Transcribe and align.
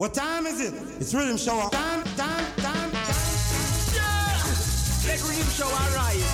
What 0.00 0.14
time 0.14 0.46
is 0.46 0.58
it? 0.62 0.72
It's 0.98 1.12
rhythm 1.12 1.36
show. 1.36 1.68
Time, 1.68 2.02
time, 2.16 2.46
time, 2.56 2.90
time. 2.90 3.20
Yeah! 3.92 4.32
Let 5.04 5.20
rhythm 5.28 5.44
show 5.52 5.68
arise. 5.68 6.24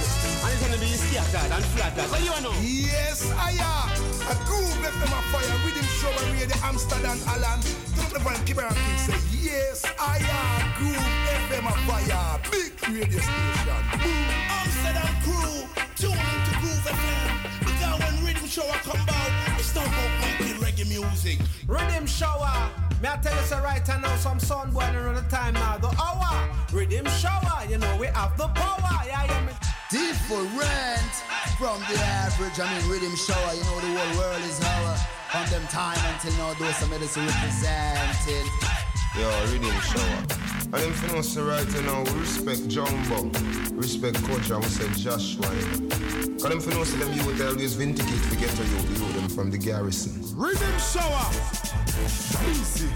And 0.46 0.54
it's 0.54 0.62
gonna 0.62 0.78
be 0.78 0.94
scattered 0.94 1.50
and 1.50 1.64
flattered. 1.74 2.06
What 2.06 2.20
do 2.22 2.30
you 2.30 2.40
know? 2.46 2.54
Yes, 2.62 3.26
I 3.34 3.58
am. 3.58 3.90
A 4.30 4.38
groove 4.46 4.70
left 4.86 4.94
them 5.02 5.10
a 5.10 5.20
fire. 5.34 5.58
Rhythm 5.66 5.82
show 5.98 6.14
and 6.14 6.38
radio 6.38 6.54
Amsterdam, 6.62 7.18
Alan. 7.26 7.58
Don't 7.98 8.14
the 8.14 8.20
van 8.22 8.38
keep 8.46 8.58
around 8.58 8.78
and 8.78 9.00
say, 9.02 9.18
Yes, 9.34 9.82
I 9.98 10.22
am. 10.22 10.70
Groove 10.78 11.02
FM 11.50 11.66
a 11.66 11.74
fire. 11.90 12.38
Big 12.46 12.70
radio 12.86 13.18
station. 13.18 13.82
Boom. 13.98 14.30
Amsterdam 14.62 15.10
crew. 15.26 15.66
Tune 15.98 16.14
into 16.14 16.52
Groove 16.62 16.86
FM. 16.86 17.66
Because 17.66 17.98
when 17.98 18.14
rhythm 18.30 18.46
show 18.46 18.70
come 18.86 19.02
out, 19.10 19.58
it's 19.58 19.74
not 19.74 19.88
about 19.88 20.10
making 20.22 20.54
reggae 20.62 20.86
music. 20.86 21.40
Riddim 21.66 22.06
shower. 22.06 22.85
Me 23.02 23.08
I 23.08 23.16
tell 23.18 23.36
you 23.36 23.42
so 23.42 23.60
right 23.60 23.86
now, 23.86 24.16
some 24.16 24.40
sun 24.40 24.70
boy 24.70 24.80
around 24.80 25.16
the 25.16 25.22
time 25.28 25.54
now. 25.54 25.76
The 25.76 25.88
hour. 26.00 26.48
Riddim 26.68 27.06
shower. 27.20 27.64
You 27.68 27.78
know 27.78 27.96
we 28.00 28.06
have 28.06 28.36
the 28.38 28.48
power. 28.48 29.00
Yeah, 29.06 29.24
yeah. 29.24 29.46
Me. 29.46 29.52
Different 29.90 31.12
from 31.58 31.80
the 31.92 31.98
average. 32.00 32.58
I 32.58 32.72
mean, 32.72 32.82
riddim 32.88 33.16
shower. 33.16 33.54
You 33.54 33.64
know 33.64 33.80
the 33.80 34.00
whole 34.00 34.18
world 34.18 34.42
is 34.42 34.60
our. 34.64 34.96
From 35.30 35.50
them 35.50 35.66
time 35.68 35.98
until 36.14 36.32
now, 36.38 36.54
those 36.54 36.76
some 36.76 36.88
medicine 36.88 37.26
representing. 37.26 38.85
Yo, 39.16 39.30
riddim 39.48 39.72
shower. 39.80 40.36
And 40.76 40.82
them 40.82 40.92
for 40.92 41.16
us 41.16 41.36
right 41.38 41.84
now, 41.86 42.04
we 42.04 42.20
respect 42.20 42.68
Jumbo, 42.68 43.32
respect 43.72 44.22
Coach, 44.24 44.50
and 44.50 44.62
we 44.62 44.68
say 44.68 44.92
Joshua. 44.92 45.48
Cause 46.36 46.50
them 46.52 46.60
for 46.60 46.76
us 46.76 46.92
them 46.92 47.12
youth 47.14 47.40
always 47.40 47.72
vindicate 47.72 48.22
to 48.28 48.36
get 48.36 48.50
to 48.50 48.64
you, 48.64 48.76
you 48.76 49.12
them 49.14 49.28
from 49.30 49.50
the 49.50 49.56
garrison. 49.56 50.12
Riddim 50.36 50.76
shower. 50.92 51.32
Easy. 52.50 52.92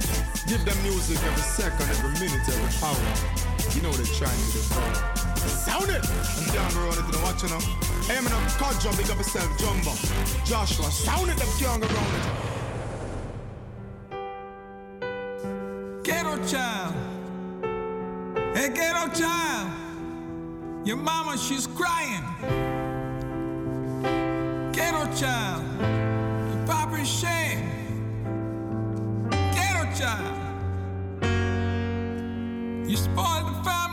Give 0.47 0.63
them 0.67 0.77
music 0.83 1.17
every 1.25 1.41
second, 1.41 1.89
every 1.89 2.13
minute, 2.21 2.45
every 2.53 2.69
hour. 2.85 3.73
You 3.73 3.81
know 3.81 3.93
they're 3.93 4.15
trying 4.21 4.37
to 4.37 4.53
devour. 4.53 4.95
Sound 5.65 5.89
it! 5.89 6.05
I'm 6.05 6.53
down 6.53 6.71
the 6.77 6.81
road 6.85 7.01
the 7.01 7.21
watch, 7.25 7.43
you 7.43 7.49
know. 7.49 7.65
Hey, 8.05 8.19
I'm 8.19 8.27
in 8.27 8.33
a 8.33 8.41
car 8.61 8.75
jump, 8.75 8.99
big 8.99 9.09
up 9.09 9.17
yourself, 9.17 9.49
Jumbo. 9.57 9.97
Joshua, 10.45 10.91
sound 10.91 11.31
it, 11.31 11.39
them 11.39 11.49
go 11.59 11.67
around 11.67 11.81
it. 11.81 12.60
Ghetto 16.11 16.45
child. 16.45 16.95
Hey, 18.53 18.69
ghetto 18.71 19.15
child. 19.15 19.71
Your 20.85 20.97
mama, 20.97 21.39
she's 21.39 21.69
crying. 21.69 22.25
Ghetto 24.73 25.05
child. 25.15 25.63
Your 25.81 26.67
papa's 26.67 27.09
shame. 27.09 27.63
Ghetto 29.31 29.85
child. 29.97 30.37
You 32.91 32.97
spoiled 32.97 33.47
the 33.47 33.63
family 33.63 33.90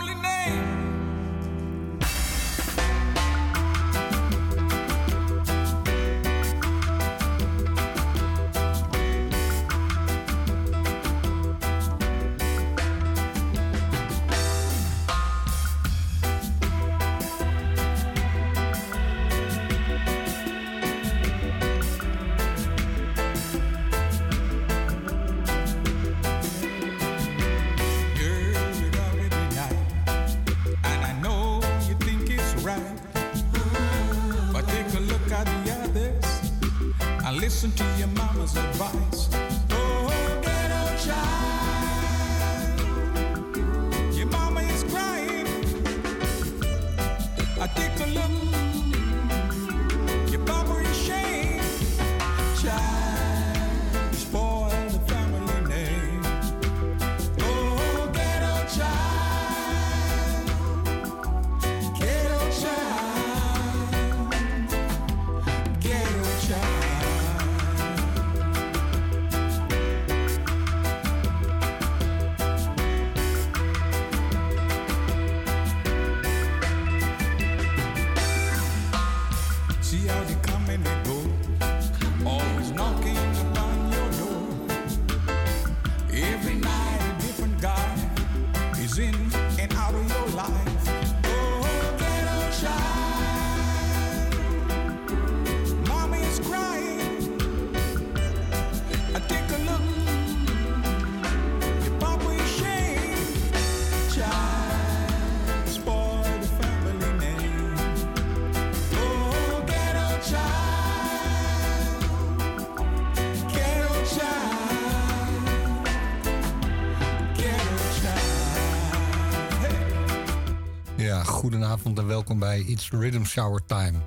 goedenavond 121.78 122.00
en 122.00 122.08
welkom 122.08 122.40
bij 122.40 122.60
It's 122.60 122.90
Rhythm 122.90 123.24
Shower 123.24 123.62
Time. 123.66 123.98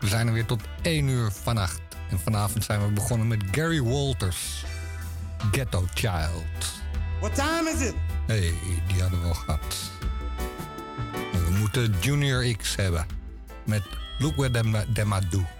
We 0.00 0.08
zijn 0.08 0.26
er 0.26 0.32
weer 0.32 0.46
tot 0.46 0.60
1 0.82 1.08
uur 1.08 1.30
vannacht. 1.30 1.80
En 2.10 2.18
vanavond 2.18 2.64
zijn 2.64 2.86
we 2.86 2.92
begonnen 2.92 3.28
met 3.28 3.42
Gary 3.50 3.82
Walters, 3.82 4.64
Ghetto 5.52 5.84
Child. 5.94 6.82
What 7.20 7.34
time 7.34 7.70
is 7.74 7.80
it? 7.80 7.94
hey, 8.26 8.54
die 8.86 9.00
hadden 9.00 9.22
we 9.22 9.28
al 9.28 9.34
gehad. 9.34 9.90
We 11.32 11.56
moeten 11.58 11.94
Junior 12.00 12.56
X 12.56 12.76
hebben. 12.76 13.06
Met 13.64 13.82
Look 14.18 14.36
Where 14.36 14.50
Them, 14.50 14.94
them 14.94 15.12
I 15.12 15.28
Do. 15.30 15.59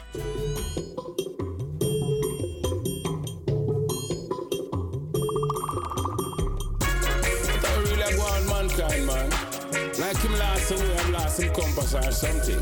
Something. 12.21 12.61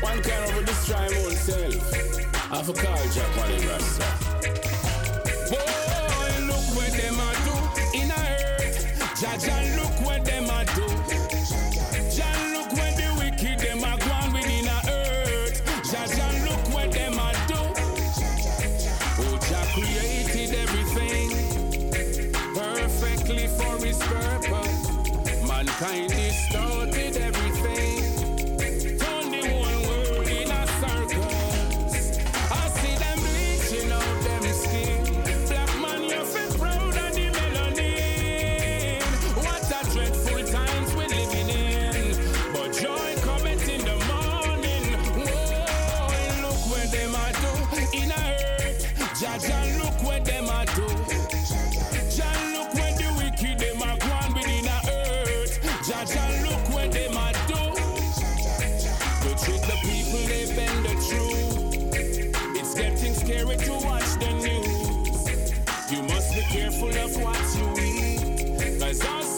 One 0.00 0.22
of 0.48 0.56
a 0.56 0.64
destroy 0.64 0.96
him 0.96 1.26
own 1.26 1.36
self. 1.36 1.92
I 2.50 2.62
for 2.62 2.72
call 2.72 2.96
Jack 3.12 3.36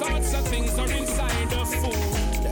sorts 0.09 0.35
of 0.35 0.49
things 0.49 0.79
are 0.79 0.91
inside 0.93 1.51
the 1.51 1.65
food. 1.81 2.43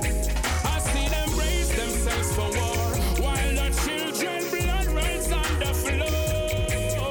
I 0.64 0.79
see 0.79 1.08
them 1.08 1.29
raise 1.38 1.70
themselves 1.81 2.31
for 2.37 2.49
war 2.58 2.82
while 3.25 3.53
the 3.61 3.69
children 3.85 4.41
blood 4.53 4.87
runs 4.99 5.29
on 5.43 5.53
the 5.62 5.73
floor. 5.82 7.08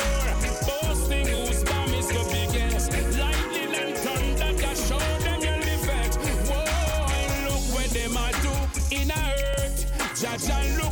Boasting 0.68 1.28
whose 1.28 1.64
bomb 1.64 1.94
is 1.94 2.08
the 2.08 2.24
biggest. 2.36 2.92
Lightning 3.18 3.74
and 3.82 3.98
thunder 3.98 4.52
can 4.62 4.76
show 4.88 5.06
them 5.26 5.40
your 5.42 5.62
effect. 5.76 6.16
Whoa, 6.50 7.16
and 7.20 7.34
look 7.46 7.64
what 7.76 7.90
they 7.98 8.08
might 8.08 8.38
do 8.42 8.54
in 9.00 9.10
a 9.10 9.14
hurt. 9.14 9.78
Judge 10.16 10.50
and 10.50 10.78
look. 10.78 10.85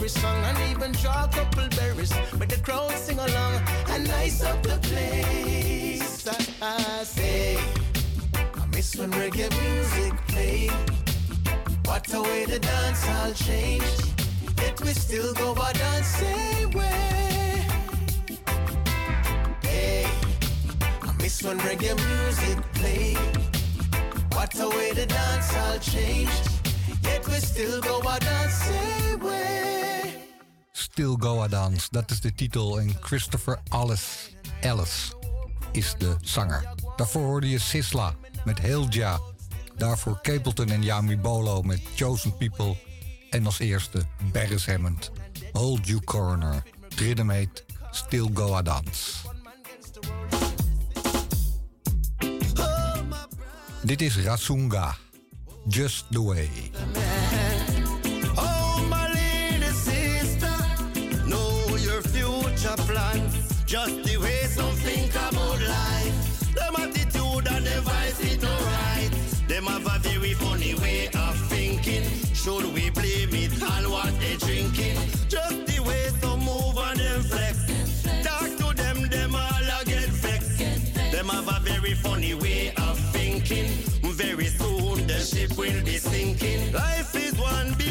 Every 0.00 0.08
song 0.08 0.42
and 0.44 0.58
even 0.70 0.92
draw 0.92 1.24
a 1.24 1.28
couple 1.28 1.68
berries. 1.76 2.10
But 2.38 2.48
the 2.48 2.56
crowd 2.62 2.90
sing 2.92 3.18
along 3.18 3.60
and 3.90 4.08
nice 4.08 4.42
up 4.42 4.62
the 4.62 4.78
place. 4.88 6.26
I, 6.26 6.38
I 6.62 7.04
say, 7.04 7.58
I 8.34 8.66
miss 8.74 8.96
when 8.96 9.10
reggae 9.10 9.50
music 9.60 10.14
played. 10.28 10.72
What 11.84 12.10
a 12.14 12.22
way 12.22 12.46
the 12.46 12.58
dance 12.58 13.06
all 13.08 13.32
changed. 13.34 14.22
Yet 14.56 14.80
we 14.80 14.92
still 14.94 15.34
go 15.34 15.52
a 15.52 15.70
dancing 15.74 16.70
way. 16.70 17.66
Hey, 19.62 20.06
I 21.02 21.12
miss 21.20 21.42
when 21.42 21.58
reggae 21.58 21.94
music 22.08 22.58
played. 22.72 23.18
What 24.32 24.58
a 24.58 24.66
way 24.70 24.92
the 24.92 25.04
dance 25.04 25.54
all 25.58 25.78
changed. 25.78 26.48
Yet 27.02 27.26
we 27.26 27.34
still 27.34 27.82
go 27.82 28.00
a 28.00 28.18
dancing 28.18 29.20
way. 29.20 29.89
Still 31.00 31.16
Go 31.18 31.42
A 31.42 31.48
Dance, 31.48 31.88
dat 31.90 32.10
is 32.10 32.20
de 32.20 32.34
titel. 32.34 32.80
En 32.80 32.96
Christopher 33.00 33.58
Alice, 33.68 34.30
Alice 34.62 35.12
is 35.72 35.94
de 35.98 36.16
zanger. 36.20 36.74
Daarvoor 36.96 37.22
hoorde 37.22 37.48
je 37.48 37.58
Sisla 37.58 38.14
met 38.44 38.58
Hilja. 38.58 39.20
Daarvoor 39.76 40.18
Capleton 40.22 40.68
en 40.68 40.82
Yami 40.82 41.18
Bolo 41.18 41.62
met 41.62 41.80
Chosen 41.94 42.36
People. 42.36 42.76
En 43.30 43.46
als 43.46 43.58
eerste 43.58 44.02
Barris 44.32 44.66
Hammond, 44.66 45.10
Hold 45.52 45.86
You 45.86 46.00
Corner. 46.04 46.62
Heet 47.28 47.64
Still 47.90 48.30
Go 48.34 48.54
A 48.54 48.62
Dance. 48.62 49.12
Dit 53.82 54.00
is 54.00 54.16
Rasunga, 54.16 54.96
Just 55.68 56.04
The 56.10 56.22
Way. 56.22 56.48
Just 63.70 64.02
the 64.02 64.16
way 64.16 64.42
some 64.46 64.74
think 64.82 65.14
about 65.14 65.60
life. 65.60 66.54
Them 66.56 66.74
attitude 66.74 67.46
and 67.52 67.64
the 67.64 67.80
vice 67.82 68.18
is 68.18 68.42
no 68.42 68.48
right. 68.48 69.10
Them 69.46 69.66
have 69.66 69.86
a 69.86 69.96
very 70.00 70.34
funny 70.34 70.74
way 70.74 71.06
of 71.14 71.36
thinking. 71.48 72.02
Should 72.34 72.74
we 72.74 72.90
blame 72.90 73.32
it 73.32 73.62
on 73.62 73.88
what 73.88 74.12
they 74.18 74.34
drinking? 74.38 74.96
Just 75.28 75.66
the 75.66 75.80
way 75.86 76.08
some 76.20 76.40
move 76.40 76.78
and 76.78 76.98
them 76.98 77.22
flex. 77.22 78.02
Talk 78.24 78.50
to 78.58 78.74
them, 78.74 79.08
them 79.08 79.36
all 79.36 79.62
a 79.62 79.84
get 79.84 80.08
vexed. 80.18 80.58
Them 81.12 81.28
have 81.28 81.46
a 81.46 81.60
very 81.60 81.94
funny 81.94 82.34
way 82.34 82.72
of 82.76 82.98
thinking. 83.12 83.70
Very 84.02 84.46
soon 84.46 85.06
the 85.06 85.20
ship 85.20 85.56
will 85.56 85.80
be 85.84 85.96
sinking. 85.96 86.72
Life 86.72 87.14
is 87.14 87.38
one 87.38 87.72
big 87.78 87.89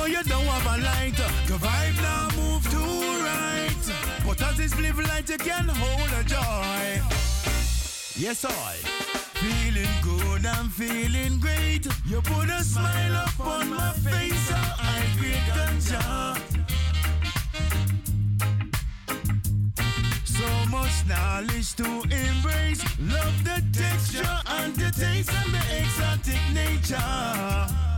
but 0.00 0.10
you 0.10 0.22
don't 0.24 0.46
have 0.46 0.66
a 0.74 0.82
light. 0.82 1.16
The 1.46 1.56
vibe 1.64 1.96
now 2.08 2.28
move 2.40 2.64
too 2.74 3.00
right. 3.28 3.84
But 4.26 4.40
as 4.48 4.56
this 4.56 4.72
spliff 4.72 4.96
light, 5.08 5.28
you 5.28 5.38
can 5.38 5.68
hold 5.68 6.10
a 6.20 6.22
joy. 6.24 6.86
Yes, 8.16 8.44
I. 8.44 8.76
Feeling 9.42 9.96
good, 10.02 10.46
I'm 10.46 10.68
feeling 10.68 11.38
great. 11.38 11.86
You 12.06 12.20
put 12.22 12.48
a 12.48 12.62
smile 12.62 13.16
up 13.16 13.40
on 13.40 13.70
my 13.70 13.92
face, 14.06 14.40
so 14.48 14.56
I 14.94 14.98
great 15.18 15.46
ganja. 15.56 16.02
So 20.24 20.48
much 20.70 20.96
knowledge 21.10 21.74
to 21.76 21.88
embrace. 22.24 22.82
Love 23.16 23.36
the 23.44 23.58
texture 23.72 24.36
and 24.46 24.74
the 24.76 24.90
taste 25.02 25.32
and 25.40 25.52
the 25.56 25.62
exotic 25.80 26.42
nature. 26.54 27.89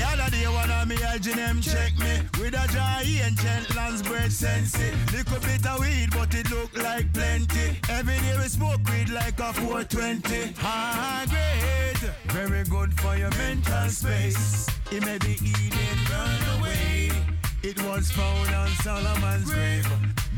The 0.00 0.06
other 0.06 0.30
day, 0.30 0.46
one 0.48 0.70
of 0.70 0.88
me 0.88 0.96
LGM 0.96 1.62
check 1.62 1.92
me 1.98 2.14
with 2.40 2.54
a 2.54 2.66
dry 2.68 3.02
ancient 3.04 3.76
lands 3.76 4.00
bread 4.00 4.32
sensi. 4.32 4.90
Little 5.12 5.38
bit 5.40 5.66
of 5.66 5.78
weed, 5.80 6.08
but 6.12 6.34
it 6.34 6.50
look 6.50 6.74
like 6.74 7.12
plenty. 7.12 7.78
Every 7.90 8.16
day 8.16 8.34
we 8.38 8.48
smoke 8.48 8.80
weed 8.88 9.10
like 9.10 9.38
a 9.38 9.52
420. 9.52 10.54
High 10.56 11.26
grade, 11.28 12.14
very 12.28 12.64
good 12.64 12.98
for 12.98 13.14
your 13.14 13.28
mental 13.36 13.88
space. 13.90 14.66
It 14.90 15.04
may 15.04 15.18
be 15.18 15.32
eating, 15.32 15.98
run 16.10 16.58
away. 16.58 17.10
It 17.62 17.76
was 17.84 18.10
found 18.10 18.54
on 18.54 18.68
Solomon's 18.80 19.50
grave. 19.50 19.86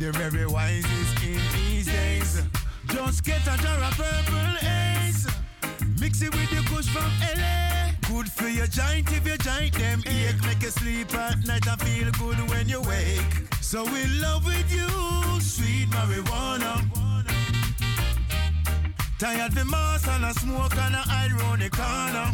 The 0.01 0.11
very 0.11 0.45
wisest 0.45 1.23
in 1.23 1.41
these 1.55 1.87
days. 1.87 2.43
Just 2.87 3.23
get 3.25 3.43
a 3.43 3.57
jar 3.63 3.79
of 3.79 3.95
purple 3.97 4.57
haze. 4.59 5.29
Mix 6.01 6.21
it 6.21 6.35
with 6.35 6.51
the 6.51 6.69
kush 6.69 6.89
from 6.89 7.13
LA. 7.37 7.72
Good 8.15 8.31
for 8.31 8.49
your 8.49 8.67
joint 8.67 9.11
if 9.11 9.27
your 9.27 9.39
joint 9.39 9.73
them 9.73 10.03
ache. 10.07 10.45
Make 10.45 10.63
you 10.63 10.69
sleep 10.69 11.15
at 11.15 11.47
night 11.47 11.67
and 11.67 11.81
feel 11.81 12.11
good 12.21 12.39
when 12.51 12.69
you 12.69 12.83
wake. 12.83 13.35
So 13.63 13.87
in 13.87 14.21
love 14.21 14.45
with 14.45 14.71
you, 14.71 15.41
sweet 15.41 15.89
marijuana. 15.89 16.75
Tired 19.19 19.53
the 19.53 19.65
mass 19.65 20.07
and 20.09 20.27
a 20.27 20.35
smoke 20.35 20.77
and 20.77 20.95
a 20.95 20.99
hide 20.99 21.31
the 21.59 21.71
corner. 21.71 22.29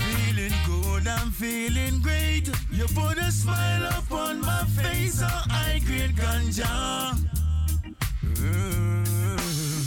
Feeling 0.00 0.56
good, 0.64 1.06
I'm 1.06 1.30
feeling 1.30 2.00
great. 2.00 2.48
You 2.72 2.86
put 2.86 3.18
a 3.18 3.30
smile 3.30 3.84
up 3.84 4.10
on 4.10 4.40
my 4.40 4.64
face, 4.64 5.18
so 5.18 5.26
I 5.26 5.82
grade 5.84 6.16
ganja. 6.16 7.18
Mm. 8.24 9.79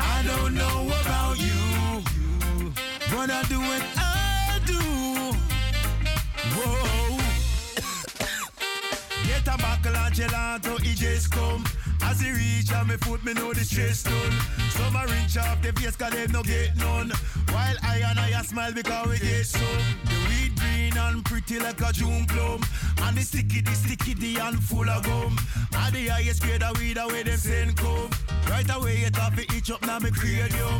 I 0.00 0.22
don't 0.22 0.54
know 0.54 0.88
about 1.00 1.38
you, 1.38 2.02
but 3.10 3.30
I 3.30 3.42
do 3.48 3.58
what 3.60 3.82
I 3.96 4.60
do. 4.66 4.80
Whoa. 6.54 7.18
Get 9.26 9.46
a 9.46 9.56
bottle 9.58 9.96
of 9.96 10.12
gelato, 10.12 10.78
it 10.80 10.96
just 10.96 11.30
come. 11.30 11.64
As 12.08 12.22
he 12.22 12.30
reach 12.30 12.72
on 12.72 12.88
me 12.88 12.96
foot, 12.96 13.22
me 13.22 13.34
know 13.34 13.52
the 13.52 13.60
stress 13.60 14.02
done. 14.02 14.32
Some 14.70 14.96
a 14.96 15.04
rinse 15.06 15.36
off 15.36 15.60
the 15.60 15.72
face, 15.72 15.94
cause 15.94 16.32
no 16.32 16.42
get 16.42 16.74
none. 16.76 17.12
While 17.52 17.76
I 17.82 17.98
and 18.08 18.18
I 18.18 18.30
a 18.30 18.42
smile 18.42 18.72
because 18.72 19.08
we 19.08 19.18
get 19.18 19.44
some. 19.44 19.60
The 20.08 20.16
weed 20.28 20.58
green 20.58 20.96
and 20.96 21.22
pretty 21.24 21.58
like 21.58 21.80
a 21.82 21.92
June 21.92 22.24
plum. 22.26 22.62
And 23.02 23.16
the 23.16 23.22
sticky, 23.22 23.60
the 23.60 23.72
sticky, 23.72 24.14
the 24.14 24.40
and 24.40 24.62
full 24.62 24.88
of 24.88 25.02
gum. 25.04 25.36
And 25.74 25.94
the 25.94 26.08
highest 26.08 26.42
grade 26.42 26.62
of 26.62 26.78
weed 26.78 26.96
away 26.96 27.24
them 27.24 27.36
send 27.36 27.76
come. 27.76 28.10
Right 28.48 28.74
away, 28.74 28.96
it 29.04 29.18
off 29.18 29.38
it 29.38 29.52
each 29.52 29.70
up 29.70 29.82
now 29.82 29.98
me 29.98 30.10
create 30.10 30.52
you. 30.52 30.70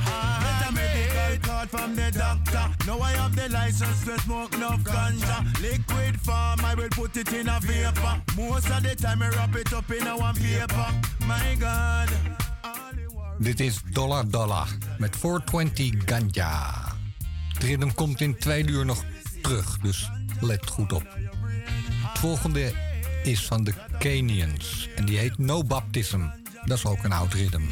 Get 0.40 0.68
a 0.68 0.72
medical 0.72 1.48
card 1.48 1.68
from 1.68 1.94
the 1.94 2.10
doctor. 2.10 2.64
Now 2.86 3.00
I 3.00 3.12
have 3.12 3.36
the 3.36 3.50
license 3.50 4.04
to 4.06 4.18
smoke 4.20 4.54
enough 4.54 4.80
ganja. 4.80 5.44
Liquid 5.60 6.18
form, 6.20 6.64
I 6.64 6.74
will 6.74 6.88
put 6.88 7.16
it 7.18 7.30
in 7.34 7.48
a 7.48 7.60
vapor. 7.60 8.22
Most 8.34 8.70
of 8.70 8.82
the 8.82 8.94
time, 8.96 9.22
I 9.22 9.28
wrap 9.28 9.54
it 9.54 9.72
up 9.74 9.90
in 9.90 10.06
a 10.06 10.16
one 10.16 10.34
paper. 10.34 11.17
my 11.28 11.56
God. 11.60 12.08
Dit 13.38 13.60
is 13.60 13.80
Dollar 13.92 14.30
Dollar 14.30 14.68
met 14.98 15.16
420 15.16 15.92
Ganja. 16.04 16.84
Het 17.52 17.62
ritme 17.62 17.92
komt 17.94 18.20
in 18.20 18.38
twee 18.38 18.66
uur 18.66 18.84
nog 18.84 19.04
terug, 19.42 19.78
dus 19.78 20.10
let 20.40 20.70
goed 20.70 20.92
op. 20.92 21.06
Het 22.08 22.18
volgende 22.18 22.72
is 23.22 23.46
van 23.46 23.64
de 23.64 23.74
Kenyans 23.98 24.88
en 24.96 25.04
die 25.04 25.18
heet 25.18 25.38
No 25.38 25.64
Baptism. 25.64 26.20
Dat 26.64 26.78
is 26.78 26.84
ook 26.84 27.04
een 27.04 27.12
oud 27.12 27.34
ritme. 27.34 27.66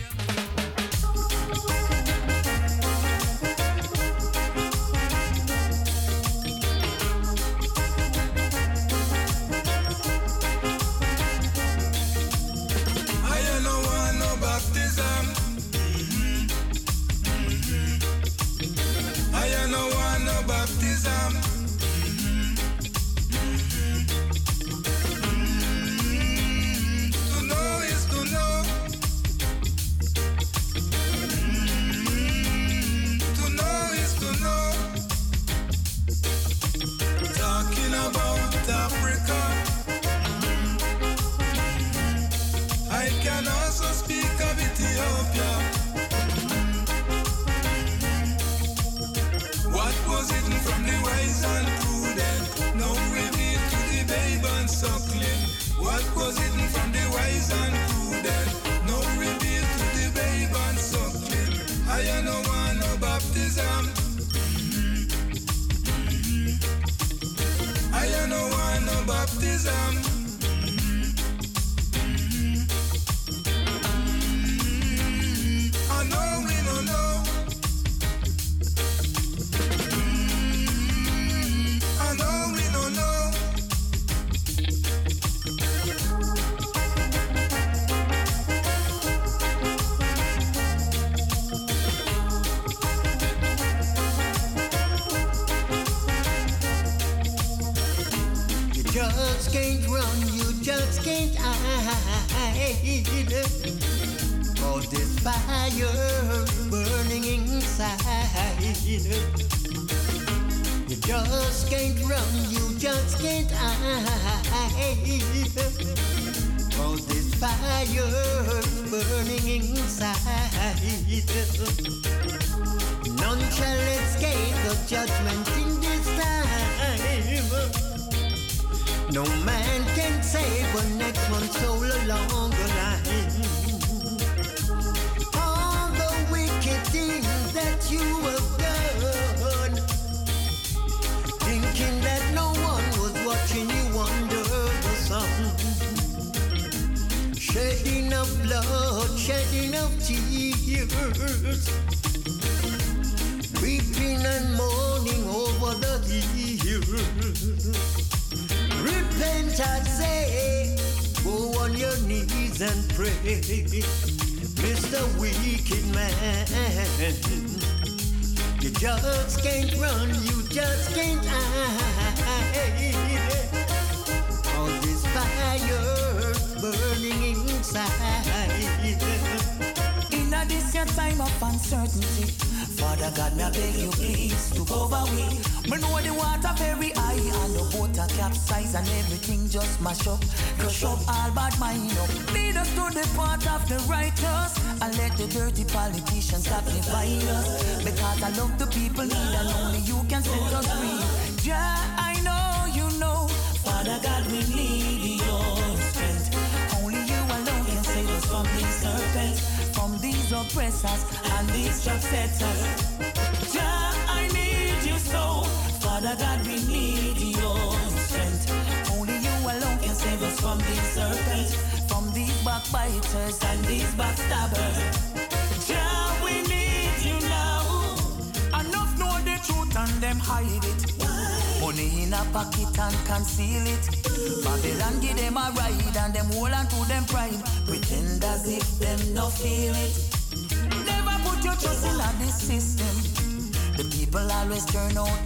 Turn 244.89 244.99
out 244.99 245.25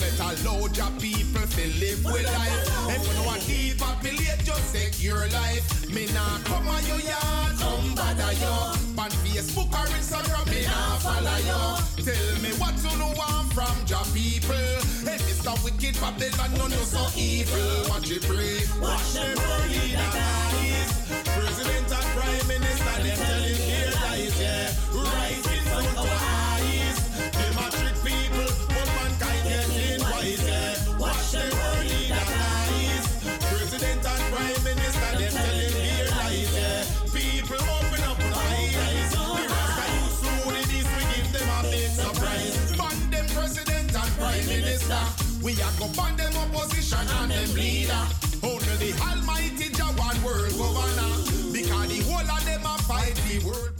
better 0.00 0.32
load 0.48 0.76
your 0.76 0.90
people 0.98 1.46
to 1.46 1.64
live 1.78 2.02
with 2.04 2.24
life. 2.24 2.56
If 2.88 3.06
you 3.06 3.14
know 3.14 3.26
what 3.28 3.40
depopulate, 3.44 4.42
just 4.44 4.72
secure 4.72 5.28
life. 5.28 5.64
Me 5.92 6.06
nah 6.16 6.38
come 6.48 6.66
on 6.68 6.82
your 6.86 7.00
yard, 7.00 7.52
come 7.60 7.94
bother 7.94 8.32
you. 8.40 8.56
On 9.00 9.10
Facebook 9.22 9.70
or 9.72 9.86
Instagram, 9.96 10.46
me 10.50 10.64
nah 10.64 10.96
follow 11.04 11.38
you. 11.48 12.04
Tell 12.04 12.32
me 12.40 12.50
what 12.56 12.74
you 12.80 12.92
know 12.98 13.12
want 13.20 13.52
from 13.52 13.76
your 13.92 14.04
people. 14.16 14.56
Hey, 15.04 15.20
Mr. 15.28 15.52
Wicked 15.64 15.94
Babylon, 16.00 16.50
no 16.56 16.66
no 16.66 16.80
so 16.82 17.04
evil. 17.16 17.88
Watch 17.90 18.10
it 18.10 18.22
pray, 18.24 18.64
watch 18.80 19.12
them 19.12 19.36
the 19.36 19.96
eyes. 20.00 20.90
President 21.36 21.92
and 21.92 22.08
Prime 22.16 22.46
Minister, 22.48 22.96
them 23.04 23.16
telling 23.16 23.59
Minister. 44.50 45.02
We 45.42 45.52
are 45.62 45.74
go 45.78 45.86
ban 45.96 46.16
them 46.16 46.36
opposition 46.42 47.06
and 47.18 47.30
them 47.30 47.50
leader. 47.54 48.04
Only 48.42 48.74
the 48.82 48.90
Almighty 49.08 49.68
Jah 49.78 49.92
one 50.06 50.18
world 50.24 50.52
governor. 50.58 51.12
Because 51.52 51.88
the 51.88 52.00
whole 52.08 52.30
of 52.36 52.42
them 52.44 52.64
a 52.64 52.74
fight 52.88 53.14
the 53.28 53.38
world 53.46 53.70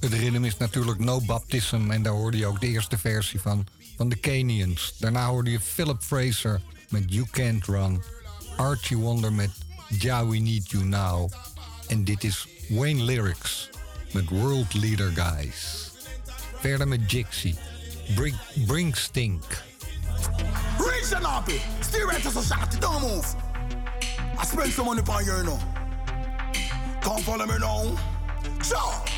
Het 0.00 0.12
ritme 0.12 0.46
is 0.46 0.56
natuurlijk 0.56 0.98
No 0.98 1.20
Baptism 1.20 1.90
en 1.90 2.02
daar 2.02 2.12
hoorde 2.12 2.36
je 2.36 2.46
ook 2.46 2.60
de 2.60 2.66
eerste 2.66 2.98
versie 2.98 3.40
van, 3.40 3.66
van 3.96 4.08
de 4.08 4.20
Canians. 4.20 4.94
Daarna 4.98 5.26
hoorde 5.26 5.50
je 5.50 5.60
Philip 5.60 6.02
Fraser 6.02 6.60
met 6.88 7.02
You 7.06 7.26
Can't 7.30 7.64
Run, 7.64 8.02
Archie 8.56 8.96
Wonder 8.96 9.32
met 9.32 9.50
Ja 9.88 10.26
We 10.26 10.36
Need 10.36 10.70
You 10.70 10.84
Now 10.84 11.32
en 11.86 12.04
dit 12.04 12.24
is 12.24 12.46
Wayne 12.68 13.02
Lyrics 13.02 13.68
met 14.12 14.28
World 14.28 14.74
Leader 14.74 15.12
Guys. 15.14 15.90
Verder 16.60 16.88
met 16.88 17.10
Jixie, 17.10 17.54
Bring, 18.14 18.36
Bring 18.66 18.96
Stink. 18.96 19.44
The 21.08 21.16
nappy. 21.16 21.60
Stay 21.84 22.02
right 22.02 22.20
to 22.20 22.30
society. 22.30 22.80
Don't 22.80 23.00
move. 23.00 23.36
I 24.36 24.44
spend 24.44 24.72
some 24.72 24.86
money 24.86 25.02
on 25.08 25.24
you 25.24 25.44
now. 25.44 25.58
Come 27.00 27.22
follow 27.22 27.46
me 27.46 27.54
now. 27.60 27.96
Ciao. 28.60 29.15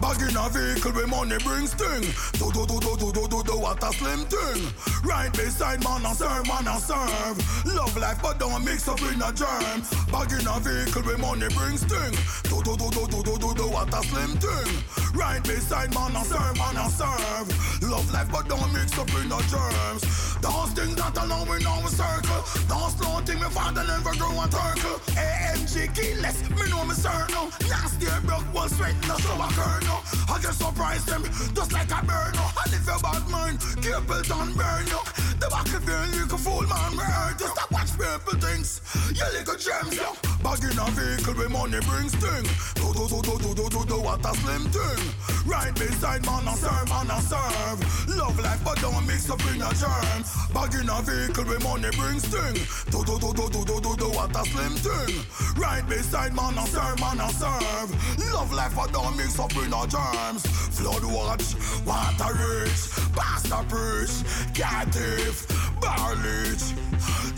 Bag 0.00 0.20
in 0.20 0.36
a 0.36 0.48
vehicle 0.50 0.92
with 0.92 1.08
money 1.08 1.38
brings 1.42 1.72
thing. 1.72 2.02
Do 2.36 2.52
do 2.52 2.66
do 2.66 2.78
do 2.80 2.96
do 2.96 3.12
do 3.12 3.28
do 3.28 3.42
do 3.42 3.56
what 3.58 3.82
a 3.82 3.92
slim 3.94 4.20
thing. 4.26 4.62
Right 5.02 5.32
beside 5.32 5.82
man 5.84 6.04
and 6.04 6.16
serve, 6.16 6.46
man 6.46 6.68
and 6.68 6.82
serve. 6.82 7.36
Love 7.74 7.96
life 7.96 8.20
but 8.22 8.38
don't 8.38 8.64
mix 8.64 8.88
up 8.88 9.00
in 9.00 9.22
a 9.22 9.32
germ. 9.32 9.80
Bag 10.12 10.32
in 10.32 10.46
a 10.46 10.60
vehicle 10.60 11.02
with 11.02 11.18
money 11.18 11.48
brings 11.56 11.84
thing. 11.84 12.12
Do 12.44 12.60
do 12.62 12.76
do 12.76 12.90
do 12.90 13.06
do 13.08 13.22
do 13.22 13.38
do 13.38 13.54
do 13.54 13.66
what 13.72 13.88
a 13.88 14.02
slim 14.04 14.36
thing. 14.36 14.72
Right 15.14 15.42
beside 15.42 15.94
man 15.94 16.14
and 16.14 16.26
serve, 16.26 16.56
man 16.56 16.76
and 16.76 16.92
serve. 16.92 17.48
Love 17.82 18.12
life 18.12 18.30
but 18.30 18.48
don't 18.48 18.72
mix 18.72 18.98
up 18.98 19.08
in 19.16 19.32
a 19.32 19.40
germs. 19.48 20.26
Those 20.44 20.70
things 20.76 20.96
that 20.96 21.16
alone 21.16 21.48
we 21.48 21.58
know 21.64 21.80
we 21.82 21.88
circle. 21.88 22.44
Those 22.68 22.92
slow 23.00 23.20
thing 23.24 23.40
me 23.40 23.48
father 23.48 23.84
never 23.86 24.12
grow 24.16 24.36
a 24.44 24.46
turtle. 24.48 25.00
AMG 25.16 25.88
keyless, 25.96 26.44
me 26.50 26.68
know 26.68 26.84
me 26.84 26.94
certain. 26.94 27.48
Nasty 27.68 28.06
broke 28.26 28.44
one 28.52 28.68
sweat, 28.68 28.94
no 29.08 29.16
show 29.16 29.40
a 29.40 29.48
kernel. 29.86 30.02
I 30.28 30.40
get 30.40 30.54
surprise 30.54 31.04
them 31.04 31.22
just 31.54 31.72
like 31.72 31.90
a 31.90 32.04
burner. 32.04 32.48
And 32.64 32.72
if 32.74 32.86
you're 32.86 32.98
bad 32.98 33.28
mind, 33.28 33.60
people 33.80 34.22
don't 34.22 34.56
burn 34.56 34.86
you. 34.86 35.00
The 35.40 35.48
back 35.50 35.66
of 35.74 35.84
your 35.86 36.06
little 36.06 36.38
fool 36.38 36.62
man, 36.62 36.98
hurt 36.98 37.40
you. 37.40 37.48
Stop 37.48 37.70
watch 37.70 37.92
people 37.92 38.40
things. 38.40 38.80
You 39.14 39.24
little 39.32 39.56
gems, 39.56 39.96
yo. 39.96 40.35
Bag 40.46 40.62
in 40.62 40.78
a 40.78 40.86
vehicle 40.94 41.34
with 41.34 41.50
money 41.50 41.80
brings 41.90 42.12
sting. 42.14 42.46
Do 42.78 42.94
do 42.94 43.08
do 43.10 43.18
do 43.20 43.34
do 43.42 43.50
do 43.52 43.68
do 43.68 43.84
do 43.84 43.98
what 43.98 44.24
a 44.24 44.32
slim 44.38 44.62
thing. 44.70 45.02
Right 45.44 45.74
beside 45.74 46.24
man 46.24 46.46
and 46.46 46.56
serve, 46.56 46.88
man 46.88 47.10
and 47.10 47.24
serve. 47.26 48.06
Love 48.16 48.38
life 48.38 48.62
but 48.62 48.80
don't 48.80 49.04
mix 49.08 49.28
up 49.28 49.42
in 49.50 49.60
a 49.60 49.74
germs. 49.74 50.30
Bag 50.54 50.74
in 50.78 50.88
a 50.88 51.02
vehicle 51.02 51.46
with 51.50 51.64
money 51.64 51.90
brings 51.98 52.22
sting. 52.30 52.62
Do 52.94 53.02
do 53.02 53.18
do 53.18 53.34
do 53.34 53.50
do 53.50 53.64
do 53.64 53.80
do 53.80 53.96
do 53.96 54.08
what 54.14 54.30
a 54.38 54.44
slim 54.46 54.74
thing. 54.86 55.18
Right 55.60 55.82
beside 55.88 56.32
man 56.32 56.56
and 56.56 56.68
serve, 56.68 57.00
man 57.00 57.18
and 57.18 57.34
serve. 57.34 57.90
Love 58.30 58.52
life 58.52 58.76
but 58.76 58.92
don't 58.92 59.16
mix 59.16 59.40
up 59.40 59.50
in 59.56 59.74
a 59.74 59.82
germs. 59.90 60.46
Flood 60.78 61.02
watch, 61.10 61.58
water 61.82 62.34
rich, 62.38 62.86
pastor 63.18 63.66
preach, 63.66 64.14
cat 64.54 64.94
thief, 64.94 65.50
bar 65.80 66.14
leech. 66.22 66.70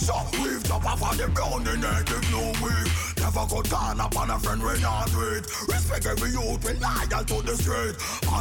Chop 0.05 0.33
weave, 0.39 0.65
chop 0.65 0.85
off 0.87 1.03
on 1.03 1.17
the 1.17 1.29
ground, 1.29 1.67
the 1.67 1.77
native 1.77 2.31
no 2.33 2.53
weave. 2.65 2.98
Never 3.21 3.47
go 3.47 3.63
down 3.63 4.01
upon 4.01 4.31
a 4.31 4.39
friend 4.39 4.63
we 4.63 4.81
not 4.81 5.15
with. 5.17 5.47
Respect 5.69 6.07
every 6.07 6.31
youth, 6.31 6.65
we 6.65 6.73
loyal 6.79 7.25
to 7.25 7.43
the 7.43 7.57
street. 7.57 7.97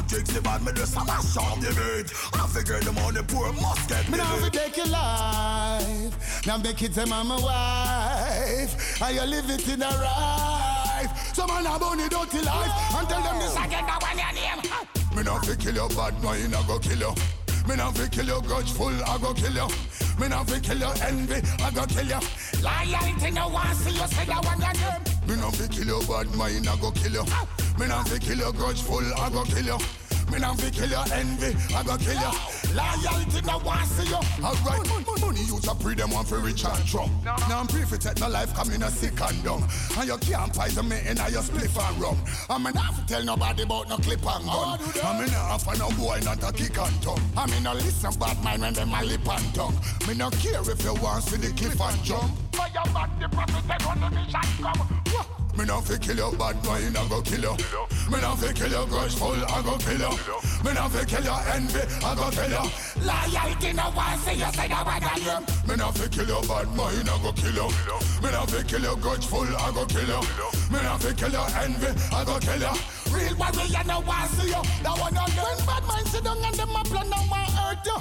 Chicks 0.07 0.31
the 0.31 0.41
bad, 0.41 0.63
me 0.63 0.71
just 0.71 0.95
a 0.95 1.03
mash 1.03 1.35
up 1.35 1.59
the 1.59 1.67
beat. 1.75 2.07
I 2.39 2.47
figure 2.47 2.79
the 2.79 2.93
money 2.93 3.19
poor 3.27 3.51
must 3.53 3.89
get 3.89 4.05
Me 4.07 4.13
me. 4.13 4.17
now 4.19 4.49
take 4.49 4.77
your 4.77 4.85
life. 4.87 6.45
Now 6.47 6.57
the 6.57 6.73
kids 6.73 6.97
and 6.97 7.09
my 7.09 7.23
wife. 7.23 9.01
And 9.01 9.15
you 9.15 9.23
live 9.23 9.49
it 9.49 9.67
in 9.67 9.81
a 9.81 9.89
life. 9.89 11.33
Some 11.35 11.47
man 11.47 11.65
a 11.65 11.77
bunny 11.77 12.07
dirty 12.07 12.41
life. 12.41 12.95
And 12.95 13.09
tell 13.09 13.21
them 13.21 13.37
this 13.39 13.53
again 13.53 13.85
that 13.85 14.01
one 14.01 14.17
your 14.17 14.33
name. 14.33 15.15
Me 15.15 15.23
not 15.23 15.45
fi 15.45 15.55
kill 15.55 15.75
your 15.75 15.89
bad 15.89 16.23
mind, 16.23 16.55
I 16.55 16.65
go 16.65 16.79
kill 16.79 16.97
you. 16.99 17.13
Me 17.67 17.75
not 17.75 17.97
fi 17.97 18.07
kill 18.07 18.25
your 18.25 18.41
grudgeful, 18.41 18.93
I 19.03 19.17
go 19.17 19.33
kill 19.33 19.53
you. 19.53 19.67
Me 20.19 20.27
not 20.29 20.49
fi 20.49 20.59
kill 20.59 20.77
your 20.77 20.93
envy, 21.03 21.41
I 21.61 21.71
go 21.71 21.85
kill 21.85 22.05
you. 22.07 22.19
Loyalty 22.63 23.31
no 23.31 23.49
one 23.49 23.75
see 23.75 23.91
you 23.91 24.07
say 24.07 24.25
that 24.25 24.45
one 24.45 24.59
your 24.61 24.73
name. 24.73 25.03
Me 25.27 25.35
not 25.35 25.53
fi 25.55 25.67
kill 25.67 25.85
your 25.85 26.01
bad 26.03 26.33
mind, 26.35 26.67
I 26.67 26.75
go 26.77 26.91
kill 26.91 27.11
you. 27.11 27.23
Me 27.77 27.87
not 27.87 28.07
fi 28.07 28.19
kill 28.19 28.37
your 28.37 28.53
grudgeful, 28.53 29.03
I 29.19 29.29
go 29.29 29.43
kill 29.43 29.65
you. 29.65 29.77
Me 30.31 30.39
not 30.39 30.59
fi 30.59 30.69
kill 30.69 30.89
your 30.89 31.05
envy, 31.13 31.55
I 31.73 31.83
go 31.83 31.97
kill 31.97 32.13
you. 32.13 32.31
Loyalty 32.75 33.41
no 33.45 33.59
one 33.59 33.85
see 33.85 34.09
you. 34.09 34.19
Alright, 34.43 35.21
money 35.21 35.41
you 35.43 35.59
to 35.59 35.75
pre 35.75 35.95
them 35.95 36.11
one 36.11 36.25
for 36.25 36.39
rich 36.39 36.65
and 36.65 36.85
drunk. 36.85 37.11
Now 37.23 37.59
I'm 37.59 37.67
pre 37.67 37.83
for 37.83 37.97
take 37.97 38.19
no 38.19 38.27
life 38.27 38.53
come 38.53 38.71
in 38.71 38.83
a 38.83 38.91
sick 38.91 39.19
and 39.21 39.43
dumb. 39.43 39.67
And 39.97 40.07
you 40.07 40.17
can't 40.17 40.53
poison 40.53 40.89
me 40.89 40.97
in 41.07 41.17
a 41.17 41.29
your 41.29 41.41
spliff 41.41 41.77
and 41.89 42.01
rum. 42.01 42.17
I'm 42.49 42.63
not 42.63 42.93
fi 42.93 43.03
tell 43.07 43.23
nobody 43.23 43.63
about 43.63 43.89
no 43.89 43.97
clip 43.97 44.25
and 44.25 44.45
gun. 44.45 44.79
I'm 45.03 45.23
in 45.23 45.33
a 45.33 45.59
for 45.59 45.75
no 45.77 45.89
boy 45.91 46.19
not 46.23 46.43
a 46.43 46.51
kick 46.51 46.77
and 46.77 47.01
tongue. 47.01 47.21
I'm 47.37 47.51
in 47.53 47.65
a 47.65 47.73
listen 47.73 48.13
bad 48.19 48.43
mind 48.43 48.61
when 48.61 48.73
them 48.73 48.93
a 48.93 49.03
lip 49.03 49.27
and 49.27 49.55
tongue. 49.55 49.75
Me 50.07 50.13
no 50.13 50.29
care 50.31 50.61
if 50.61 50.83
you 50.83 50.93
want 50.95 51.23
see 51.23 51.37
the 51.37 51.53
cliff 51.53 51.79
and 51.79 52.03
jump. 52.03 52.31
Your 52.73 52.93
bad 52.93 53.09
the 53.19 53.29
prophet 53.29 53.63
said 53.65 53.81
when 53.87 53.99
the 54.01 54.09
mission 54.09 54.41
come. 54.61 55.36
Me 55.57 55.65
not 55.65 55.85
fi 55.85 55.97
kill 55.97 56.15
your 56.15 56.31
bad 56.33 56.63
mind, 56.65 56.95
I 56.95 57.07
go 57.09 57.21
kill 57.21 57.41
you. 57.41 57.55
Me 58.11 58.21
not 58.21 58.37
fi 58.37 58.53
kill 58.53 58.69
your 58.69 58.85
grudgeful, 58.85 59.33
I 59.33 59.61
go 59.63 59.77
kill 59.77 59.97
you. 59.97 60.13
Me 60.63 60.73
not 60.73 60.91
fi 60.91 61.03
kill 61.03 61.23
your 61.23 61.41
envy, 61.49 61.81
I 62.05 62.13
go 62.13 62.29
kill 62.29 62.51
you. 62.53 62.65
Loyalty 63.01 63.73
no 63.73 63.89
one 63.89 64.17
see 64.19 64.37
you 64.37 64.51
say 64.53 64.67
that 64.67 64.85
one 64.85 65.01
your 65.01 65.17
name. 65.17 65.45
Me 65.67 65.75
not 65.75 65.97
fi 65.97 66.07
kill 66.07 66.27
your 66.27 66.43
bad 66.43 66.67
mind, 66.77 67.09
I 67.09 67.17
go 67.23 67.31
kill 67.33 67.57
you. 67.57 67.69
Me 68.21 68.29
not 68.29 68.51
fi 68.51 68.61
kill 68.63 68.81
your 68.85 68.97
grudgeful, 68.97 69.49
I 69.49 69.71
go 69.73 69.85
kill 69.89 70.05
you. 70.05 70.21
Me 70.69 70.79
not 70.83 71.01
fi 71.01 71.13
kill 71.17 71.31
your 71.33 71.49
envy, 71.57 71.89
I 72.13 72.21
go 72.23 72.37
kill 72.37 72.61
you. 72.61 72.73
Real 73.09 73.35
warrior 73.35 73.83
no 73.89 73.97
one 74.05 74.29
see 74.37 74.53
you. 74.53 74.61
That 74.85 74.93
one 74.93 75.17
on 75.17 75.29
them 75.33 75.57
bad 75.65 75.83
mind 75.89 76.07
sit 76.07 76.23
down 76.23 76.37
and 76.37 76.53
them 76.53 76.69
a 76.69 76.83
plan 76.85 77.09
now 77.09 77.25
want 77.33 77.49
hurt 77.57 77.81
you. 77.81 77.97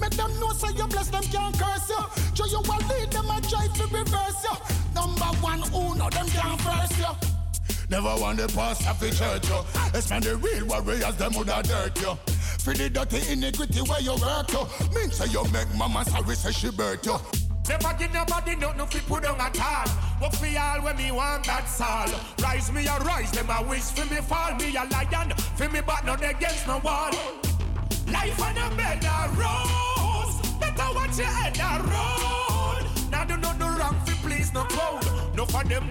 Make 0.00 0.14
them 0.14 0.30
know 0.38 0.52
say 0.54 0.70
you 0.78 0.86
bless 0.86 1.08
them 1.10 1.24
can't 1.26 1.58
curse 1.58 1.90
you. 1.90 2.02
Show 2.38 2.46
you 2.46 2.62
a 2.62 2.76
lead 2.86 3.10
them 3.10 3.30
a 3.34 3.40
try 3.42 3.66
to 3.66 3.84
reverse 3.90 4.46
you. 4.46 4.79
Number 4.94 5.30
one, 5.40 5.60
who 5.60 5.94
know 5.96 6.10
them 6.10 6.26
can't 6.28 6.60
first 6.60 6.98
you. 6.98 7.30
Never 7.90 8.14
want 8.20 8.38
the 8.38 8.46
past 8.48 8.86
of 8.86 9.00
the 9.00 9.10
church, 9.10 9.48
yo. 9.48 9.64
It's 9.92 10.10
man 10.10 10.22
the 10.22 10.36
real 10.36 10.64
warriors, 10.66 11.16
them 11.16 11.34
woulda 11.34 11.62
dirt, 11.64 12.00
yo. 12.00 12.14
For 12.60 12.72
the 12.74 12.88
dirty 12.88 13.32
iniquity 13.32 13.80
where 13.80 14.00
you 14.00 14.12
work, 14.12 14.52
yo. 14.52 14.68
Mean 14.94 15.10
say 15.10 15.26
you 15.26 15.42
make 15.52 15.74
mama 15.74 16.04
sorry, 16.04 16.36
say 16.36 16.52
she 16.52 16.70
birth, 16.70 17.04
yo. 17.04 17.20
Never 17.68 17.94
give 17.98 18.12
nobody 18.12 18.56
nothing 18.56 18.86
fi 18.86 18.98
put 19.06 19.24
on 19.26 19.40
at 19.40 19.60
all. 19.60 19.86
But 20.20 20.34
for 20.34 20.46
all 20.58 20.82
when 20.82 20.96
me 20.96 21.12
want, 21.12 21.44
that's 21.44 21.80
all. 21.80 22.08
Rise 22.42 22.72
me 22.72 22.86
a 22.86 22.98
rise, 22.98 23.30
them 23.30 23.48
a 23.48 23.62
wish 23.68 23.90
for 23.90 24.12
me 24.12 24.20
fall. 24.20 24.54
Me 24.56 24.74
a 24.76 24.84
lion, 24.84 25.30
for 25.56 25.68
me 25.68 25.80
but 25.80 26.04
not 26.04 26.22
against 26.22 26.66
no 26.66 26.78
wall. 26.78 27.12
Life 28.06 28.42
on 28.42 28.56
a 28.56 28.76
bed 28.76 29.04
of 29.04 29.38
rose. 29.38 30.58
Better 30.58 30.94
watch 30.94 31.16
your 31.16 31.26
head 31.26 31.58
a 31.58 31.82
road. 31.82 33.10
Now 33.10 33.24
do 33.24 33.36
not 33.36 33.58
do 33.58 33.64
wrong 33.64 34.09
please 34.22 34.52
no 34.52 34.64
crowd. 34.64 35.04
No 35.36 35.44
for 35.46 35.64
them. 35.64 35.84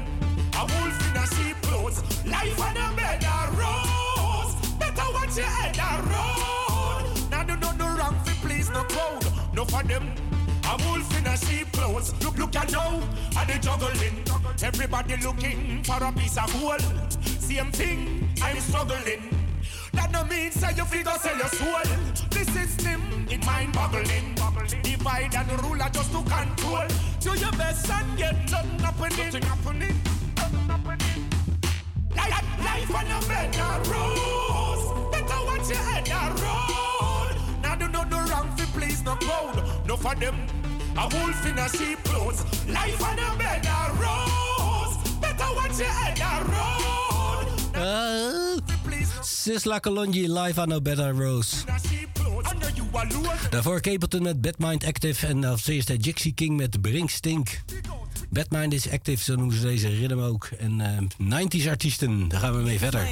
A 0.56 0.62
wolf 0.62 1.10
in 1.10 1.18
a 1.18 1.26
sheep 1.36 1.58
clothes. 1.62 2.02
Life 2.26 2.60
on 2.62 2.78
a 2.78 2.96
bed 2.96 3.24
of 3.24 3.58
rose. 3.58 4.54
Better 4.78 5.12
watch 5.14 5.38
your 5.38 5.46
head 5.46 5.78
a 5.78 5.92
road. 6.10 7.30
Now 7.32 7.44
do 7.44 7.56
not 7.58 7.78
do 7.78 7.86
wrong 7.86 8.16
for 8.24 8.48
please 8.48 8.70
no 8.70 8.84
crowd. 8.84 9.26
No 9.54 9.66
for 9.66 9.84
them. 9.84 10.14
A 10.66 10.78
wolf 10.86 11.18
in 11.18 11.28
a 11.28 11.38
sheep 11.38 11.72
clothes. 11.72 12.14
Look, 12.24 12.38
look 12.38 12.56
at 12.56 12.72
now, 12.72 13.02
and 13.38 13.50
they 13.50 13.60
juggling. 13.60 14.24
Everybody 14.62 15.18
looking 15.18 15.84
for 15.84 16.04
a 16.04 16.12
piece 16.12 16.38
of 16.38 16.52
gold. 16.60 16.84
Same 17.24 17.72
thing, 17.72 18.30
I'm 18.42 18.60
struggling. 18.60 19.49
That 20.00 20.14
no 20.14 20.24
means 20.24 20.56
that 20.62 20.78
you 20.78 20.86
figure 20.86 21.12
sell 21.20 21.38
your 21.38 21.50
soul. 21.50 21.84
The 22.30 22.44
system, 22.54 23.28
it 23.30 23.46
mind 23.46 23.74
boggling. 23.74 24.34
Divide 24.82 25.36
and 25.36 25.52
rule 25.62 25.82
are 25.82 25.90
just 25.90 26.12
to 26.14 26.24
control. 26.24 26.88
Do 27.20 27.32
your 27.38 27.52
best 27.52 27.90
and 27.92 28.18
get 28.18 28.50
nothing 28.50 28.80
happening. 28.80 29.32
Nothing 29.34 30.68
happening. 30.72 31.22
Life, 32.16 32.48
life 32.64 32.96
on 32.96 33.12
a 33.12 33.20
better 33.28 33.72
rose. 33.92 34.86
Better 35.12 35.42
watch 35.48 35.68
your 35.68 35.84
head 35.90 36.08
a 36.08 36.24
road. 36.44 37.36
Now 37.62 37.76
do 37.76 37.90
not 37.90 38.10
do 38.10 38.20
wrong 38.32 38.56
for 38.56 38.80
please 38.80 39.04
no 39.04 39.16
crowd. 39.16 39.86
No 39.86 39.98
for 39.98 40.16
them. 40.16 40.48
A 40.98 41.10
wolf 41.14 41.46
in 41.46 41.60
a 41.60 41.68
sheep 41.68 42.02
clothes. 42.06 42.40
Life 42.70 43.04
on 43.04 43.20
a 43.20 43.38
better 43.38 43.84
rose. 44.00 44.96
Better 45.20 45.52
watch 45.58 45.78
your 45.78 45.90
head 45.90 46.20
a 46.24 46.46
road. 46.46 47.00
Uh, 47.76 48.60
Sisla 49.22 49.80
Colonji 49.80 50.28
live 50.28 50.62
aan 50.62 50.68
No 50.68 50.82
Better 50.82 51.16
Rose. 51.16 51.56
Daarvoor 53.50 53.82
Capleton 53.82 54.24
met 54.24 54.42
Batmind 54.42 54.86
Active 54.86 55.28
en 55.28 55.44
als 55.44 55.68
eerste 55.68 55.98
Jixie 55.98 56.34
King 56.34 56.58
met 56.58 56.82
Bring 56.82 57.12
Stink. 57.12 57.62
Batmind 58.30 58.74
is 58.74 58.92
active, 58.92 59.24
zo 59.24 59.36
noemen 59.36 59.56
ze 59.56 59.62
deze 59.62 59.88
rhythm 59.90 60.20
ook. 60.20 60.50
En 60.60 60.80
uh, 61.20 61.44
90s 61.44 61.70
artiesten, 61.70 62.28
daar 62.28 62.40
gaan 62.40 62.56
we 62.58 62.62
mee 62.62 62.80
verder. 62.80 63.08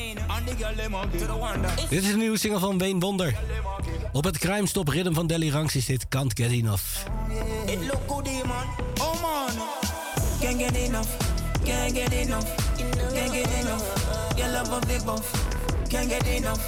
Dit 1.90 2.04
is 2.04 2.10
een 2.10 2.20
nieuwe 2.20 2.38
single 2.38 2.60
van 2.60 2.78
Wayne 2.78 3.00
Wonder. 3.00 3.36
Op 4.12 4.24
het 4.24 4.38
crime 4.38 4.68
stop 4.68 4.88
rhythm 4.88 5.14
van 5.14 5.28
Delly 5.28 5.50
Ranks 5.50 5.76
is 5.76 5.86
dit 5.86 6.08
Can't 6.08 6.32
Get 6.40 6.52
Enough. 6.52 6.84
It 7.66 7.80
good, 8.08 8.28
eh, 8.28 8.34
man. 8.34 8.66
Oh 9.02 9.22
man. 9.22 9.52
Can't 10.40 10.62
get 10.62 10.76
enough. 10.76 11.10
Can't 11.64 11.98
get 11.98 12.12
enough. 12.12 12.46
Can't 13.14 13.32
get 13.32 13.48
enough. 13.62 13.84
Your 14.36 14.52
love 14.52 14.72
a 14.72 14.80
big 14.80 15.06
buff. 15.06 15.57
Can't 15.90 16.10
get 16.10 16.28
enough. 16.28 16.60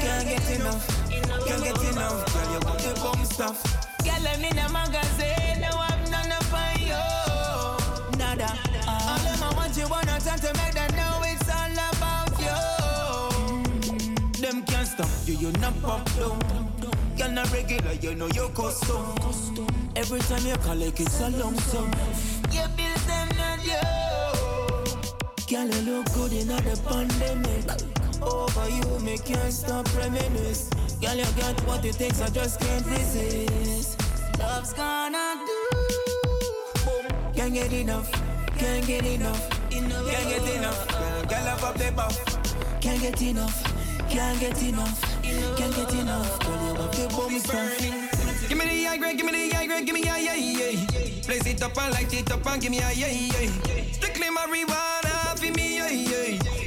Can't 0.00 0.28
get 0.28 0.50
enough. 0.58 1.08
Can't 1.46 1.62
get 1.62 1.82
enough. 1.92 2.34
Girl, 2.34 2.52
you 2.52 2.60
got 2.60 2.78
the 2.78 3.00
bomb 3.00 3.24
stuff. 3.24 3.62
Girl, 4.02 4.26
I'm 4.26 4.42
in 4.42 4.58
a 4.58 4.68
magazine. 4.72 5.60
Now 5.60 5.78
I'm 5.78 6.10
none 6.10 6.32
of 6.32 6.52
you. 6.80 8.18
Nada. 8.18 8.58
All 8.88 9.18
them 9.22 9.42
I 9.42 9.52
want 9.54 9.76
you 9.76 9.88
wanna 9.88 10.18
turn 10.18 10.38
to 10.40 10.52
make 10.58 10.74
them 10.74 10.90
know 10.96 11.22
it's 11.22 11.48
all 11.48 11.78
about 11.92 12.32
you. 12.42 12.58
Mm. 13.86 14.36
Them 14.40 14.62
can't 14.64 14.88
stop 14.88 15.08
you, 15.26 15.34
you 15.34 15.52
not 15.60 15.80
pop 15.80 16.04
down. 16.16 16.40
You're 17.16 17.28
not 17.28 17.52
regular, 17.52 17.92
you 17.92 18.16
know 18.16 18.28
your 18.34 18.48
custom. 18.50 19.14
Every 19.94 20.20
time 20.20 20.44
you 20.44 20.56
call 20.56 20.74
like 20.74 20.98
it's 20.98 21.20
a 21.20 21.30
lump 21.30 21.60
sum. 21.60 21.90
You 22.50 22.66
build 22.76 23.02
them 23.06 23.28
not 23.38 23.64
you. 23.64 23.80
Girl, 25.48 25.68
you 25.68 25.82
look 25.82 26.12
good 26.14 26.32
in 26.32 26.48
the 26.48 26.80
pandemic. 26.84 28.05
Over 28.22 28.68
you, 28.68 28.98
me 29.00 29.18
can't 29.18 29.52
stop 29.52 29.86
reminisce. 29.96 30.70
Girl, 31.00 31.14
you 31.14 31.24
got 31.38 31.60
what 31.66 31.84
it 31.84 31.94
takes, 31.94 32.20
I 32.20 32.28
just 32.28 32.60
can't 32.60 32.86
resist. 32.86 34.00
Love's 34.38 34.72
gonna 34.72 35.40
do. 35.46 35.56
Can't 37.34 37.52
get 37.54 37.72
enough, 37.72 38.10
can't 38.58 38.86
get 38.86 39.04
enough, 39.04 39.50
can't 39.70 40.28
get 40.28 40.56
enough. 40.56 41.28
Girl, 41.28 41.48
up 41.48 41.62
up 41.62 41.76
the 41.76 41.92
buff. 41.92 42.16
Can't 42.80 43.00
get 43.00 43.20
enough, 43.22 43.62
can't 44.08 44.40
get 44.40 44.62
enough, 44.62 45.22
can't 45.22 45.74
get 45.74 45.94
enough. 45.94 46.38
Girl, 46.40 46.66
you 46.66 46.82
up 46.82 46.92
the 46.92 47.08
bomb 47.08 47.38
stuff. 47.38 48.48
Give 48.48 48.58
me 48.58 48.64
the 48.64 48.84
high 48.84 48.96
grade, 48.96 49.16
give 49.16 49.26
me 49.26 49.32
the 49.32 49.54
high 49.56 49.66
grade, 49.66 49.86
give 49.86 49.94
me 49.94 50.02
a 50.02 50.18
yeah, 50.18 50.34
yeah. 50.34 51.22
Place 51.22 51.46
it 51.46 51.62
up 51.62 51.76
and 51.76 51.92
light 51.94 52.12
it 52.14 52.30
up 52.30 52.46
and 52.46 52.62
give 52.62 52.70
me 52.70 52.78
a 52.78 52.92
yeah, 52.92 53.08
yeah. 53.08 53.50
Strictly 53.92 54.28
marijuana 54.28 54.65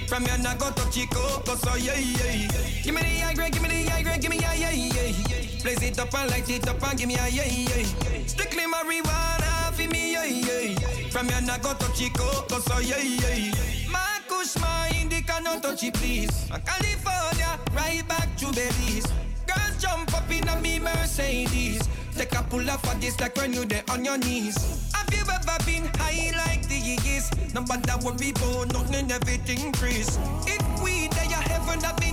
From 0.10 0.26
your 0.26 0.40
not 0.40 0.58
go 0.58 0.72
touch 0.72 0.98
it, 0.98 1.10
cause 1.12 1.62
so 1.62 1.76
yeah, 1.76 1.94
yeah. 1.94 2.82
Give 2.82 2.96
me 2.96 3.02
the 3.02 3.20
high 3.22 3.36
grade, 3.36 3.54
give 3.54 3.62
me 3.62 3.70
the 3.70 3.92
high 3.92 4.02
grade, 4.02 4.20
give 4.20 4.32
me 4.32 4.38
a 4.38 4.56
yeah, 4.58 4.72
yeah. 4.72 5.62
Place 5.62 5.84
it 5.84 6.00
up 6.00 6.12
and 6.16 6.32
light 6.32 6.50
it 6.50 6.68
up 6.68 6.82
and 6.82 6.98
give 6.98 7.08
me 7.08 7.14
a 7.14 7.28
yeah, 7.30 7.46
yeah. 7.46 8.26
Strictly 8.26 8.64
marijuana 8.64 9.72
for 9.72 9.88
me, 9.88 10.14
yeah, 10.14 10.26
yeah. 10.26 11.10
From 11.12 11.30
your 11.30 11.42
not 11.42 11.62
go 11.62 11.76
touch 11.76 12.02
it, 12.02 12.14
cause 12.16 12.66
so 12.66 12.80
yeah, 12.80 12.98
yeah. 12.98 13.54
My 13.92 14.20
kush, 14.28 14.58
my 14.60 14.92
indica, 15.00 15.40
no 15.44 15.60
touch 15.60 15.84
it, 15.84 15.94
please. 15.94 16.50
California, 16.66 17.60
right 17.76 18.02
back 18.08 18.36
to 18.38 18.46
Belize. 18.48 19.06
Girls 19.46 19.78
jump 19.80 20.12
up 20.16 20.32
in 20.32 20.48
a 20.48 20.60
me 20.60 20.80
Mercedes. 20.80 21.88
Take 22.16 22.34
a 22.34 22.42
pull 22.50 22.68
up 22.68 22.84
for 22.84 22.96
this 23.00 23.20
like 23.20 23.38
when 23.38 23.54
you 23.54 23.64
there 23.64 23.84
on 23.90 24.04
your 24.04 24.18
knees. 24.18 24.92
Have 24.96 25.14
you 25.14 25.22
ever 25.22 25.64
been 25.66 25.86
high 26.00 26.32
like 26.36 26.68
about, 26.98 28.74
nothing 28.74 29.12
everything 29.12 29.74
freeze. 29.74 30.18
If 30.48 30.84
we 30.84 31.08
heaven 31.50 31.80
that 31.80 32.00
be. 32.00 32.10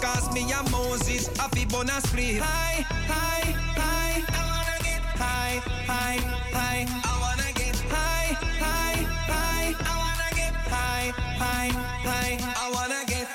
Cause 0.00 0.32
me 0.32 0.50
and 0.52 0.70
Moses, 0.70 1.28
I. 1.38 2.38
High, 2.38 2.82
high, 3.12 3.50
high. 3.76 4.22
I 4.28 4.42
wanna 4.52 4.78
get 4.84 5.02
high, 5.02 5.58
high, 5.86 6.20
high. 6.52 6.86
I 7.04 7.12
wanna 7.20 7.52
get 7.52 7.76
high, 7.92 8.32
high, 8.64 9.02
high. 9.32 9.74
I 9.78 9.94
wanna 10.02 10.30
get 10.36 10.54
high, 10.54 11.10
high, 11.42 11.70
high. 12.08 12.36
I 12.56 12.70
wanna 12.72 13.04
get. 13.06 13.26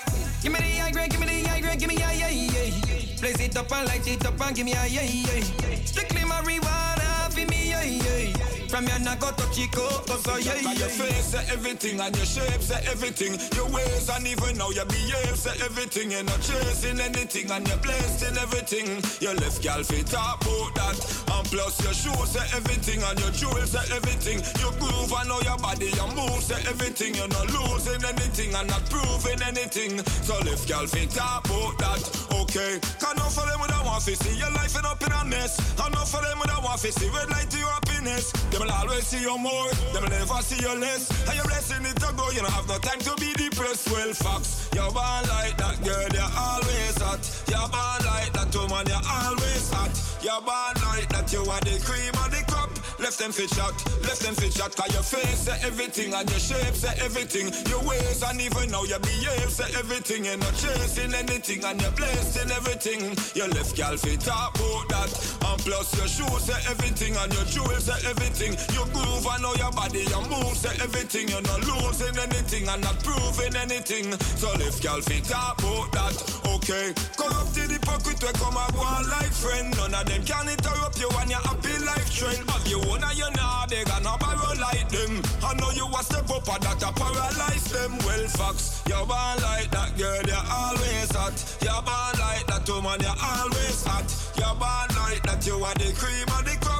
Give 0.42 0.52
me 0.52 0.60
the 0.60 0.82
high 0.82 0.92
grade, 0.92 1.12
give 1.12 1.20
me 1.20 1.28
the 1.28 1.50
high 1.50 1.62
grade, 1.62 1.80
give 1.80 1.90
me 1.90 1.96
a 1.96 2.14
yeah, 2.14 2.30
yeah. 2.30 3.20
Blaze 3.20 3.40
it 3.40 3.58
up 3.58 3.72
and 3.72 3.88
light 3.88 4.08
it 4.08 4.26
up 4.26 4.42
and 4.42 4.56
give 4.56 4.66
me 4.66 4.74
a 4.74 4.86
yeah, 4.88 5.04
yeah. 5.04 5.86
Strictly 5.86 6.22
marijuana 6.22 7.32
for 7.32 7.46
me, 7.52 7.70
yeah, 7.70 7.84
yeah. 7.84 8.53
From 8.74 8.88
your 8.88 8.98
not 9.06 9.20
go 9.20 9.30
touch 9.30 9.60
it, 9.60 9.70
go, 9.70 9.86
so 9.86 10.36
yeah, 10.38 10.58
uh, 10.58 10.74
yeah. 10.74 10.74
Your 10.74 10.90
face 10.90 11.30
say 11.30 11.46
everything 11.54 12.00
and 12.00 12.10
your 12.18 12.26
shape 12.26 12.58
say 12.58 12.82
uh, 12.82 12.90
everything. 12.90 13.38
Your 13.54 13.70
ways 13.70 14.10
and 14.10 14.26
even 14.26 14.58
now 14.58 14.72
your 14.72 14.90
behave 14.90 15.38
say 15.38 15.54
everything. 15.62 16.10
You're 16.10 16.24
not 16.24 16.42
chasing 16.42 17.00
anything 17.00 17.52
and 17.52 17.68
you're 17.68 17.78
blessed 17.78 18.26
in 18.26 18.36
everything. 18.36 18.98
Your 19.22 19.36
left 19.36 19.62
gal 19.62 19.84
fit 19.84 20.08
talk 20.08 20.42
about 20.42 20.74
that. 20.74 20.98
And 21.38 21.46
plus 21.54 21.86
your 21.86 21.94
shoes 21.94 22.34
say 22.34 22.42
everything 22.58 23.04
and 23.04 23.20
your 23.22 23.30
jewels 23.30 23.78
say 23.78 23.86
everything. 23.94 24.42
Your 24.58 24.74
groove 24.82 25.14
and 25.22 25.30
know 25.30 25.42
your 25.46 25.60
body, 25.62 25.94
your 25.94 26.10
move 26.18 26.42
say 26.42 26.58
everything. 26.66 27.14
You're 27.14 27.30
not 27.30 27.54
losing 27.54 28.02
anything 28.02 28.58
and 28.58 28.68
not 28.74 28.90
proving 28.90 29.38
anything. 29.46 30.02
So 30.26 30.34
left 30.50 30.66
gal 30.66 30.88
fit 30.90 31.14
talk 31.14 31.46
about 31.46 31.78
that. 31.78 32.02
Okay. 32.42 32.82
Can 32.98 33.22
enough 33.22 33.38
for 33.38 33.46
them 33.46 33.62
with 33.62 33.74
want 33.86 34.02
to 34.06 34.16
see 34.16 34.36
your 34.36 34.50
life 34.58 34.76
end 34.76 34.86
up 34.86 35.02
in 35.06 35.12
a 35.12 35.26
mess. 35.26 35.62
Enough 35.78 36.10
for 36.10 36.26
them 36.26 36.40
with 36.40 36.50
want 36.64 36.82
to 36.82 36.92
see 36.92 37.10
red 37.10 37.30
light 37.30 37.50
to 37.52 37.58
your 37.60 37.70
happiness. 37.70 38.34
Will 38.64 38.72
always 38.72 39.08
see 39.08 39.22
you 39.22 39.38
more. 39.38 39.70
Them 39.94 40.04
will 40.04 40.10
never 40.10 40.42
see 40.42 40.62
you 40.62 40.74
less. 40.80 41.10
And 41.28 41.36
your 41.36 41.46
blessing 41.46 41.86
it 41.86 41.96
to 41.98 42.14
go. 42.16 42.30
You 42.32 42.42
don't 42.42 42.52
have 42.52 42.68
no 42.68 42.78
time 42.80 43.00
to 43.00 43.14
be 43.20 43.34
depressed. 43.34 43.90
Well, 43.92 44.14
facts. 44.14 44.70
You're 44.74 44.92
born 44.92 45.24
like 45.28 45.58
that 45.58 45.78
girl. 45.84 46.08
You're 46.14 46.34
always 46.38 46.98
hot. 46.98 47.24
You're 47.48 47.70
born 47.70 48.02
like 48.08 48.32
that 48.34 48.56
woman. 48.56 48.86
You're 48.88 49.08
always 49.08 49.70
hot. 49.72 49.94
You're 50.24 50.42
born 50.42 50.76
like 50.88 51.10
that. 51.10 51.32
You 51.34 51.42
are 51.42 51.62
the 51.62 51.80
cream 51.84 52.14
of 52.24 52.32
the 52.32 52.44
crop. 52.48 52.63
Left 53.04 53.20
them 53.20 53.34
fit 53.34 53.50
shot. 53.50 53.76
Left 54.08 54.22
them 54.22 54.34
fit 54.34 54.54
shot. 54.54 54.74
Cause 54.78 54.94
your 54.94 55.04
face 55.04 55.40
say 55.40 55.60
everything 55.68 56.14
and 56.14 56.24
your 56.30 56.40
shape 56.40 56.74
say 56.74 56.96
everything. 57.04 57.52
Your 57.68 57.84
ways 57.84 58.24
and 58.24 58.40
even 58.40 58.72
now 58.72 58.86
your 58.86 59.00
behave 59.00 59.52
say 59.52 59.68
everything. 59.78 60.24
You're 60.24 60.38
not 60.38 60.56
chasing 60.56 61.14
anything 61.14 61.66
and 61.66 61.82
you're 61.82 61.92
blessed 61.92 62.40
in 62.40 62.50
everything. 62.52 63.12
Your 63.36 63.50
left 63.50 63.76
gal 63.76 63.98
fit 63.98 64.22
talk 64.22 64.56
about 64.56 64.88
that. 64.88 65.12
And 65.44 65.60
plus 65.68 65.92
your 66.00 66.08
shoes 66.08 66.48
say 66.48 66.56
everything 66.72 67.18
and 67.18 67.34
your 67.34 67.44
jewels 67.44 67.92
say 67.92 68.00
everything. 68.08 68.56
Your 68.72 68.88
groove 68.96 69.28
and 69.28 69.44
know 69.44 69.54
your 69.60 69.74
body, 69.76 70.08
your 70.08 70.24
move 70.32 70.56
say 70.56 70.72
everything. 70.80 71.28
You're 71.28 71.44
not 71.44 71.60
losing 71.60 72.16
anything 72.16 72.70
and 72.70 72.82
not 72.88 73.04
proving 73.04 73.54
anything. 73.60 74.16
So 74.40 74.48
left 74.56 74.82
gal 74.82 75.02
fit 75.02 75.26
talk 75.26 75.60
about 75.60 75.92
that. 75.92 76.16
Okay. 76.56 76.96
Corrupted 77.20 77.68
hypocrite 77.68 78.24
we 78.24 78.32
come 78.40 78.56
and 78.56 78.74
go 78.74 78.88
like 79.12 79.36
friend. 79.36 79.76
None 79.76 79.92
of 79.94 80.06
them 80.08 80.24
can 80.24 80.48
interrupt 80.48 80.96
you 81.04 81.12
and 81.20 81.30
your 81.30 81.44
happy 81.44 81.76
life 81.84 82.08
trend. 82.16 82.40
Have 82.50 82.64
you 82.66 82.80
one 82.94 83.04
and 83.04 83.18
you 83.18 83.30
nah 83.36 83.66
they 83.66 83.84
gonna 83.84 84.16
borrow 84.20 84.54
like 84.62 84.88
them. 84.90 85.22
I 85.42 85.54
know 85.56 85.72
you 85.72 85.88
a 85.88 86.02
step 86.04 86.30
up 86.30 86.48
and 86.54 86.64
that 86.64 86.84
a 86.84 86.92
paralyze 86.94 87.66
them. 87.74 87.98
Well 88.06 88.28
facts. 88.38 88.84
You're 88.88 89.06
born 89.06 89.38
like 89.42 89.70
that 89.72 89.98
girl, 89.98 90.22
you're 90.22 90.48
always 90.62 91.12
hot. 91.12 91.38
You're 91.62 91.82
born 91.88 92.14
like 92.22 92.46
that 92.48 92.70
woman, 92.70 93.00
you're 93.02 93.22
always 93.32 93.84
hot. 93.84 94.08
You're 94.38 94.58
born 94.62 94.90
like 95.02 95.24
that, 95.24 95.42
you 95.48 95.58
are 95.64 95.74
the 95.76 95.90
cream 95.98 96.28
of 96.38 96.46
the 96.46 96.56
crop. 96.62 96.73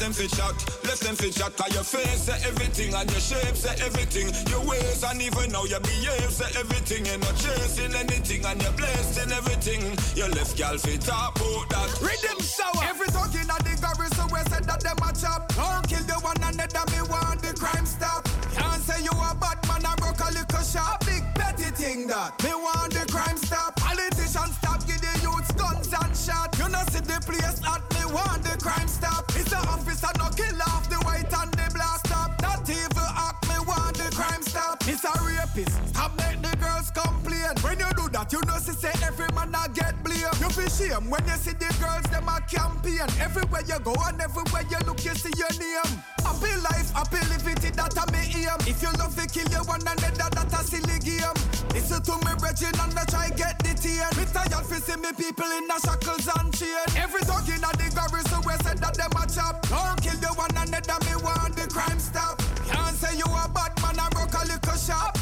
Them 0.00 0.14
fit 0.14 0.30
chat, 0.30 0.56
left 0.88 1.02
them 1.04 1.14
fit 1.14 1.34
chat. 1.36 1.54
Cause 1.58 1.74
your 1.74 1.84
face 1.84 2.24
say 2.24 2.40
everything 2.48 2.94
and 2.94 3.04
your 3.10 3.20
shape 3.20 3.54
say 3.54 3.76
everything. 3.84 4.32
Your 4.48 4.64
ways 4.64 5.04
and 5.04 5.20
even 5.20 5.52
now 5.52 5.64
your 5.64 5.80
behave 5.80 6.32
say 6.32 6.48
everything. 6.58 7.04
You're 7.04 7.18
not 7.18 7.36
chasing 7.36 7.92
anything 7.92 8.42
and 8.46 8.62
you're 8.62 8.72
blessed 8.72 9.20
in 9.20 9.30
everything. 9.30 9.82
Your 10.16 10.32
left 10.32 10.56
gal 10.56 10.78
fit 10.78 11.02
talk 11.02 11.36
about 11.36 11.68
that. 11.68 11.88
Riddim 12.00 12.40
Shower. 12.40 12.80
Every 12.88 13.08
talking 13.12 13.44
at 13.44 13.60
the 13.60 13.76
garrison 13.76 14.24
we 14.32 14.40
said 14.48 14.64
that 14.64 14.80
them 14.80 14.96
a 15.04 15.12
chop. 15.12 15.52
Don't 15.52 15.84
kill 15.84 16.04
the 16.08 16.16
one 16.24 16.40
another, 16.48 16.84
me 16.96 17.04
want 17.12 17.44
the 17.44 17.52
crime 17.52 17.84
stop. 17.84 18.24
Can't 18.56 18.80
say 18.80 19.04
you 19.04 19.12
a 19.12 19.36
bad 19.36 19.60
man, 19.68 19.84
I 19.84 19.94
broke 20.00 20.24
a 20.24 20.32
little 20.32 20.64
shop. 20.64 21.04
Big 21.04 21.22
petty 21.36 21.68
thing 21.76 22.06
that. 22.08 22.40
Me 22.42 22.56
want 22.56 22.96
the 22.96 23.04
crime 23.12 23.36
stop. 23.36 23.76
Politicians 23.76 24.56
stop, 24.64 24.80
give 24.88 25.04
the 25.04 25.12
youths 25.20 25.52
guns 25.60 25.92
and 25.92 26.16
shot. 26.16 26.56
You 26.56 26.72
know 26.72 26.80
see 26.88 27.04
the 27.04 27.20
place 27.20 27.60
that 27.60 27.84
me 27.92 28.08
want 28.08 28.42
the 28.48 28.56
crime 28.56 28.88
stop. 28.88 29.29
A 29.52 29.56
officer, 29.68 30.08
no 30.18 30.28
kill 30.30 30.62
off 30.62 30.88
the 30.88 30.96
white 31.06 31.32
and 31.32 31.52
the 31.52 31.70
black 31.74 31.98
stop. 32.06 32.40
That 32.40 32.68
evil 32.68 33.10
act, 33.26 33.48
me 33.48 33.54
want 33.66 33.96
the 33.96 34.10
crime 34.14 34.42
stop. 34.42 34.82
It's 34.86 35.04
a 35.04 35.12
rapist, 35.24 35.88
stop 35.88 36.16
make 36.18 36.40
the 36.42 36.49
girls 36.80 36.90
complain. 36.90 37.54
When 37.62 37.78
you 37.78 37.90
do 37.96 38.08
that, 38.10 38.32
you 38.32 38.40
know 38.46 38.56
see 38.56 38.72
say 38.72 38.92
every 39.04 39.28
man 39.34 39.54
a 39.54 39.68
get 39.68 40.02
blame. 40.02 40.32
You 40.40 40.48
feel 40.50 40.68
shame 40.68 41.10
when 41.10 41.24
you 41.26 41.36
see 41.36 41.52
the 41.52 41.68
girls 41.80 42.04
them 42.10 42.28
a 42.28 42.40
campaign. 42.48 43.08
Everywhere 43.20 43.62
you 43.66 43.78
go 43.80 43.94
and 44.06 44.20
everywhere 44.20 44.64
you 44.68 44.78
look, 44.86 45.04
you 45.04 45.14
see 45.14 45.32
your 45.36 45.52
name. 45.60 45.92
Happy 46.24 46.52
life, 46.64 46.90
happy 46.92 47.20
living, 47.28 47.60
that 47.76 47.96
a 47.96 48.04
me 48.12 48.46
aim. 48.46 48.60
If 48.64 48.82
you 48.82 48.92
love 48.98 49.14
to 49.16 49.26
kill 49.28 49.48
you 49.50 49.62
one 49.68 49.82
another, 49.82 50.28
that 50.30 50.52
a 50.52 50.60
silly 50.64 50.98
game. 51.00 51.36
Listen 51.72 52.00
to 52.02 52.14
me, 52.24 52.32
brethren, 52.38 52.74
and 52.80 52.96
I 52.96 53.04
try 53.04 53.28
get 53.30 53.58
the 53.60 53.72
teen. 53.76 54.08
Me 54.16 54.24
tired 54.32 54.64
for 54.64 54.80
see 54.80 54.96
me 54.96 55.12
people 55.12 55.50
in 55.52 55.68
the 55.68 55.76
shackles 55.84 56.28
and 56.40 56.50
chain. 56.56 56.86
Every 56.96 57.22
dog 57.28 57.48
in 57.48 57.60
the 57.60 57.86
garrison 57.92 58.40
we 58.46 58.54
said 58.64 58.78
that 58.80 58.94
them 58.96 59.12
a 59.16 59.24
chop. 59.28 59.60
Don't 59.68 60.00
kill 60.00 60.16
you 60.16 60.32
one 60.34 60.54
another, 60.56 60.98
me 61.04 61.14
want 61.20 61.56
the 61.56 61.68
crime 61.68 62.00
stop. 62.00 62.40
Can't 62.68 62.96
say 62.96 63.16
you 63.16 63.28
a 63.28 63.44
bad 63.52 63.74
man, 63.82 64.00
I 64.00 64.08
broke 64.10 64.34
a 64.34 64.44
little 64.48 64.78
shop. 64.80 65.19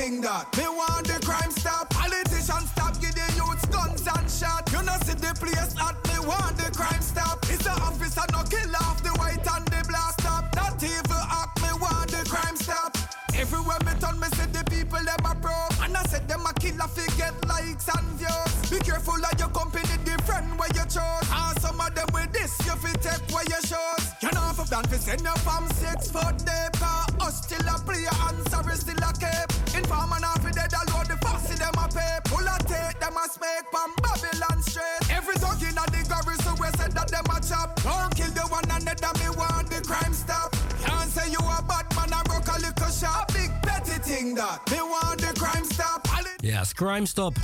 Thing 0.00 0.22
that. 0.22 0.48
Me 0.56 0.64
want 0.64 1.04
the 1.04 1.20
crime 1.20 1.52
stop. 1.52 1.90
Politicians 1.92 2.72
stop, 2.72 2.96
give 3.04 3.12
the 3.12 3.28
youths 3.36 3.68
guns 3.68 4.00
and 4.00 4.24
shot. 4.32 4.64
You 4.72 4.80
know 4.80 4.96
see 5.04 5.12
the 5.12 5.36
place 5.36 5.76
at 5.76 5.92
me 6.08 6.16
want 6.24 6.56
the 6.56 6.72
crime 6.72 7.04
stop. 7.04 7.44
It's 7.52 7.68
the 7.68 7.76
officer 7.76 8.24
no 8.32 8.40
kill 8.48 8.72
off 8.80 9.04
the 9.04 9.12
white 9.20 9.44
and 9.44 9.68
the 9.68 9.84
black 9.84 10.16
stop. 10.16 10.48
That 10.56 10.80
evil 10.80 11.20
act, 11.20 11.60
me 11.60 11.68
want 11.76 12.08
the 12.16 12.24
crime 12.24 12.56
stop. 12.56 12.96
Everywhere 13.36 13.76
me 13.84 13.92
turn, 14.00 14.16
me 14.16 14.32
see 14.40 14.48
the 14.48 14.64
people 14.72 15.04
them 15.04 15.20
a 15.20 15.36
pro. 15.36 15.52
And 15.84 15.92
I 15.92 16.00
said 16.08 16.24
them 16.24 16.48
a 16.48 16.52
killer 16.56 16.88
fi 16.88 17.04
get 17.20 17.36
likes 17.44 17.92
and 17.92 18.08
views. 18.16 18.52
Be 18.72 18.80
careful 18.80 19.20
of 19.20 19.36
your 19.36 19.52
company, 19.52 20.00
the 20.08 20.16
friend 20.24 20.48
where 20.56 20.72
you 20.72 20.88
chose. 20.88 21.28
And 21.28 21.60
some 21.60 21.76
of 21.76 21.92
them 21.92 22.08
with 22.16 22.32
this, 22.32 22.56
you 22.64 22.72
fi 22.80 22.96
take 23.04 23.28
where 23.28 23.44
you 23.44 23.60
shows. 23.68 24.16
You 24.24 24.32
know 24.32 24.48
for 24.56 24.64
plan 24.64 24.88
fi 24.88 24.96
send 24.96 25.28
you 25.28 25.36
from 25.44 25.68
six 25.76 26.08
foot 26.08 26.40
deep. 26.40 26.72
Cause 26.80 27.12
us 27.20 27.44
still 27.44 27.68
a 27.68 27.76
player 27.84 28.16
and 28.32 28.40
sorry 28.48 28.80
still 28.80 29.04
a 29.04 29.12
cape. 29.12 29.49
Inform 29.80 30.12
and 30.12 30.24
half 30.24 30.44
dead 30.52 30.72
a 30.76 30.80
load 30.92 31.06
the 31.08 31.16
fussy 31.24 31.56
them 31.56 31.78
a 31.80 31.86
pay. 31.88 32.14
Pull 32.28 32.46
a 32.54 32.56
take 32.68 33.00
them 33.00 33.16
a 33.16 33.24
smake 33.34 33.66
from 33.72 33.90
Babylon 34.04 34.58
straight. 34.62 35.02
Every 35.08 35.36
dog 35.40 35.62
in 35.62 35.74
the 35.74 36.00
garrison 36.10 36.54
we 36.60 36.68
said 36.78 36.92
that 36.92 37.08
them 37.08 37.28
a 37.32 37.38
chop. 37.40 37.68
Don't 37.82 38.12
kill 38.14 38.32
the 38.38 38.44
one 38.52 38.68
another, 38.76 39.12
me 39.20 39.28
want 39.40 39.70
the 39.72 39.80
crime 39.80 40.12
stop. 40.12 40.52
Can't 40.84 41.10
say 41.10 41.30
you 41.30 41.40
a 41.40 41.58
bad 41.70 41.86
man, 41.96 42.12
I 42.12 42.20
broke 42.28 42.48
a 42.54 42.58
little 42.60 42.92
shop. 42.92 43.32
Big 43.32 43.50
petty 43.62 43.96
thing 44.04 44.34
that. 44.34 44.60
Me 44.70 44.78
want 44.92 45.20
the 45.20 45.32
crime 45.40 45.64
stop. 45.64 46.10
Ja, 46.42 46.60
is 46.60 46.72
Crime 46.72 47.06
Stop. 47.06 47.36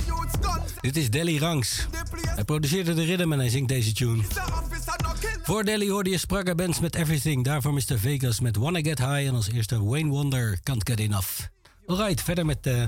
Dit 0.81 0.97
is 0.97 1.09
Delly 1.09 1.37
Ranks. 1.37 1.87
Hij 2.35 2.43
produceerde 2.43 2.93
de 2.93 3.03
rhythm 3.03 3.31
en 3.31 3.39
hij 3.39 3.49
zingt 3.49 3.69
deze 3.69 3.93
tune. 3.93 4.23
Voor 5.43 5.63
Delly 5.63 5.89
hoorde 5.89 6.09
je 6.09 6.17
Spragga 6.17 6.55
Bands 6.55 6.79
met 6.79 6.95
Everything. 6.95 7.43
Daarvoor 7.43 7.73
Mr. 7.73 7.99
Vegas 7.99 8.39
met 8.39 8.55
Wanna 8.55 8.79
Get 8.79 8.99
High. 8.99 9.27
En 9.27 9.33
als 9.33 9.51
eerste 9.51 9.83
Wayne 9.83 10.09
Wonder, 10.09 10.59
Can't 10.63 10.89
Get 10.89 10.99
Enough. 10.99 11.56
Alright, 11.89 12.21
verder 12.21 12.45
met 12.45 12.63
de 12.63 12.85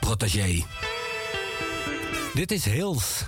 Protégé. 0.00 0.64
Dit 2.34 2.50
is 2.50 2.64
Hills. 2.64 3.26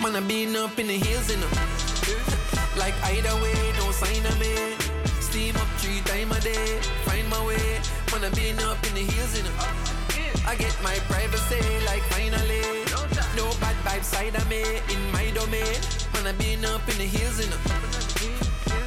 Man, 0.00 0.16
I 0.16 0.20
been 0.26 0.56
up 0.56 0.78
in 0.78 0.86
the 0.86 0.92
hills, 0.92 1.30
you 1.30 1.36
know. 1.36 1.48
Like 2.76 2.94
either 3.04 3.40
way, 3.40 3.72
no 3.78 3.92
sign 3.92 4.26
of 4.26 4.38
me. 4.38 4.74
Steam 5.20 5.54
up 5.54 5.68
three 5.78 6.00
times 6.02 6.36
a 6.36 6.40
day, 6.40 6.80
find 7.04 7.28
my 7.28 7.44
way. 7.46 7.78
Man, 8.10 8.24
I 8.24 8.34
been 8.34 8.58
up 8.58 8.84
in 8.86 8.94
the 8.94 9.12
hills, 9.12 9.36
you 9.36 9.44
know. 9.44 9.54
I 10.44 10.56
get 10.56 10.76
my 10.82 10.98
privacy, 11.08 11.62
like 11.86 12.02
finally. 12.10 12.85
Vibes 13.96 14.04
side 14.04 14.34
of 14.34 14.48
me, 14.50 14.62
in 14.62 15.12
my 15.12 15.30
domain. 15.30 15.80
Man, 16.12 16.26
I 16.26 16.32
been 16.32 16.64
up 16.66 16.86
in 16.88 16.98
the 16.98 17.04
hills, 17.04 17.40
you 17.40 17.48
know. 17.48 17.56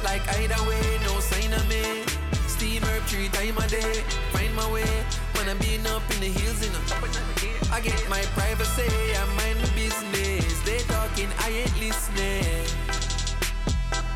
Like 0.04 0.22
either 0.38 0.62
way, 0.68 0.82
no 1.04 1.18
sign 1.20 1.52
of 1.52 1.68
me. 1.68 2.04
Steam 2.46 2.82
up 2.84 3.02
three 3.08 3.28
times 3.28 3.64
a 3.64 3.68
day, 3.68 4.04
find 4.32 4.54
my 4.54 4.70
way. 4.70 4.86
Man, 5.34 5.48
I 5.48 5.54
been 5.54 5.86
up 5.86 6.02
in 6.14 6.20
the 6.20 6.26
hills, 6.26 6.64
you 6.64 6.70
know. 6.72 7.72
I 7.72 7.80
get 7.80 8.08
my 8.08 8.22
privacy, 8.38 8.86
I 9.16 9.24
mind 9.36 9.58
my 9.60 9.74
business. 9.74 10.60
They 10.62 10.78
talking, 10.86 11.28
I 11.38 11.48
ain't 11.50 11.80
listening. 11.80 12.66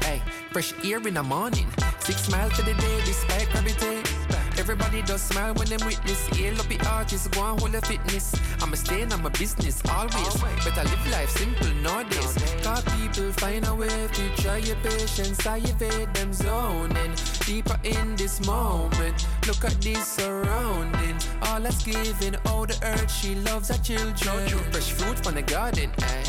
Hey, 0.03 0.23
fresh 0.53 0.73
air 0.85 0.99
in 1.09 1.15
the 1.15 1.23
morning. 1.23 1.67
Six 1.99 2.31
miles 2.31 2.53
to 2.57 2.63
the 2.63 2.75
day, 2.75 3.01
despite 3.05 3.51
gravity. 3.51 4.24
Everybody 4.65 5.03
does 5.03 5.21
smile 5.21 5.53
when 5.53 5.69
them 5.69 5.85
witness. 5.85 6.27
Hail 6.29 6.59
up 6.59 6.67
the 6.69 6.81
artists, 6.89 7.29
go 7.29 7.45
and 7.45 7.61
hold 7.61 7.75
a 7.75 7.83
fitness. 7.83 8.35
I'ma 8.63 8.77
stay 8.77 9.03
in 9.03 9.11
my 9.11 9.29
business 9.29 9.83
always. 9.91 10.37
Better 10.65 10.85
live 10.89 11.07
life 11.11 11.29
simple 11.29 11.69
nowadays. 11.83 12.33
Cause 12.65 12.83
people 12.97 13.31
find 13.33 13.67
a 13.67 13.75
way 13.75 14.09
to 14.11 14.43
try 14.43 14.57
your 14.57 14.77
patience. 14.77 15.47
I 15.47 15.59
evade 15.59 16.15
them 16.15 16.33
zoning. 16.33 17.13
Deeper 17.45 17.79
in 17.85 18.17
this 18.17 18.41
moment. 18.47 19.27
Look 19.47 19.67
at 19.67 19.79
this 19.83 20.03
surrounding. 20.09 21.19
All 21.43 21.61
that's 21.61 21.85
giving, 21.85 22.35
all 22.47 22.65
the 22.65 22.79
earth 22.85 23.13
she 23.13 23.35
loves 23.35 23.69
her 23.69 23.77
children. 23.85 24.49
Fresh 24.73 24.93
fruit 24.93 25.23
from 25.23 25.35
the 25.35 25.43
garden, 25.43 25.91
eh? 25.99 26.25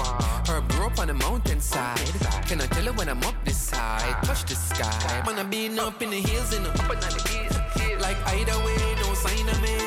Herb 0.45 0.67
grow 0.73 0.87
up 0.87 0.99
on 0.99 1.07
the 1.07 1.13
mountainside. 1.13 2.11
Can 2.47 2.59
I 2.59 2.67
tell 2.67 2.83
her 2.83 2.93
when 2.99 3.07
I'm 3.07 3.23
up 3.23 3.35
this 3.45 3.57
side? 3.57 4.21
Touch 4.23 4.43
the 4.43 4.55
sky. 4.55 5.23
I 5.25 5.43
been 5.43 5.79
up 5.79 6.01
in 6.01 6.09
the 6.09 6.19
hills 6.19 6.53
and 6.53 6.67
up 6.67 6.75
the 6.75 7.29
hills. 7.29 7.64
Like 7.99 8.17
either 8.35 8.57
way, 8.65 8.77
no 9.01 9.13
sign 9.13 9.47
of 9.49 9.61
me. 9.61 9.77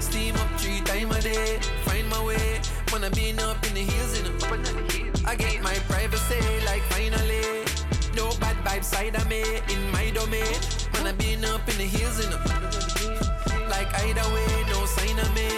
Steam 0.00 0.34
up 0.36 0.50
three 0.60 0.80
times 0.80 1.16
a 1.16 1.20
day. 1.22 1.58
Find 1.84 2.08
my 2.08 2.24
way. 2.24 2.60
I 3.04 3.08
been 3.08 3.38
up 3.40 3.66
in 3.66 3.74
the 3.74 3.80
hills 3.80 4.20
up 4.20 4.38
the. 4.38 5.22
I 5.26 5.34
get 5.34 5.60
my 5.60 5.74
privacy, 5.90 6.38
like 6.64 6.82
finally. 6.82 7.64
No 8.14 8.30
bad 8.38 8.56
vibes 8.64 8.84
side 8.84 9.16
of 9.16 9.28
me, 9.28 9.42
in 9.74 9.90
my 9.90 10.10
domain. 10.10 10.54
I 10.94 11.12
been 11.12 11.44
up 11.44 11.68
in 11.68 11.78
the 11.78 11.84
hills 11.84 12.24
and 12.24 12.32
up. 12.34 12.46
Like 13.68 13.92
either 14.04 14.26
way, 14.34 14.64
no 14.70 14.86
sign 14.86 15.18
of 15.18 15.34
me. 15.34 15.48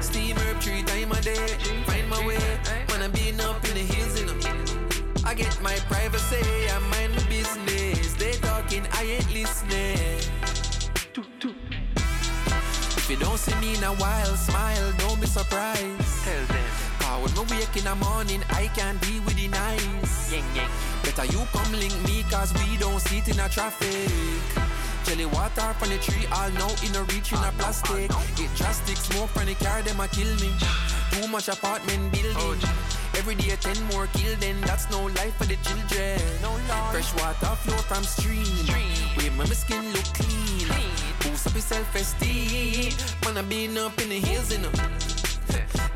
Steam 0.00 0.36
up 0.38 0.60
three 0.60 0.82
times 0.82 1.16
a 1.18 1.22
day. 1.22 1.46
Find 1.86 2.08
my 2.08 2.26
way. 2.26 2.38
I 3.02 3.08
been 3.08 3.40
up 3.40 3.64
in 3.64 3.74
the 3.74 3.94
hills 3.94 4.20
and 4.20 4.30
up. 4.30 5.24
I 5.24 5.32
get 5.32 5.58
my 5.62 5.76
privacy, 5.88 6.36
I 6.68 6.78
mind 6.90 7.14
my 7.14 7.22
business. 7.28 8.12
They 8.14 8.32
talking, 8.32 8.86
I 8.92 9.04
ain't 9.04 9.32
listening. 9.32 10.29
If 13.10 13.18
you 13.18 13.26
don't 13.26 13.38
see 13.38 13.54
me 13.56 13.74
in 13.74 13.82
a 13.82 13.92
while, 13.94 14.36
smile, 14.36 14.92
don't 14.98 15.20
be 15.20 15.26
surprised. 15.26 16.22
Tell 16.22 16.46
them. 16.46 16.64
Cause 17.00 17.34
when 17.34 17.48
we 17.48 17.56
wake 17.56 17.76
in 17.76 17.82
the 17.82 17.96
morning, 17.96 18.40
I 18.50 18.68
can't 18.68 19.00
deal 19.00 19.20
with 19.24 19.34
the 19.34 19.48
nice. 19.48 20.30
Yang, 20.30 20.44
yang. 20.54 20.70
Better 21.02 21.24
you 21.24 21.42
come 21.50 21.72
link 21.72 21.90
me, 22.06 22.22
cause 22.30 22.54
we 22.54 22.76
don't 22.76 23.00
sit 23.00 23.26
in 23.26 23.40
a 23.40 23.48
traffic. 23.48 24.14
Jelly 25.02 25.26
water 25.26 25.74
from 25.74 25.88
the 25.88 25.98
tree, 25.98 26.24
all 26.30 26.50
now 26.50 26.70
in 26.86 26.94
a 26.94 27.02
reach 27.10 27.32
in 27.32 27.42
a 27.42 27.50
plastic. 27.58 28.14
It 28.38 28.50
drastic 28.54 28.96
smoke 28.96 29.30
from 29.30 29.46
the 29.46 29.56
car, 29.56 29.82
them 29.82 29.98
a 29.98 30.06
kill 30.06 30.30
me. 30.38 30.54
Too 31.10 31.26
much 31.26 31.48
apartment 31.48 32.12
building. 32.12 32.36
Oh, 32.38 32.54
Every 33.18 33.34
day 33.34 33.56
ten 33.60 33.74
more 33.90 34.06
kill, 34.14 34.36
then 34.36 34.60
that's 34.60 34.88
no 34.88 35.06
life 35.18 35.34
for 35.34 35.46
the 35.50 35.58
children. 35.66 36.20
Fresh 36.94 37.12
water 37.18 37.58
flow 37.58 37.82
from 37.90 38.04
stream. 38.04 38.46
Where 39.18 39.32
my 39.32 39.46
skin 39.46 39.82
look 39.94 40.06
clean. 40.14 40.70
Boost 41.40 41.46
up 41.46 41.54
your 41.54 41.62
self-esteem. 41.62 42.92
Man, 43.24 43.38
I 43.38 43.42
been 43.48 43.78
up 43.78 43.98
in 44.02 44.10
the 44.10 44.20
hills, 44.20 44.52
you 44.52 44.58
know. 44.58 44.70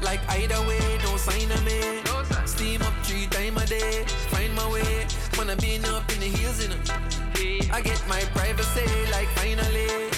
Like 0.00 0.20
either 0.30 0.58
way, 0.66 0.80
no 1.02 1.18
sign 1.18 1.50
of 1.50 1.62
me. 1.64 2.00
Steam 2.46 2.80
up 2.80 2.94
three 3.02 3.26
times 3.26 3.62
a 3.62 3.66
day. 3.66 4.04
Find 4.30 4.54
my 4.54 4.66
way. 4.72 5.06
Man, 5.36 5.50
I 5.50 5.54
been 5.56 5.84
up 5.84 6.10
in 6.12 6.20
the 6.20 6.28
hills, 6.28 6.62
you 6.62 6.68
know. 6.68 7.74
I 7.74 7.82
get 7.82 8.02
my 8.08 8.22
privacy, 8.32 8.86
like 9.12 9.28
finally. 9.36 10.08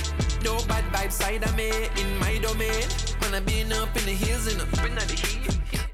No 0.44 0.58
bad 0.68 0.84
vibes 0.92 1.12
side 1.12 1.42
of 1.42 1.56
me, 1.56 1.70
in 1.96 2.18
my 2.20 2.38
domain. 2.38 2.86
Man, 3.20 3.34
I 3.34 3.40
been 3.40 3.72
up 3.72 3.96
in 3.96 4.04
the 4.04 4.14
hills, 4.14 4.46
you 4.46 4.58
know. 4.58 4.66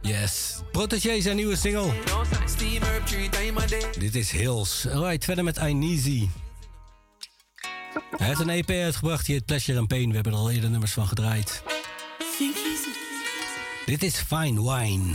Yes. 0.02 0.60
Protégé 0.72 1.20
zijn 1.20 1.36
nieuwe 1.36 1.56
single. 1.56 1.90
Steam 2.46 2.82
up 2.82 3.06
three 3.06 3.28
times 3.28 3.72
a. 3.72 3.98
Dit 3.98 4.14
is 4.14 4.30
Hills. 4.30 4.86
Alright, 4.88 5.24
verder 5.24 5.44
met 5.44 5.56
Ineasy. 5.56 6.28
Hij 8.16 8.26
heeft 8.26 8.40
een 8.40 8.48
EP 8.48 8.70
uitgebracht, 8.70 9.26
die 9.26 9.34
heet 9.34 9.46
Pleasure 9.46 9.78
and 9.78 9.88
Pain. 9.88 10.08
We 10.08 10.14
hebben 10.14 10.32
er 10.32 10.38
al 10.38 10.50
eerder 10.50 10.70
nummers 10.70 10.92
van 10.92 11.06
gedraaid. 11.06 11.62
Dit 13.86 14.02
is 14.02 14.16
Fine 14.16 14.62
Wine. 14.62 15.14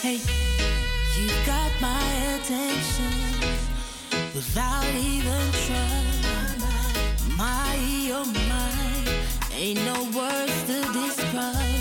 Hey, 0.00 0.20
you 1.16 1.28
got 1.44 1.80
my 1.80 2.02
attention 2.34 3.12
without 4.34 4.84
even 4.84 5.50
trying. 5.66 6.08
My, 7.36 8.10
oh 8.12 8.26
my, 8.26 9.56
ain't 9.56 9.84
no 9.84 10.10
words 10.12 10.64
to 10.66 10.92
describe 10.92 11.77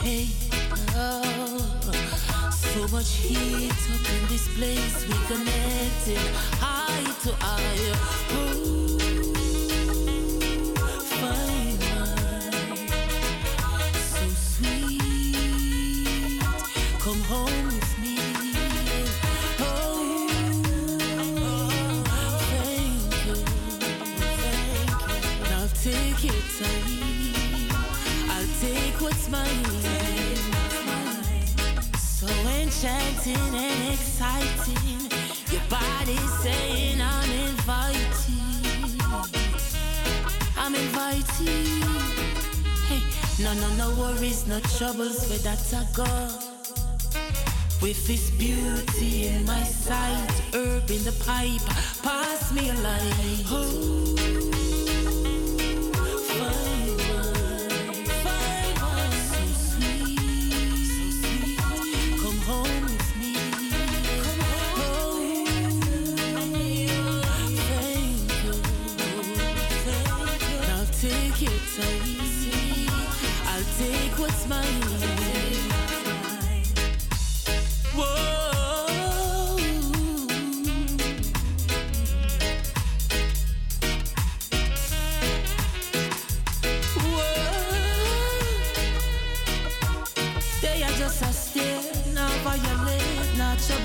Hey, 0.00 0.28
oh, 0.94 1.90
so 2.52 2.88
much 2.94 3.10
heat 3.16 3.72
up 3.72 4.08
in 4.14 4.28
this 4.28 4.46
place. 4.54 5.04
We 5.08 5.14
connected 5.26 6.18
eye 6.62 7.14
to 7.24 7.34
eye. 7.40 7.92
Oh, 8.30 8.99
enchanting 32.82 33.54
and 33.54 33.92
exciting. 33.92 35.10
Your 35.52 35.60
body's 35.68 36.32
saying 36.40 36.98
I'm 36.98 37.30
inviting. 37.30 39.00
I'm 40.56 40.74
inviting. 40.74 41.82
Hey, 42.88 43.02
no, 43.42 43.52
no, 43.52 43.68
no 43.76 43.94
worries, 44.00 44.46
no 44.46 44.60
troubles 44.78 45.28
where 45.28 45.38
that's 45.40 45.74
a 45.74 45.86
go. 45.94 46.04
With 47.82 48.06
this 48.06 48.30
beauty 48.30 49.26
in 49.26 49.44
my 49.44 49.62
sight, 49.62 50.30
herb 50.54 50.90
in 50.90 51.04
the 51.04 51.12
pipe, 51.26 51.60
pass 52.02 52.50
me 52.52 52.70
a 52.70 52.74
light. 52.74 53.44
Oh, 53.50 54.69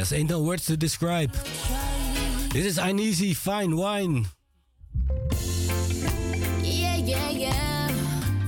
Yes, 0.00 0.12
ain't 0.12 0.30
no 0.30 0.40
words 0.40 0.64
to 0.64 0.78
describe. 0.78 1.30
This 2.54 2.64
is 2.64 2.78
Uneasy 2.78 3.34
Fine 3.34 3.76
Wine. 3.76 4.24
Yeah, 6.62 6.96
yeah, 6.96 7.30
yeah. 7.30 7.90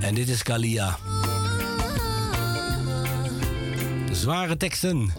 En 0.00 0.14
dit 0.14 0.28
is 0.28 0.42
Kalia. 0.42 0.96
Zware 4.12 4.56
teksten. 4.56 5.12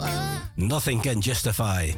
Nothing 0.56 1.02
can 1.02 1.22
justify. 1.22 1.92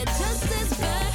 You're 0.00 0.06
just 0.06 0.44
as 0.44 0.78
bad. 0.78 1.09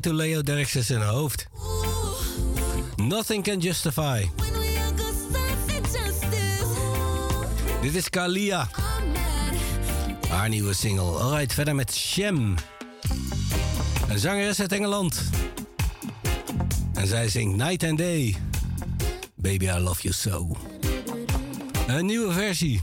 To 0.00 0.12
Leo 0.12 0.42
Derksen 0.42 0.84
zijn 0.84 1.02
hoofd. 1.02 1.46
Nothing 2.96 3.44
can 3.44 3.58
justify. 3.58 4.28
Dit 7.82 7.94
is 7.94 8.08
Kalia. 8.10 8.68
Haar 10.28 10.48
nieuwe 10.48 10.74
single. 10.74 11.04
Alright, 11.04 11.52
verder 11.54 11.74
met 11.74 11.94
Shem. 11.94 12.54
Een 14.08 14.18
zangeres 14.18 14.60
uit 14.60 14.72
Engeland. 14.72 15.22
En 16.94 17.06
zij 17.06 17.28
zingt 17.28 17.56
Night 17.56 17.84
and 17.84 17.98
Day. 17.98 18.36
Baby, 19.34 19.64
I 19.64 19.78
love 19.78 20.02
you 20.02 20.14
so. 20.14 20.56
Een 21.86 22.06
nieuwe 22.06 22.32
versie. 22.32 22.82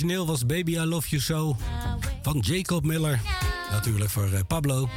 Origineel 0.00 0.26
was 0.26 0.46
Baby 0.46 0.72
I 0.76 0.84
Love 0.84 1.08
You 1.08 1.22
So 1.22 1.56
van 2.22 2.38
Jacob 2.38 2.84
Miller. 2.84 3.20
Natuurlijk 3.70 4.10
voor 4.10 4.32
eh, 4.32 4.40
Pablo. 4.46 4.88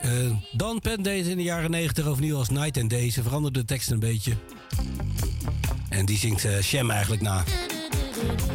Eh, 0.00 0.10
Dan 0.52 0.80
Penn 0.80 1.02
deed 1.02 1.26
in 1.26 1.36
de 1.36 1.42
jaren 1.42 1.70
90 1.70 2.06
overnieuw 2.06 2.36
als 2.36 2.48
Night 2.48 2.76
and 2.76 2.90
Day. 2.90 3.10
Ze 3.10 3.22
veranderde 3.22 3.58
de 3.58 3.64
tekst 3.64 3.90
een 3.90 3.98
beetje. 3.98 4.32
En 5.88 6.06
die 6.06 6.18
zingt 6.18 6.46
Shem 6.62 6.90
eigenlijk 6.90 7.22
na. 7.22 7.44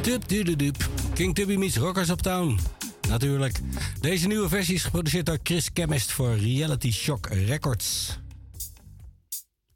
Tup 0.02 0.28
dup 0.28 0.90
King 1.14 1.36
Tubby 1.36 1.56
meets 1.56 1.78
Rockers 1.78 2.10
Up 2.10 2.20
Town. 2.20 2.60
Natuurlijk. 3.10 3.60
Deze 4.00 4.28
nieuwe 4.28 4.50
versie 4.50 4.76
is 4.76 4.84
geproduceerd 4.84 5.26
door 5.26 5.40
Chris 5.44 5.70
Chemist 5.74 6.12
voor 6.12 6.38
Reality 6.38 6.92
Shock 6.92 7.28
Records. 7.28 8.18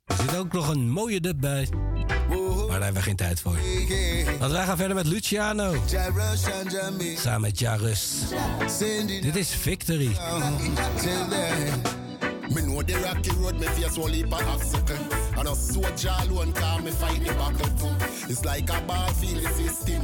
Er 0.05 0.15
zit 0.15 0.35
ook 0.35 0.53
nog 0.53 0.67
een 0.67 0.89
mooie 0.89 1.21
dub 1.21 1.39
bij. 1.39 1.67
Maar 2.71 2.79
daar 2.79 2.89
hebben 2.89 3.03
we 3.03 3.07
geen 3.07 3.27
tijd 3.27 3.39
voor. 3.39 3.57
Want 4.39 4.51
wij 4.51 4.65
gaan 4.65 4.77
verder 4.77 4.95
met 4.95 5.07
Luciano. 5.07 5.73
Samen 7.17 7.41
met 7.41 7.59
Jarus. 7.59 8.11
Dit 9.21 9.35
is 9.35 9.49
Victory. 9.49 10.15
Me 12.49 12.61
know 12.61 12.83
the 12.83 12.97
rocky 12.97 13.29
road, 13.41 13.59
me 13.59 13.65
face 13.65 13.99
one 13.99 14.11
leap 14.11 14.33
of. 14.33 14.41
And 15.37 15.47
a 15.47 15.55
soldier 15.55 16.11
alone 16.19 16.53
me 16.83 16.91
fight 16.91 17.25
the 17.25 17.33
battle. 17.33 17.95
It's 18.27 18.43
like 18.43 18.69
a 18.69 18.81
ball 18.87 19.13
field, 19.13 19.47
system 19.55 20.03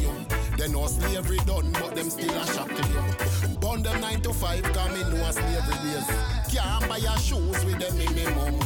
you. 0.00 0.12
They 0.56 0.68
know 0.68 0.86
slavery 0.86 1.38
done, 1.46 1.72
but 1.72 1.94
them 1.94 2.10
still 2.10 2.40
a 2.40 2.46
shackle 2.46 2.88
you. 2.92 3.56
Burn 3.60 3.82
them 3.82 4.00
9 4.00 4.20
to 4.20 4.32
5, 4.32 4.62
cause 4.62 4.92
me 4.92 5.00
know 5.00 5.30
slavery 5.30 5.78
days. 5.82 6.06
Can't 6.50 6.88
buy 6.88 6.98
your 6.98 7.18
shoes 7.18 7.64
with 7.64 7.78
them 7.78 7.96
minimum. 7.98 8.62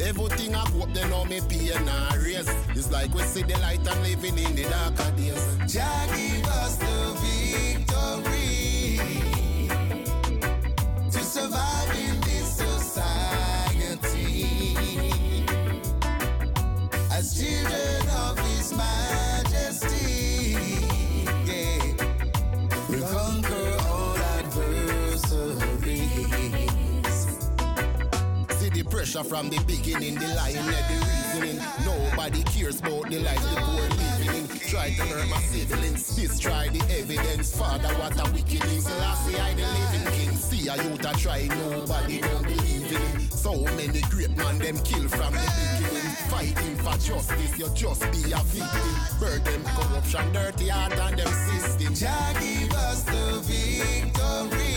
Everything 0.00 0.54
I 0.54 0.62
up, 0.62 0.94
they 0.94 1.06
know 1.10 1.24
me 1.26 1.40
pay 1.48 1.70
and 1.72 1.88
I 1.88 2.16
raise. 2.16 2.48
It's 2.70 2.90
like 2.90 3.12
we 3.14 3.22
see 3.24 3.42
the 3.42 3.58
light 3.58 3.86
and 3.86 4.02
living 4.02 4.38
in 4.38 4.56
the 4.56 4.62
darker 4.62 5.10
days. 5.16 5.56
Jah 5.70 6.06
give 6.16 6.46
us 6.46 6.76
the 6.76 7.14
victory 7.20 8.51
See 29.12 29.22
from 29.24 29.50
the 29.50 29.58
beginning, 29.64 30.14
the 30.14 30.26
lion 30.28 30.56
and 30.56 30.86
the 30.88 30.96
reasoning. 31.04 31.60
Nobody 31.84 32.42
cares 32.44 32.80
about 32.80 33.10
the 33.10 33.18
life 33.18 33.42
the 33.42 33.60
poor 33.60 33.82
living 34.00 34.34
in. 34.40 34.48
Try 34.70 34.88
to 34.88 35.02
hurt 35.02 35.28
my 35.28 35.36
siblings, 35.36 36.16
destroy 36.16 36.70
the 36.72 36.80
evidence. 36.98 37.54
Father, 37.54 37.88
what 38.00 38.18
a 38.18 38.32
wicked 38.32 38.62
thing. 38.62 38.80
Selassie, 38.80 39.38
I 39.38 39.52
the 39.52 39.66
living 39.66 40.06
king. 40.16 40.36
See 40.36 40.68
a 40.68 40.76
youth 40.76 41.04
a 41.04 41.12
try, 41.18 41.46
nobody 41.46 42.20
don't 42.20 42.42
believe 42.42 42.92
in 42.92 43.02
him. 43.02 43.20
So 43.28 43.54
many 43.76 44.00
great 44.08 44.34
man 44.34 44.58
them 44.58 44.78
kill 44.78 45.06
from 45.08 45.34
the 45.34 45.52
beginning. 45.60 46.12
Fighting 46.32 46.76
for 46.76 46.96
justice, 46.96 47.58
you 47.58 47.68
just 47.74 48.00
be 48.12 48.32
a 48.32 48.40
victim. 48.48 48.96
Burden, 49.20 49.62
corruption, 49.76 50.32
dirty 50.32 50.68
heart 50.68 50.98
and 50.98 51.18
them 51.18 51.32
system. 51.50 51.94
Jah 51.94 52.32
give 52.40 52.72
us 52.72 53.02
the 53.02 53.42
victory 53.44 54.72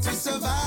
to 0.00 0.12
survive 0.12 0.65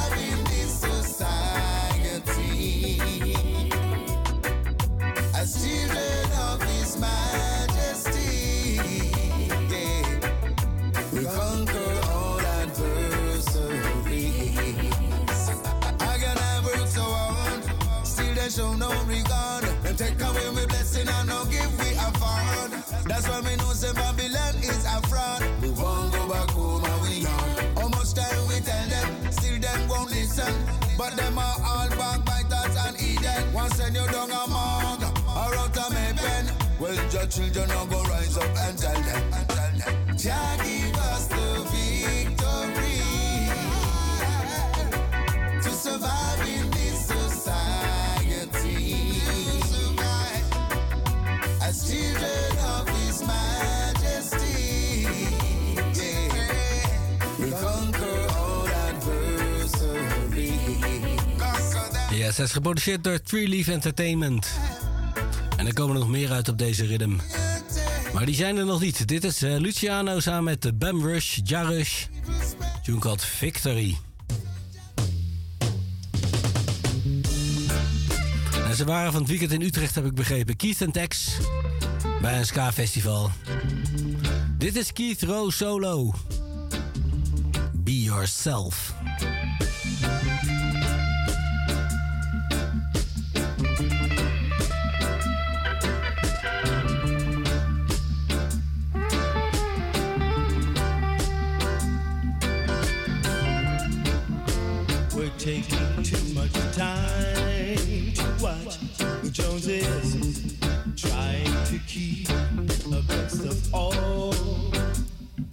take 19.99 20.21
away 20.21 20.49
my 20.55 20.65
blessing 20.65 21.09
and 21.09 21.27
no 21.27 21.43
give 21.51 21.71
we 21.77 21.91
afford. 22.07 22.71
That's 23.03 23.27
why 23.27 23.41
me 23.41 23.57
know 23.57 23.73
say 23.73 23.91
Babylon 23.91 24.55
is 24.63 24.85
a 24.85 24.97
fraud. 25.09 25.43
We 25.61 25.71
won't 25.71 26.13
go 26.13 26.25
back 26.29 26.49
home 26.51 26.85
and 26.85 27.01
we 27.03 27.23
gone. 27.27 27.75
How 27.75 27.89
much 27.89 28.13
time 28.13 28.47
we 28.47 28.57
tell 28.63 28.87
them, 28.87 29.31
still 29.31 29.59
them 29.59 29.89
won't 29.89 30.09
listen. 30.09 30.53
But 30.97 31.17
them 31.17 31.37
are 31.37 31.57
all 31.67 31.89
backbiters 31.99 32.75
and 32.85 32.95
Eden. 33.01 33.53
One 33.53 33.69
send 33.71 33.95
you 33.95 34.07
down 34.07 34.31
a 34.31 34.47
mug 34.47 35.03
or 35.35 35.51
out 35.59 35.75
a 35.75 35.85
my 35.93 36.13
pen. 36.15 36.45
Well, 36.79 36.95
your 36.95 37.27
children 37.27 37.69
are 37.69 37.87
go 37.87 38.01
rise 38.03 38.37
up 38.37 38.55
and 38.55 38.77
tell 38.77 39.01
them. 39.01 39.33
And 39.33 39.49
Conquer 62.29 62.35
that. 62.35 62.35
Ja, 62.35 62.35
zij 62.35 62.45
is 62.45 62.51
geproduceerd 62.51 63.03
door 63.03 63.21
Three 63.21 63.47
Leaf 63.47 63.67
Entertainment. 63.67 64.47
En 65.57 65.67
er 65.67 65.73
komen 65.73 65.95
nog 65.95 66.09
meer 66.09 66.31
uit 66.31 66.49
op 66.49 66.57
deze 66.57 66.85
rhythm. 66.85 67.15
Maar 68.13 68.25
die 68.25 68.35
zijn 68.35 68.57
er 68.57 68.65
nog 68.65 68.81
niet. 68.81 69.07
Dit 69.07 69.23
is 69.23 69.41
eh, 69.41 69.57
Luciano 69.57 70.19
samen 70.19 70.43
met 70.43 70.61
de 70.61 70.73
Bam 70.73 71.05
Rush, 71.05 71.39
Jarush. 71.43 72.05
Tune 72.83 72.99
called 72.99 73.23
Victory. 73.23 73.97
En 78.67 78.75
ze 78.75 78.85
waren 78.85 79.11
van 79.11 79.21
het 79.21 79.29
weekend 79.29 79.51
in 79.51 79.61
Utrecht, 79.61 79.95
heb 79.95 80.05
ik 80.05 80.15
begrepen. 80.15 80.55
Keith 80.55 80.81
en 80.81 80.91
Tex. 80.91 81.37
Bij 82.21 82.37
een 82.37 82.45
ska-festival. 82.45 83.31
Dit 84.57 84.75
is 84.75 84.93
Keith 84.93 85.21
Rowe 85.21 85.51
solo. 85.51 86.13
Be 87.73 88.01
yourself. 88.01 88.93
Taking 105.39 106.03
too 106.03 106.33
much 106.33 106.51
time 106.75 107.77
to 108.13 108.25
watch 108.41 108.77
the 109.21 109.29
Joneses 109.31 110.57
trying 110.97 111.45
to 111.65 111.79
keep 111.87 112.27
abreast 112.93 113.45
of 113.45 113.73
all 113.73 114.33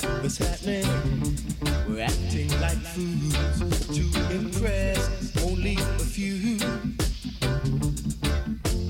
that's 0.01 0.39
happening. 0.39 0.85
We're 1.89 2.01
acting 2.01 2.51
like 2.61 2.79
fools 2.79 3.87
to 3.95 4.03
impress 4.35 5.37
only 5.45 5.77
a 5.77 5.99
few 6.01 6.59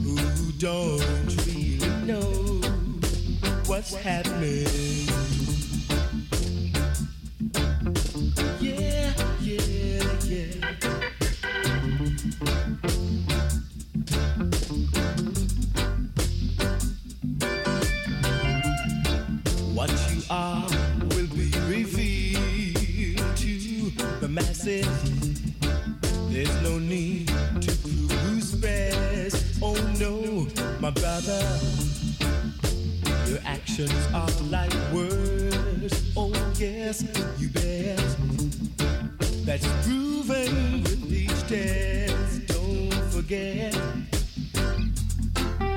who 0.03 0.53
don't 0.53 1.05
really 1.45 1.79
know 2.07 2.63
what's 3.67 3.95
happening. 3.95 5.16
My 31.27 31.33
brother. 31.33 31.59
Your 33.29 33.39
actions 33.45 33.93
are 34.15 34.31
like 34.51 34.73
words. 34.93 36.13
Oh 36.17 36.33
yes, 36.59 37.05
you 37.39 37.49
bet. 37.49 37.99
That's 39.45 39.67
proven 39.87 40.83
with 40.83 41.13
each 41.13 41.47
test. 41.49 42.47
Don't 42.49 42.93
forget. 43.11 43.77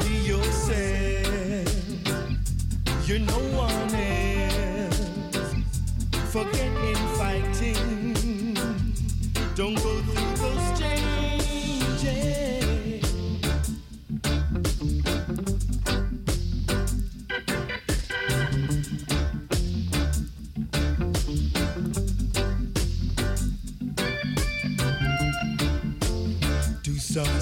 Be 0.02 0.16
yourself. 0.28 1.68
You're 3.08 3.20
no 3.20 3.49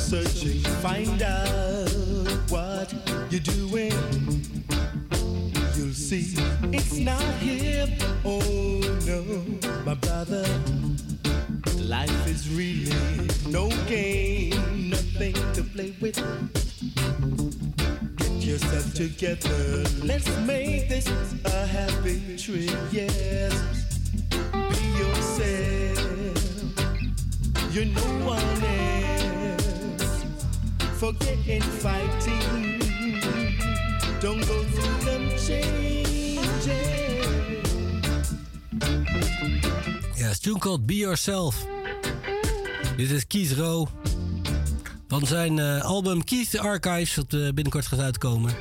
searching, 0.08 0.62
find 0.80 1.22
out 1.22 1.90
what 2.48 2.94
you're 3.30 3.42
doing. 3.42 3.92
You'll 5.76 5.92
see 5.92 6.34
it's 6.72 6.98
not 6.98 7.22
hip. 7.44 7.90
Oh 8.24 8.40
no, 9.06 9.22
my 9.86 9.96
brother. 9.96 10.46
Life 11.76 12.26
is 12.26 12.48
really 12.56 13.28
no 13.52 13.68
game, 13.86 14.90
nothing 14.90 15.34
to 15.54 15.64
play 15.76 15.94
with. 16.00 16.16
Get 18.16 18.32
yourself 18.46 18.94
together. 18.94 19.84
Let's 20.06 20.30
make 20.48 20.88
this 20.88 21.08
a 21.44 21.66
happy 21.68 22.38
trip. 22.38 22.72
Yes, 22.94 23.54
be 24.32 24.84
yourself. 25.04 26.00
You're 27.74 27.88
no 27.88 28.26
one 28.26 28.64
else. 28.64 29.37
Forget 30.98 31.64
fighting. 31.64 32.82
Don't 34.20 34.46
go 34.46 34.64
through 34.74 35.04
them 35.04 35.30
changes. 35.38 36.66
Ja, 40.16 40.30
is 40.30 40.40
tune 40.40 40.60
called 40.60 40.86
Be 40.86 40.96
Yourself. 40.96 41.66
Dit 42.96 43.12
is 43.12 43.28
Keith 43.28 43.52
Rowe. 43.52 43.88
Van 45.08 45.26
zijn 45.26 45.60
eh, 45.60 45.82
album 45.82 46.24
Keith 46.24 46.58
Archives, 46.58 47.14
dat 47.14 47.34
eh, 47.34 47.40
binnenkort 47.40 47.86
gaat 47.86 48.00
uitkomen. 48.00 48.54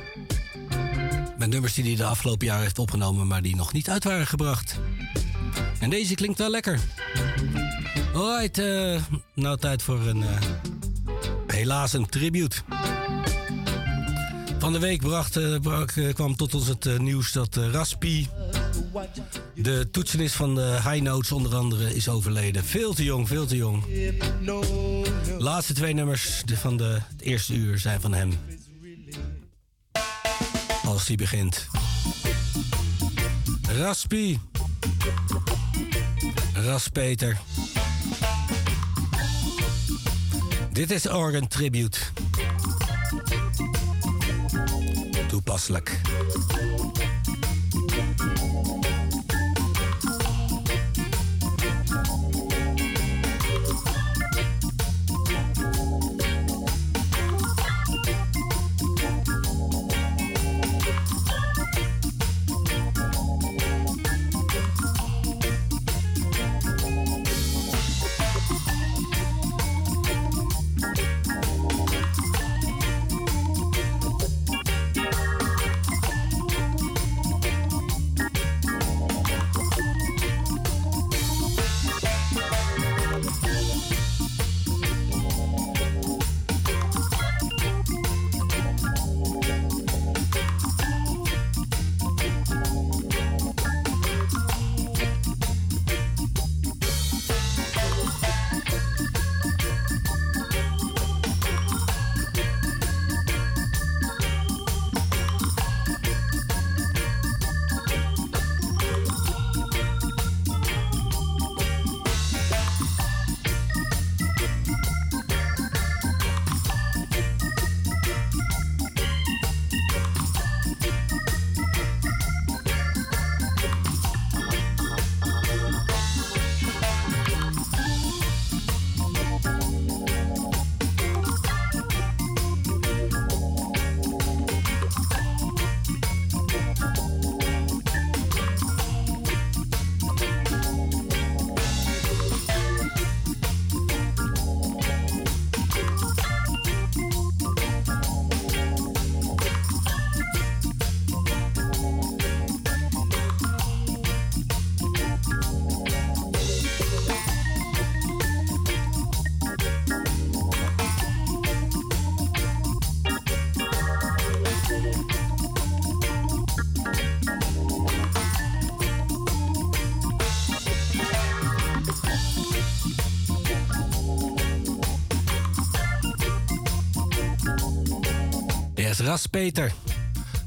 Met 1.37 1.49
nummers 1.49 1.73
die 1.73 1.83
hij 1.83 1.95
de 1.95 2.05
afgelopen 2.05 2.45
jaren 2.45 2.63
heeft 2.63 2.79
opgenomen, 2.79 3.27
maar 3.27 3.41
die 3.41 3.55
nog 3.55 3.73
niet 3.73 3.89
uit 3.89 4.03
waren 4.03 4.27
gebracht. 4.27 4.79
En 5.79 5.89
deze 5.89 6.15
klinkt 6.15 6.39
wel 6.39 6.49
lekker. 6.49 6.79
Alright, 8.13 8.57
eh, 8.57 9.01
nou 9.33 9.57
tijd 9.57 9.81
voor 9.81 9.99
een... 10.07 10.23
helaas 11.57 11.93
een 11.93 12.05
tribute. 12.09 12.55
Van 14.59 14.73
de 14.73 14.79
week 14.79 15.01
bracht, 15.01 15.35
eh, 15.37 15.55
eh, 15.55 16.13
kwam 16.13 16.35
tot 16.35 16.53
ons 16.53 16.67
het 16.67 16.85
eh, 16.85 16.99
nieuws 16.99 17.31
dat 17.31 17.55
Raspi, 17.55 18.27
de 19.55 19.87
toetsenist 19.91 20.35
van 20.35 20.55
de 20.55 20.79
High 20.83 21.01
Notes 21.01 21.31
onder 21.31 21.55
andere, 21.55 21.95
is 21.95 22.09
overleden. 22.09 22.63
Veel 22.63 22.93
te 22.93 23.03
jong, 23.03 23.27
veel 23.27 23.45
te 23.45 23.55
jong. 23.55 23.83
Laatste 25.37 25.73
twee 25.73 25.93
nummers 25.93 26.41
de- 26.45 26.57
van 26.57 26.77
de, 26.77 26.99
het 27.11 27.21
eerste 27.21 27.53
uur 27.53 27.79
zijn 27.79 28.01
van 28.01 28.13
hem. 28.13 28.31
Als 30.83 31.07
hij 31.07 31.15
begint. 31.15 31.67
Raspi. 33.77 34.39
Raspeter. 36.53 37.37
Dit 40.77 40.91
is 40.91 41.07
Organ 41.07 41.47
Tribute. 41.47 41.99
Toepasselijk. 45.27 46.01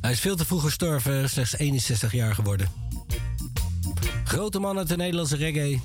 Hij 0.01 0.11
is 0.11 0.21
veel 0.21 0.37
te 0.37 0.45
vroeg 0.45 0.63
gestorven, 0.63 1.31
slechts 1.31 1.59
61 1.59 2.13
jaar 2.13 2.35
geworden. 2.35 2.69
Grote 4.25 4.59
man 4.59 4.79
uit 4.79 4.89
de 4.89 4.97
Nederlandse 4.97 5.37
reggae. 5.37 5.81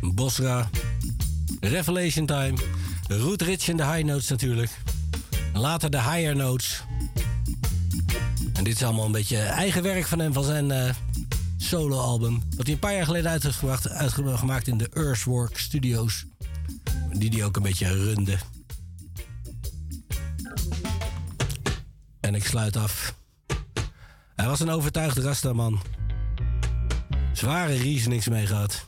Bosra. 0.00 0.70
Revelation 1.60 2.26
Time. 2.26 2.54
Root 3.08 3.42
Rich 3.42 3.68
in 3.68 3.76
de 3.76 3.84
high 3.84 4.04
notes 4.04 4.28
natuurlijk. 4.28 4.70
Later 5.52 5.90
de 5.90 6.02
higher 6.02 6.36
notes. 6.36 6.82
En 8.52 8.64
dit 8.64 8.74
is 8.74 8.82
allemaal 8.82 9.06
een 9.06 9.12
beetje 9.12 9.38
eigen 9.38 9.82
werk 9.82 10.06
van 10.06 10.18
hem, 10.18 10.32
van 10.32 10.44
zijn 10.44 10.70
uh, 10.70 10.90
solo-album. 11.56 12.42
Wat 12.56 12.66
hij 12.66 12.74
een 12.74 12.80
paar 12.80 12.94
jaar 12.94 13.04
geleden 13.04 13.30
uit 13.30 13.42
heeft 13.42 13.88
uitgemaakt 13.88 14.66
in 14.66 14.78
de 14.78 14.88
Earthwork 14.92 15.58
Studios. 15.58 16.24
Die 17.12 17.30
die 17.30 17.44
ook 17.44 17.56
een 17.56 17.62
beetje 17.62 18.04
runde. 18.04 18.38
Sluit 22.50 22.76
af. 22.76 23.14
Hij 24.36 24.46
was 24.46 24.60
een 24.60 24.70
overtuigde 24.70 25.20
rastaman. 25.20 25.80
Zware 27.32 27.76
reasonings 27.76 28.28
mee 28.28 28.46
gehad. 28.46 28.86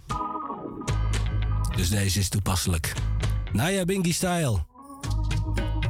Dus 1.77 1.89
deze 1.89 2.19
is 2.19 2.29
toepasselijk. 2.29 2.93
Naya 3.53 3.85
Bingy 3.85 4.13
Style. 4.13 4.65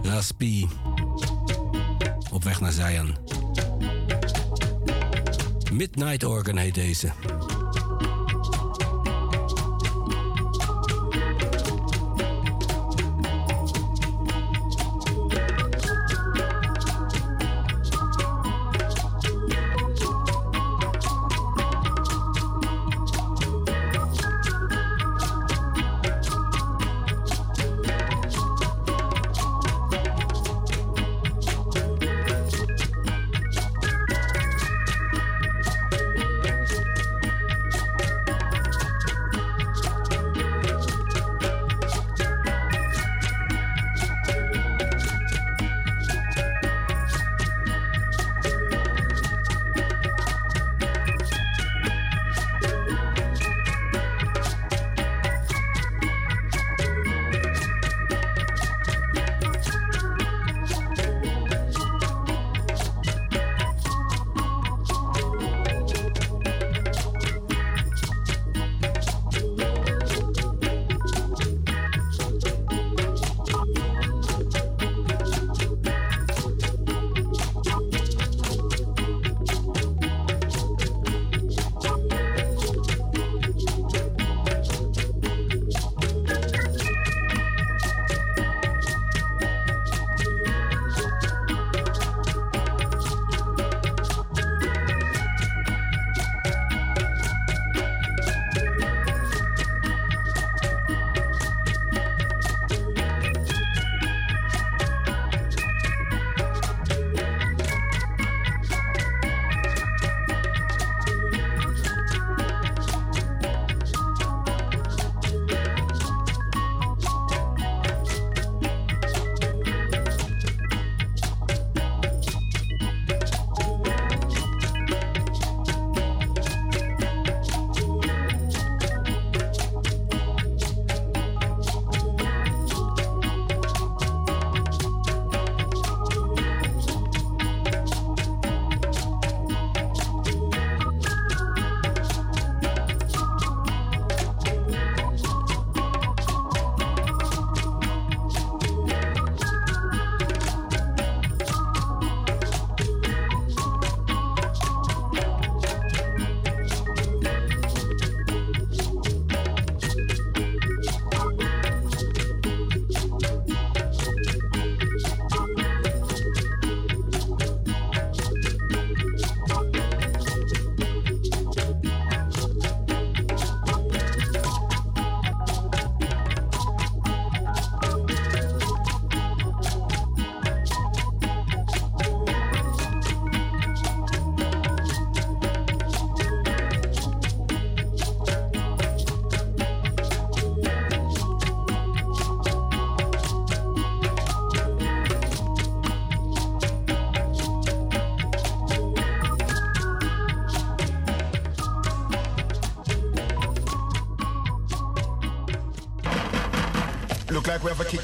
Raspi. 0.03 0.69
Op 2.31 2.45
weg 2.45 2.61
naar 2.61 2.73
Zion. 2.73 3.17
Midnight 5.73 6.25
Organ 6.25 6.57
heet 6.57 6.75
deze. 6.75 7.13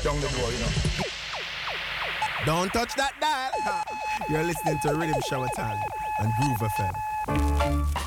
Down 0.09 0.20
the 0.22 0.28
door, 0.28 0.50
you 0.50 0.59
know. 0.59 0.68
Don't 2.46 2.72
touch 2.72 2.94
that 2.94 3.12
dial. 3.20 3.84
You're 4.30 4.42
listening 4.42 4.78
to 4.80 4.88
a 4.88 4.94
Riddim 4.94 5.20
Shower 5.28 5.48
Time 5.54 5.78
on 6.18 6.32
Groove 6.40 6.70
FM. 6.70 7.97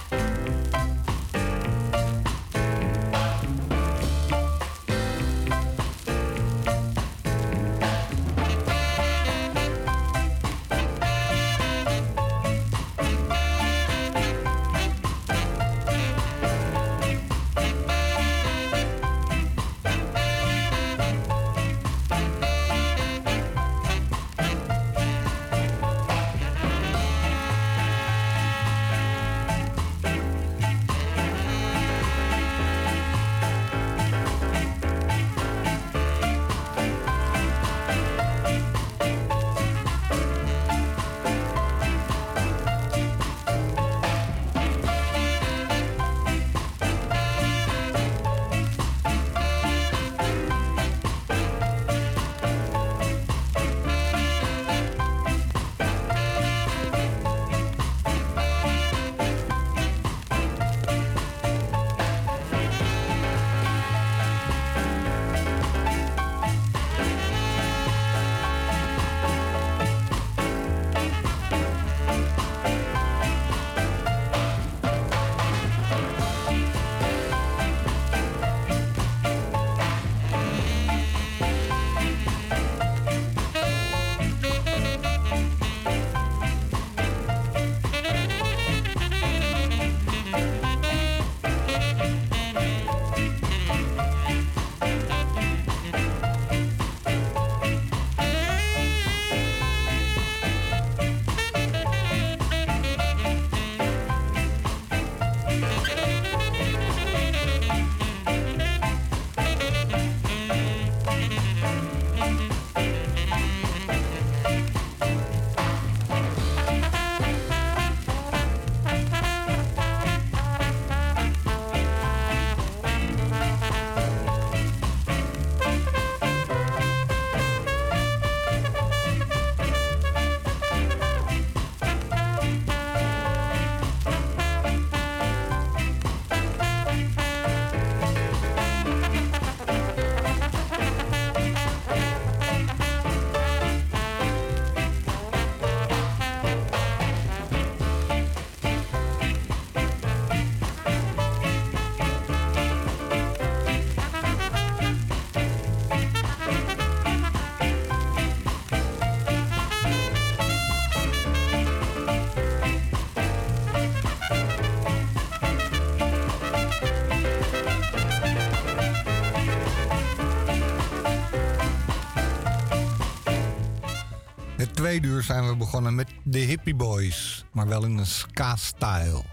zijn 175.24 175.48
we 175.48 175.56
begonnen 175.56 175.96
met 175.96 176.08
de 176.24 176.40
Hippie 176.40 176.76
Boys, 176.76 177.46
maar 177.52 177.68
wel 177.68 177.86
in 177.86 177.98
een 177.98 178.06
ska-style. 178.06 179.24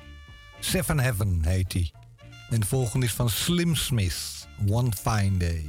Seven 0.60 0.98
Heaven 0.98 1.44
heet 1.44 1.72
hij. 1.72 1.92
En 2.50 2.60
de 2.60 2.66
volgende 2.66 3.06
is 3.06 3.12
van 3.12 3.30
Slim 3.30 3.74
Smith, 3.74 4.48
One 4.68 4.92
Fine 4.92 5.36
Day. 5.36 5.67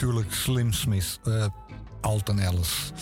Natuurlijk 0.00 0.34
Slim 0.34 0.72
Smith, 0.72 1.20
uh, 1.24 1.46
Alton 2.00 2.38
Ellis. 2.38 2.92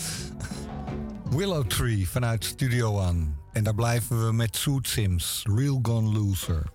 Willow 1.29 1.67
Tree 1.67 2.09
vanuit 2.09 2.45
Studio 2.45 2.99
One. 2.99 3.25
En 3.51 3.63
daar 3.63 3.75
blijven 3.75 4.25
we 4.25 4.33
met 4.33 4.55
Soot 4.55 4.87
Sims, 4.87 5.43
Real 5.55 5.79
Gone 5.81 6.09
Loser. 6.09 6.71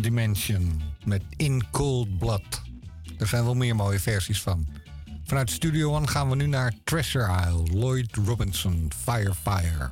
Dimension 0.00 0.82
met 1.04 1.22
In 1.36 1.62
Cold 1.70 2.18
Blood. 2.18 2.62
Er 3.18 3.26
zijn 3.26 3.44
wel 3.44 3.54
meer 3.54 3.76
mooie 3.76 4.00
versies 4.00 4.42
van. 4.42 4.66
Vanuit 5.24 5.50
Studio 5.50 5.94
One 5.94 6.06
gaan 6.06 6.28
we 6.28 6.36
nu 6.36 6.46
naar 6.46 6.72
Treasure 6.84 7.46
Isle, 7.48 7.78
Lloyd 7.78 8.16
Robinson, 8.26 8.90
Fire 9.04 9.34
Fire. 9.34 9.88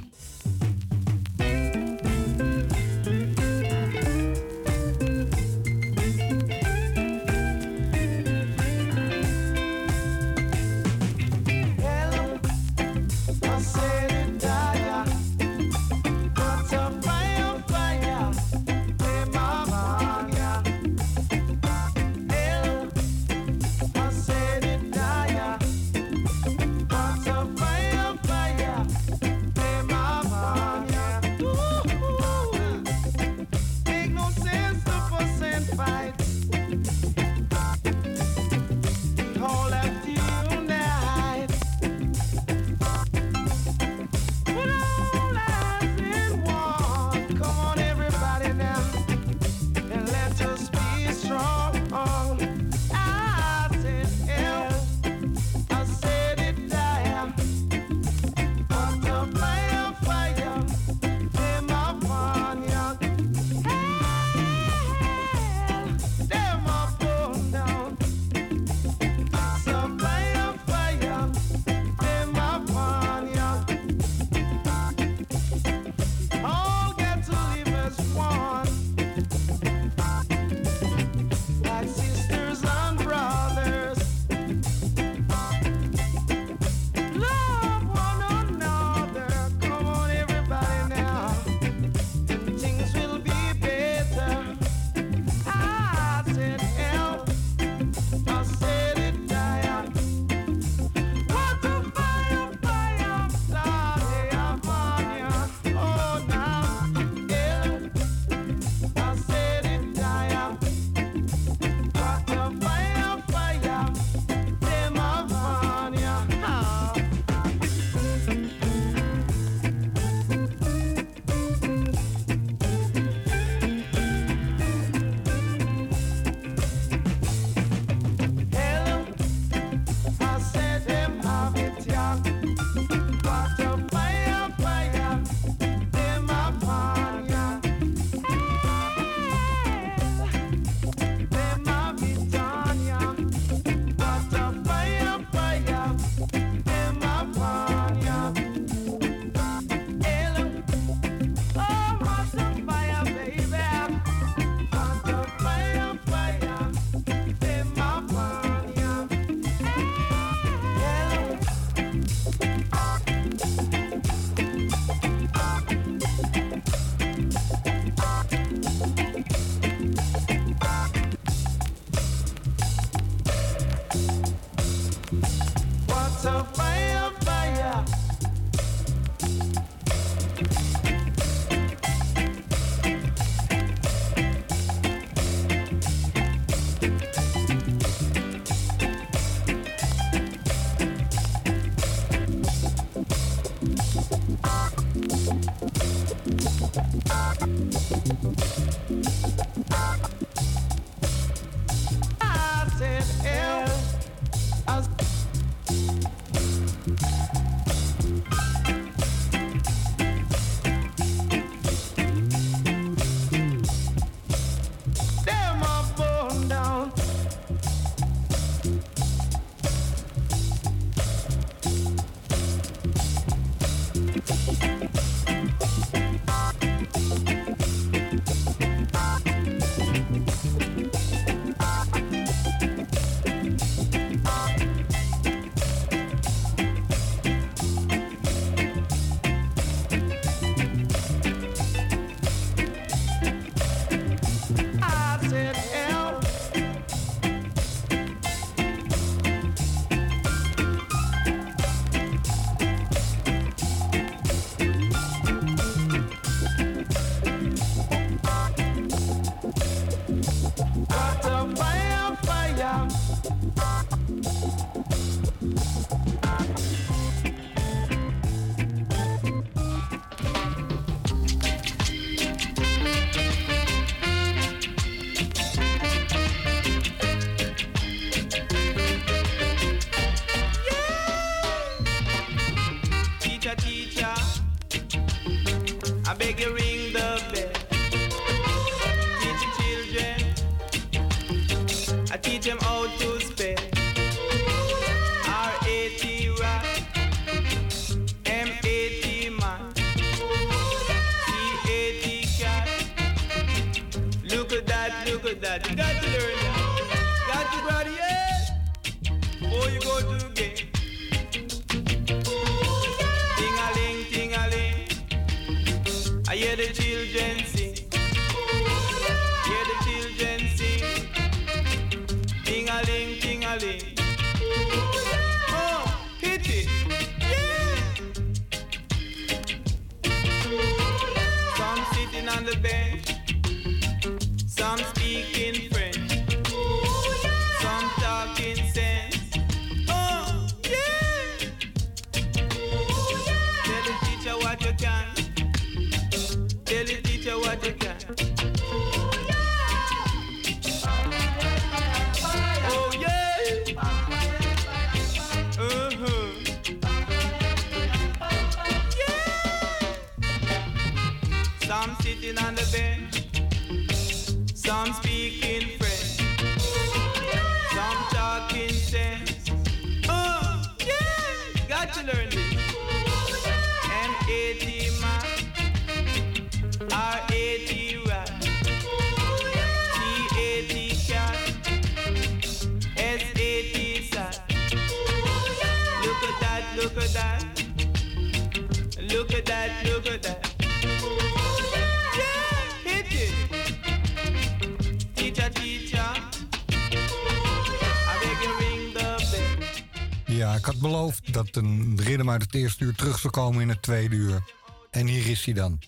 had 400.81 400.91
beloofd 400.91 401.33
dat 401.33 401.57
een 401.57 402.01
ridder 402.03 402.29
uit 402.29 402.43
het 402.43 402.55
eerste 402.55 402.85
uur 402.85 402.95
terug 402.95 403.19
zou 403.19 403.33
komen 403.33 403.63
in 403.63 403.69
het 403.69 403.83
tweede 403.83 404.17
uur. 404.17 404.43
En 404.91 405.07
hier 405.07 405.27
is 405.27 405.45
hij 405.45 405.55
dan. 405.55 405.79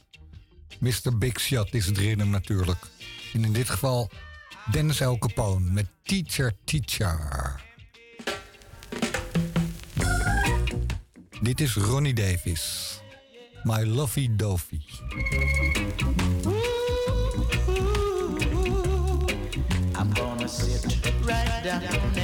Mr. 0.78 1.18
Big 1.18 1.40
Shot 1.40 1.74
is 1.74 1.86
het 1.86 1.98
ridden 1.98 2.30
natuurlijk. 2.30 2.78
En 3.32 3.44
in 3.44 3.52
dit 3.52 3.70
geval 3.70 4.10
Dennis 4.70 5.00
El 5.00 5.18
Capone 5.18 5.70
met 5.70 5.86
Teacher 6.02 6.52
Teacher. 6.64 7.60
Dit 11.40 11.60
is 11.60 11.74
Ronnie 11.74 12.14
Davis. 12.14 12.98
My 13.62 13.84
Lovey 13.84 14.28
Dovey. 14.36 14.80
I'm 19.98 20.14
gonna 20.14 20.46
sit 20.46 21.12
right 21.24 21.64
down 21.64 22.19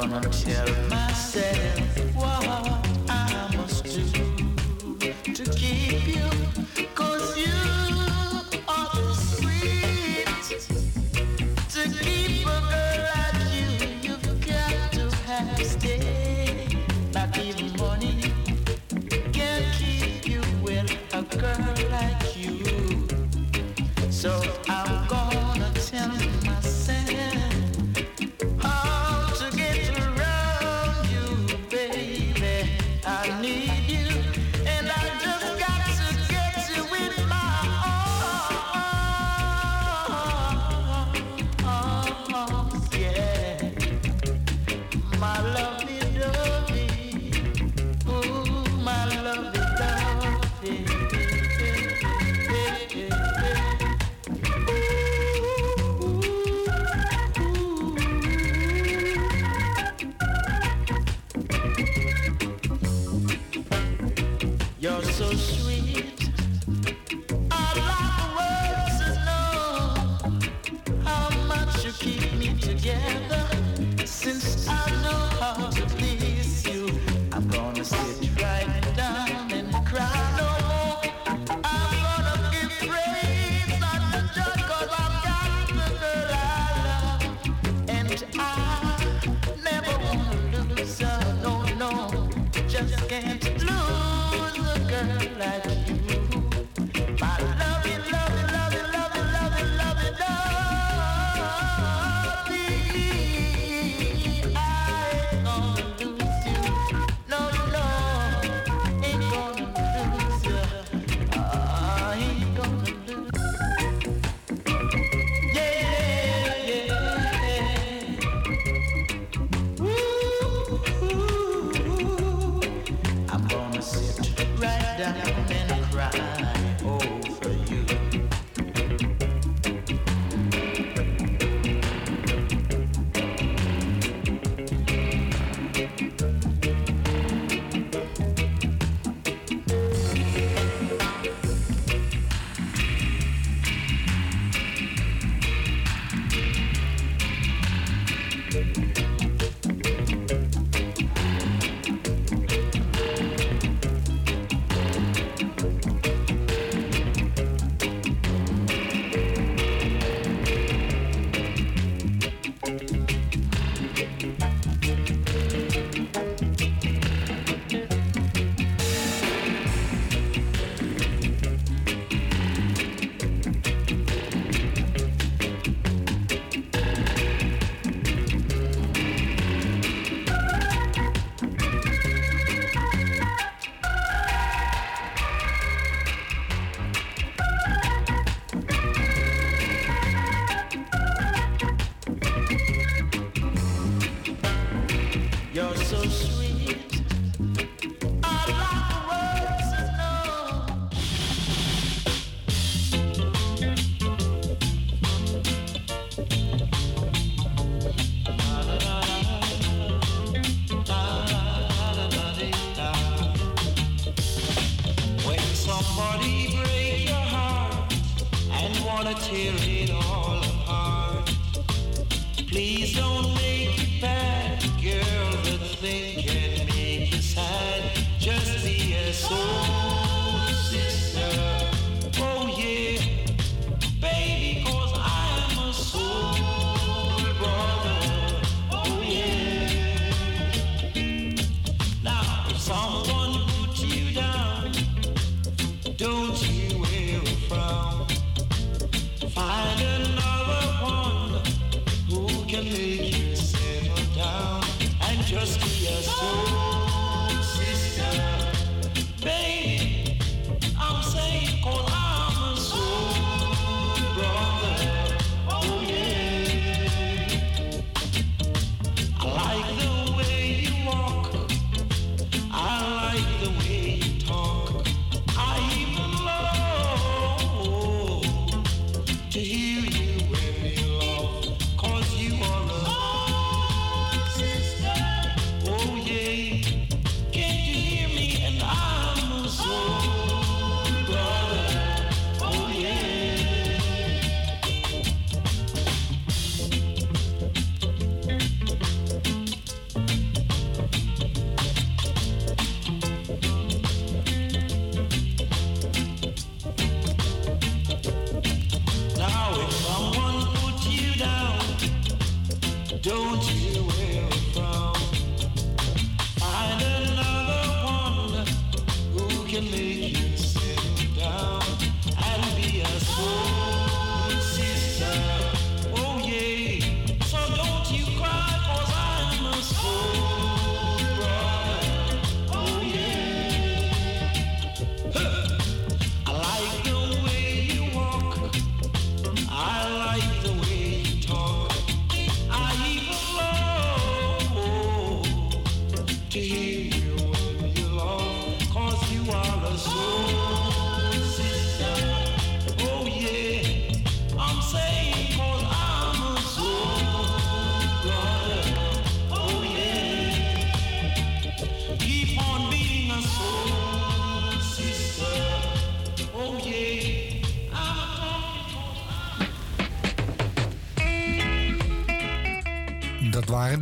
Gonna 0.00 0.20
tell 0.30 0.66
myself 0.88 2.16
what 2.16 2.48
I 3.10 3.54
must 3.54 3.84
do 3.84 5.34
to 5.34 5.44
keep 5.52 6.06
you. 6.08 6.29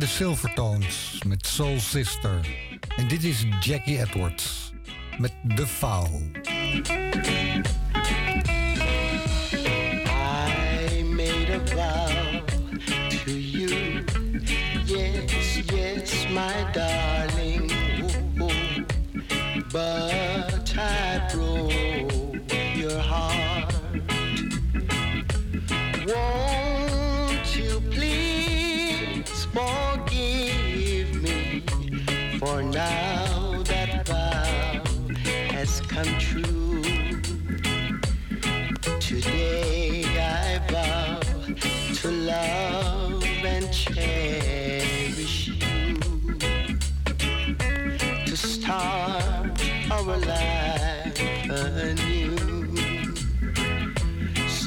Silvertones 0.09 1.21
met 1.27 1.47
Soul 1.47 1.79
Sister. 1.79 2.47
En 2.97 3.07
dit 3.07 3.23
is 3.23 3.45
Jackie 3.59 3.99
Edwards 3.99 4.71
met 5.17 5.33
De 5.43 5.67
Faal. 5.67 6.09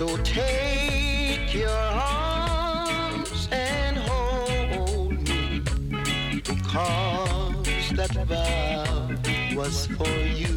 So 0.03 0.17
take 0.25 1.55
your 1.55 1.69
arms 1.71 3.49
and 3.53 3.97
hold 3.97 5.13
me, 5.29 5.63
because 6.43 7.91
that 7.93 8.11
vow 8.27 9.09
was 9.55 9.87
for 9.87 10.09
you. 10.09 10.52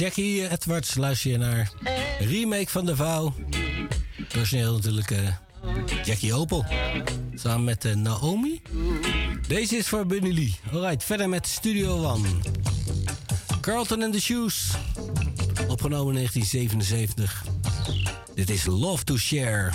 Jackie 0.00 0.48
Edwards 0.48 0.94
luister 0.94 1.30
je 1.30 1.38
naar. 1.38 1.72
Remake 2.18 2.70
van 2.70 2.86
De 2.86 2.96
Vouw. 2.96 3.34
Personeel 4.28 4.72
natuurlijk 4.72 5.10
eh, 5.10 5.28
Jackie 6.04 6.34
Opel. 6.34 6.64
Samen 7.34 7.64
met 7.64 7.84
eh, 7.84 7.94
Naomi. 7.94 8.62
Deze 9.48 9.76
is 9.76 9.88
voor 9.88 10.06
Bunny 10.06 10.32
Lee. 10.32 10.56
Alright, 10.72 11.04
verder 11.04 11.28
met 11.28 11.46
Studio 11.46 12.04
One. 12.04 12.28
Carlton 13.60 14.02
and 14.02 14.12
the 14.12 14.20
Shoes. 14.20 14.70
Opgenomen 15.68 16.16
in 16.16 16.28
1977. 16.28 17.44
Dit 18.34 18.50
is 18.50 18.66
Love 18.66 19.04
to 19.04 19.16
Share. 19.16 19.70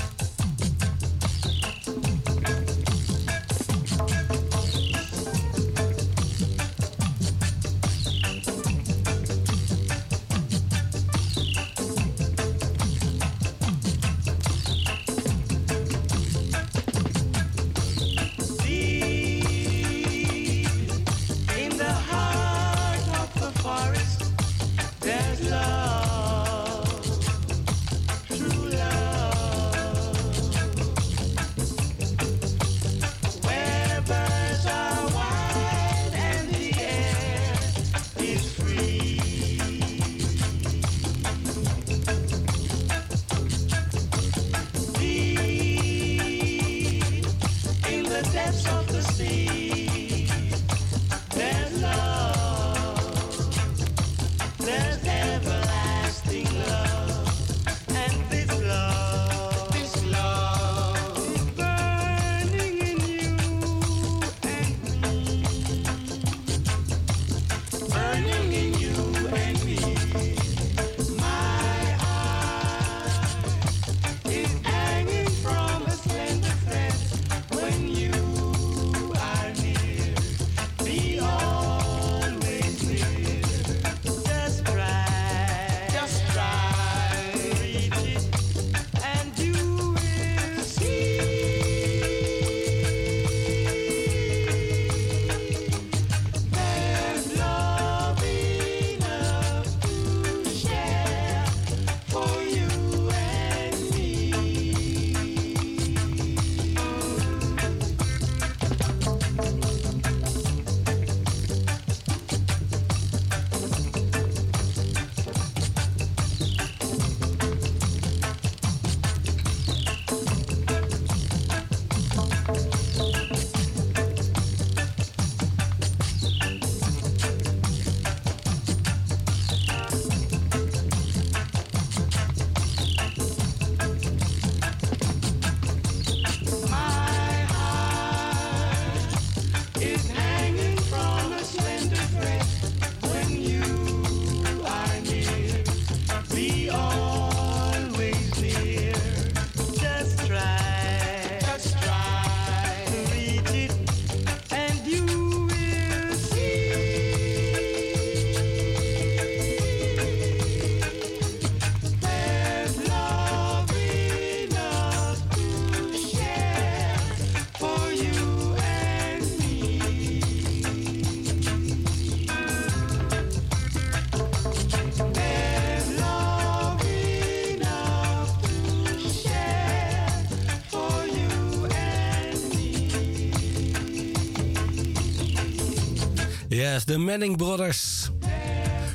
Yes, 186.76 186.86
de 186.86 186.98
Manning 186.98 187.38
Brothers. 187.38 188.10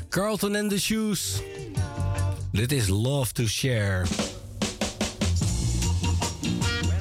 Carlton 0.09 0.57
and 0.57 0.71
the 0.71 0.79
Shoes. 0.79 1.41
Dit 2.53 2.73
is 2.73 2.89
Love 2.89 3.33
to 3.33 3.47
Share. 3.47 4.07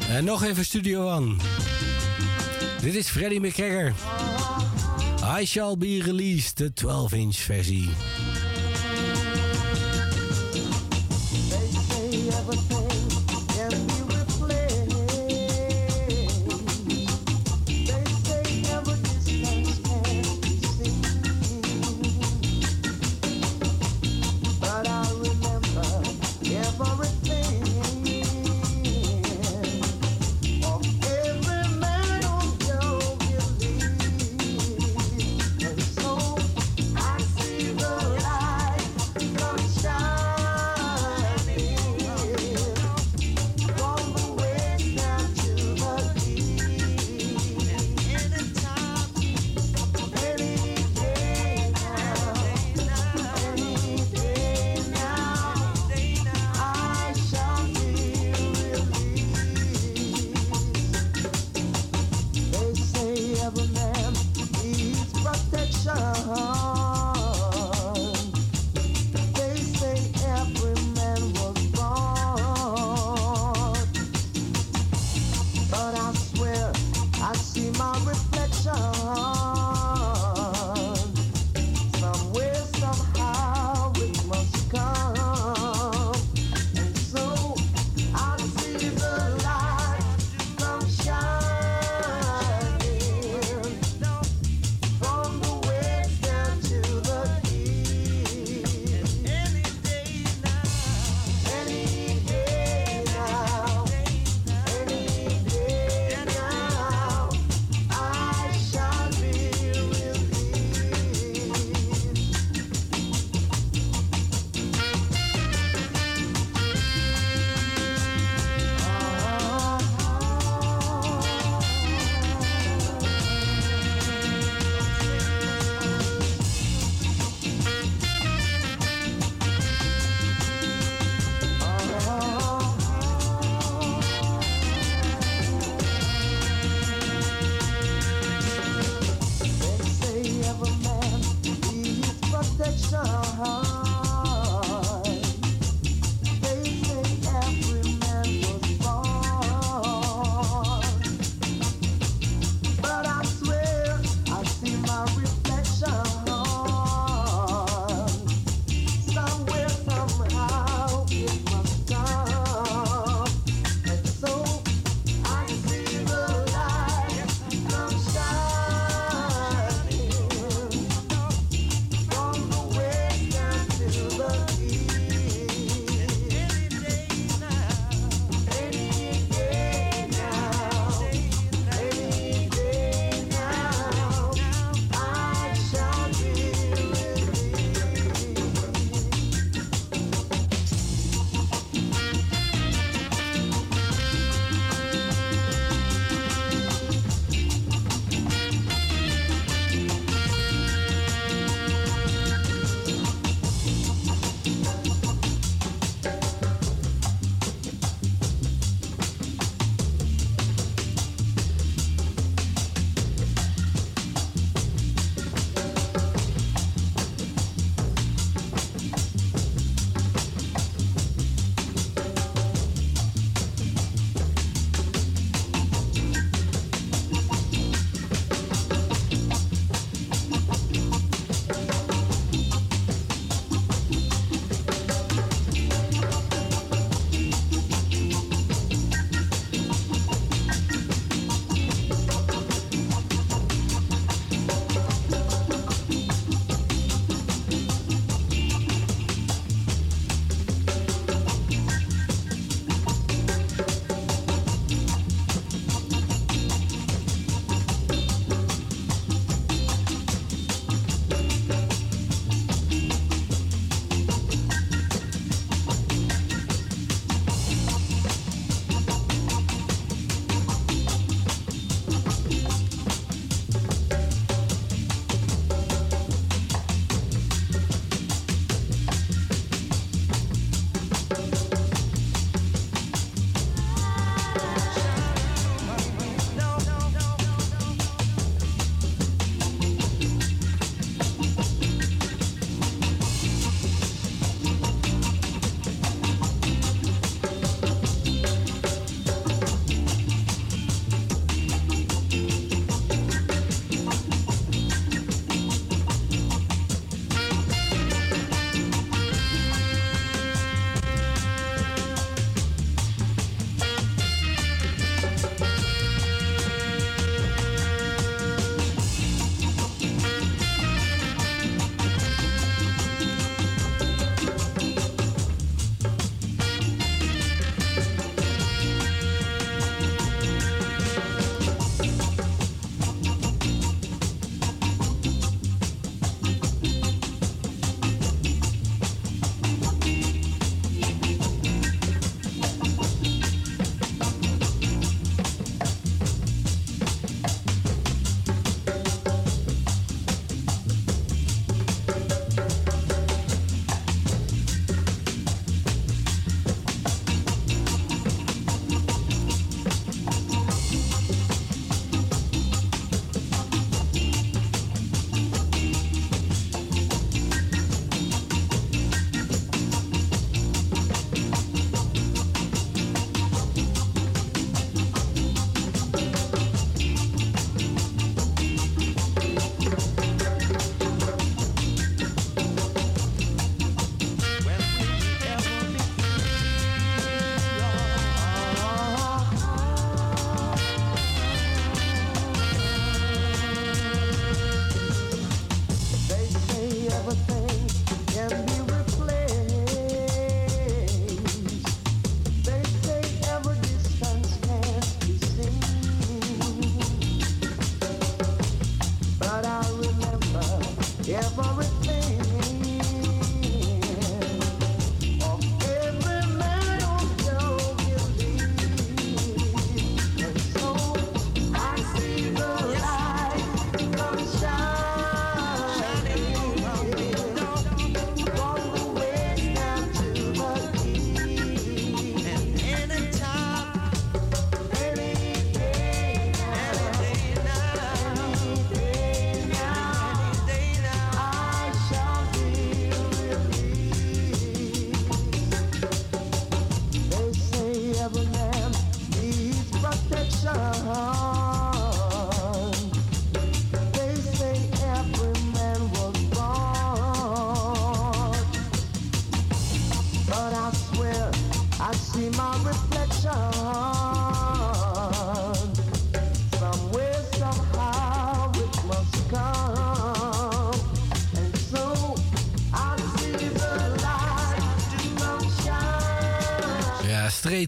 En 0.10 0.24
nog 0.24 0.44
even 0.44 0.66
Studio 0.66 1.16
One. 1.16 1.36
Dit 2.82 2.96
is 2.96 3.10
Freddie 3.10 3.40
McGregor. 3.40 3.94
I 5.40 5.46
Shall 5.46 5.78
Be 5.78 6.02
Released, 6.04 6.58
de 6.58 6.72
12-inch 6.74 7.36
versie. 7.36 7.90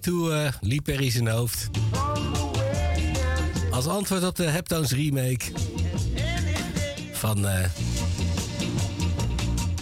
Way 0.02 0.12
to 0.14 0.32
uh, 0.32 0.52
Lee 0.62 0.82
Perry 0.82 1.10
zijn 1.10 1.28
hoofd. 1.28 1.70
Als 3.72 3.88
antwoord 3.88 4.24
op 4.24 4.36
de 4.36 4.44
Heptones 4.44 4.92
remake 4.92 5.46
van 7.12 7.46
uh, 7.46 7.66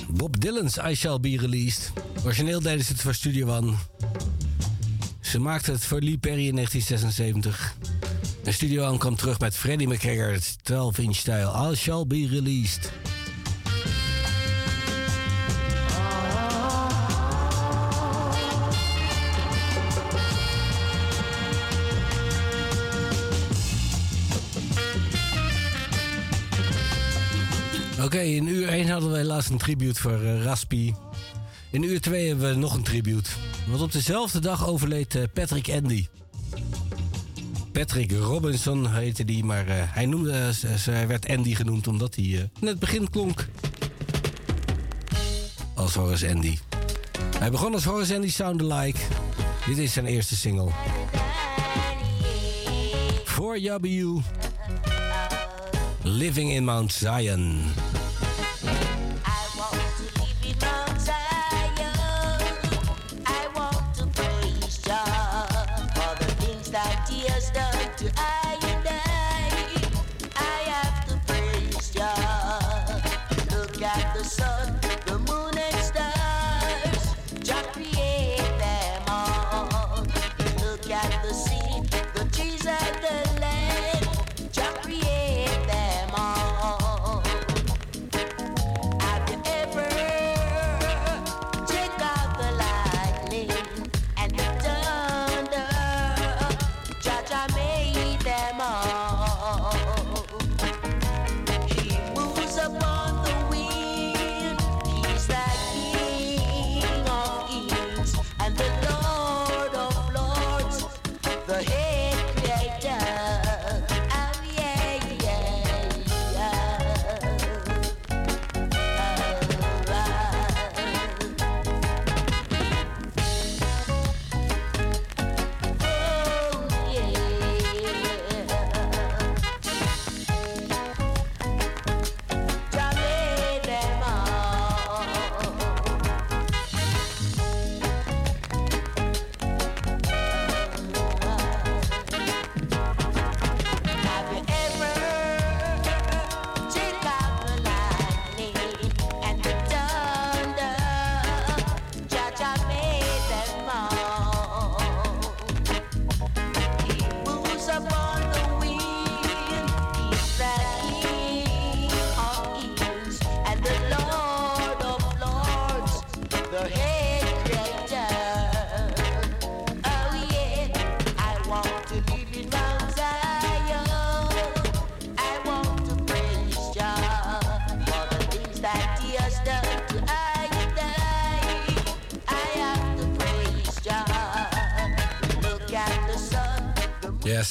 Bob 0.09 0.39
Dylan's 0.39 0.77
I 0.77 0.95
Shall 0.95 1.19
Be 1.19 1.37
Released. 1.37 1.91
Origineel 2.23 2.61
deden 2.61 2.85
ze 2.85 2.91
het 2.91 3.01
voor 3.01 3.13
Studio 3.13 3.57
One. 3.57 3.73
Ze 5.19 5.39
maakten 5.39 5.73
het 5.73 5.85
voor 5.85 6.01
Lee 6.01 6.17
Perry 6.17 6.47
in 6.47 6.55
1976. 6.55 7.75
En 8.43 8.53
Studio 8.53 8.87
One 8.87 8.97
kwam 8.97 9.15
terug 9.15 9.39
met 9.39 9.55
Freddie 9.55 9.87
McGregor's 9.87 10.55
12-inch 10.71 11.15
stijl 11.15 11.71
I 11.71 11.75
Shall 11.75 12.05
Be 12.07 12.27
Released. 12.29 12.88
In 28.35 28.47
uur 28.47 28.67
1 28.67 28.89
hadden 28.89 29.11
we 29.11 29.17
helaas 29.17 29.49
een 29.49 29.57
tribute 29.57 30.01
voor 30.01 30.21
uh, 30.21 30.43
Raspi. 30.43 30.95
In 31.71 31.83
uur 31.83 32.01
2 32.01 32.27
hebben 32.27 32.49
we 32.49 32.55
nog 32.55 32.73
een 32.73 32.83
tribute. 32.83 33.29
Want 33.67 33.81
op 33.81 33.91
dezelfde 33.91 34.39
dag 34.39 34.67
overleed 34.67 35.15
uh, 35.15 35.23
Patrick 35.33 35.69
Andy. 35.69 36.07
Patrick 37.71 38.11
Robinson 38.11 38.93
heette 38.93 39.25
die, 39.25 39.43
maar 39.43 39.67
uh, 39.67 39.73
hij, 39.75 40.05
noemde, 40.05 40.51
werd 41.07 41.29
Andy 41.29 41.55
genoemd 41.55 41.87
omdat 41.87 42.15
hij 42.15 42.49
in 42.59 42.67
het 42.67 42.79
begin 42.79 43.09
klonk 43.09 43.47
als 45.73 45.93
Horace 45.93 46.29
Andy. 46.29 46.57
Hij 47.39 47.51
begon 47.51 47.73
als 47.73 47.83
Horace 47.83 48.15
Andy 48.15 48.29
Sound 48.29 48.61
Alike. 48.61 48.99
Dit 49.65 49.77
is 49.77 49.93
zijn 49.93 50.05
eerste 50.05 50.35
single. 50.35 50.69
For 53.25 53.59
W. 53.59 54.19
Living 56.03 56.51
in 56.51 56.63
Mount 56.63 56.93
Zion. 56.93 57.61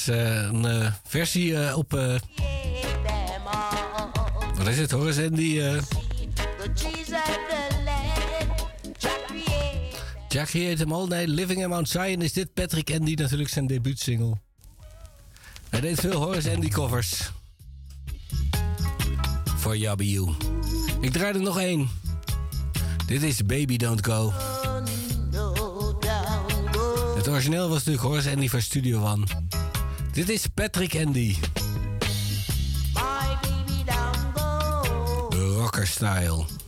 Een 0.09 0.65
uh, 0.65 0.91
versie 1.03 1.51
uh, 1.51 1.77
op. 1.77 1.91
wat 4.55 4.67
is 4.67 4.77
het, 4.77 4.91
hoor? 4.91 5.13
Die. 5.31 5.61
Jackie 10.29 10.65
heet 10.65 10.79
hem 10.79 10.91
al. 10.91 11.07
Nee, 11.07 11.27
Living 11.27 11.61
in 11.61 11.69
Mount 11.69 11.89
Zion 11.89 12.21
is 12.21 12.33
dit. 12.33 12.53
Patrick 12.53 12.91
Andy 12.91 13.13
natuurlijk 13.13 13.49
zijn 13.49 13.67
debuutsingle. 13.67 14.37
Hij 15.69 15.81
deed 15.81 15.99
veel 15.99 16.13
Horace 16.13 16.51
Andy 16.51 16.67
covers. 16.67 17.31
Voor 19.57 19.77
Yabby 19.77 20.19
Ik 21.01 21.11
draai 21.11 21.33
er 21.33 21.41
nog 21.41 21.59
één. 21.59 21.89
Dit 23.05 23.23
is 23.23 23.45
Baby 23.45 23.77
Don't 23.77 24.05
Go. 24.05 24.33
Het 27.15 27.27
origineel 27.27 27.69
was 27.69 27.77
natuurlijk 27.77 28.03
Horace 28.03 28.31
Andy 28.31 28.47
van 28.47 28.61
Studio 28.61 29.03
One. 29.03 29.25
Patrick 30.59 30.97
Andy. 30.97 31.37
Rocker 35.57 35.85
style. 35.85 36.58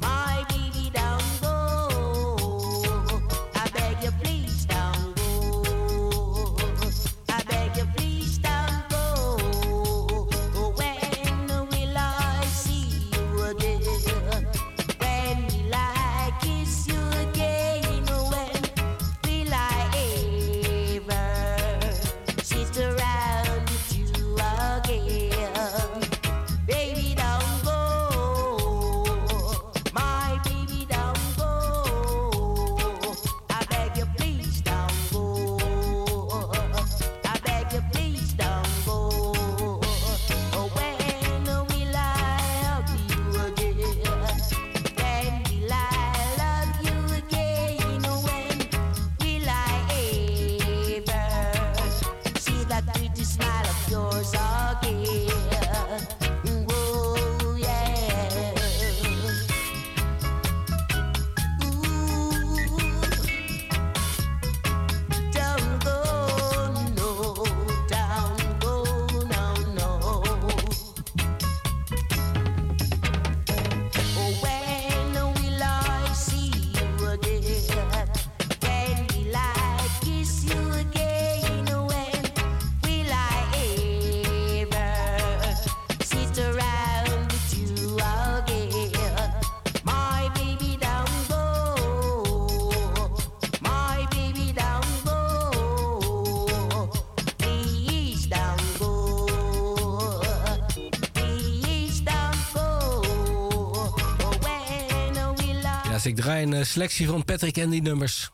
Selectie 106.71 107.07
van 107.07 107.25
Patrick 107.25 107.57
Andy 107.57 107.79
nummers. 107.79 108.29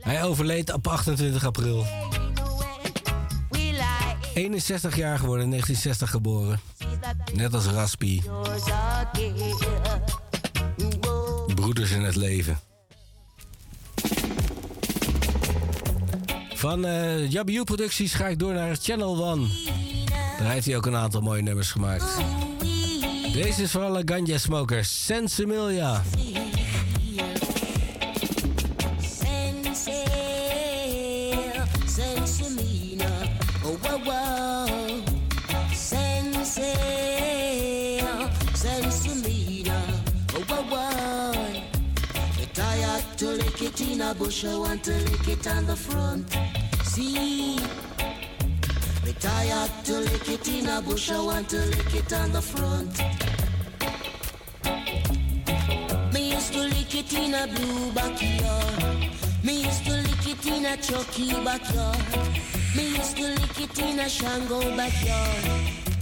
Hij 0.00 0.24
overleed 0.24 0.72
op 0.72 0.86
28 0.86 1.44
april. 1.44 1.86
61 4.34 4.96
jaar 4.96 5.18
geworden, 5.18 5.44
in 5.44 5.50
1960 5.50 6.10
geboren. 6.10 6.60
Net 7.34 7.54
als 7.54 7.66
Raspi. 7.66 8.22
Broeders 11.54 11.90
in 11.90 12.02
het 12.02 12.16
leven. 12.16 12.58
Van 16.54 16.86
uh, 16.86 17.30
Jabiu 17.30 17.64
Producties 17.64 18.14
ga 18.14 18.28
ik 18.28 18.38
door 18.38 18.54
naar 18.54 18.76
Channel 18.80 19.24
One. 19.24 19.46
Daar 20.38 20.50
heeft 20.50 20.66
hij 20.66 20.76
ook 20.76 20.86
een 20.86 20.96
aantal 20.96 21.20
mooie 21.20 21.42
nummers 21.42 21.70
gemaakt. 21.70 22.16
Deze 23.32 23.62
is 23.62 23.70
voor 23.70 23.82
alle 23.82 24.02
ganja 24.04 24.38
smokers. 24.38 25.04
Sensimilia. 25.04 26.02
Bush, 44.26 44.44
I 44.44 44.58
want 44.58 44.82
to 44.82 44.92
lick 44.92 45.28
it 45.28 45.46
on 45.46 45.66
the 45.66 45.76
front. 45.76 46.36
See, 46.82 47.60
me 49.04 49.12
tired 49.20 49.70
to 49.84 50.00
lick 50.00 50.28
it 50.28 50.48
in 50.48 50.68
a 50.68 50.82
bush, 50.82 51.12
I 51.12 51.20
want 51.20 51.48
to 51.50 51.58
lick 51.58 51.94
it 51.94 52.12
on 52.12 52.32
the 52.32 52.42
front. 52.42 52.92
Me 56.12 56.32
used 56.34 56.52
to 56.54 56.62
lick 56.74 56.92
it 56.92 57.12
in 57.12 57.34
a 57.34 57.46
blue 57.54 57.92
backyard. 57.92 59.14
Me 59.44 59.64
used 59.64 59.84
to 59.84 59.92
lick 59.92 60.26
it 60.32 60.46
in 60.46 60.64
a 60.64 60.76
Chucky 60.76 61.32
backyard. 61.44 61.98
Me 62.76 62.96
used 62.96 63.16
to 63.18 63.28
lick 63.28 63.60
it 63.60 63.78
in 63.78 64.00
a 64.00 64.08
Shango 64.08 64.60
backyard. 64.76 65.44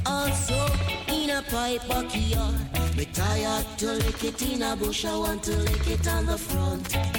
Also 0.06 0.60
in 1.08 1.28
a 1.28 1.42
pipe 1.42 1.86
backyard. 1.86 2.96
Me 2.96 3.04
tired 3.04 3.66
to 3.76 3.92
lick 3.92 4.24
it 4.24 4.40
in 4.50 4.62
a 4.62 4.74
bush, 4.76 5.04
I 5.04 5.14
want 5.14 5.42
to 5.42 5.56
lick 5.58 5.88
it 5.88 6.08
on 6.08 6.24
the 6.24 6.38
front. 6.38 7.13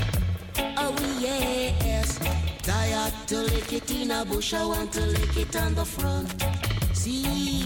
Yes, 1.25 2.19
tired 2.61 3.13
to 3.27 3.37
lick 3.41 3.73
it 3.73 3.89
in 3.89 4.11
a 4.11 4.23
bush, 4.23 4.53
I 4.53 4.63
want 4.63 4.91
to 4.93 5.01
lick 5.01 5.37
it 5.37 5.55
on 5.55 5.73
the 5.73 5.83
front. 5.83 6.29
See, 6.93 7.65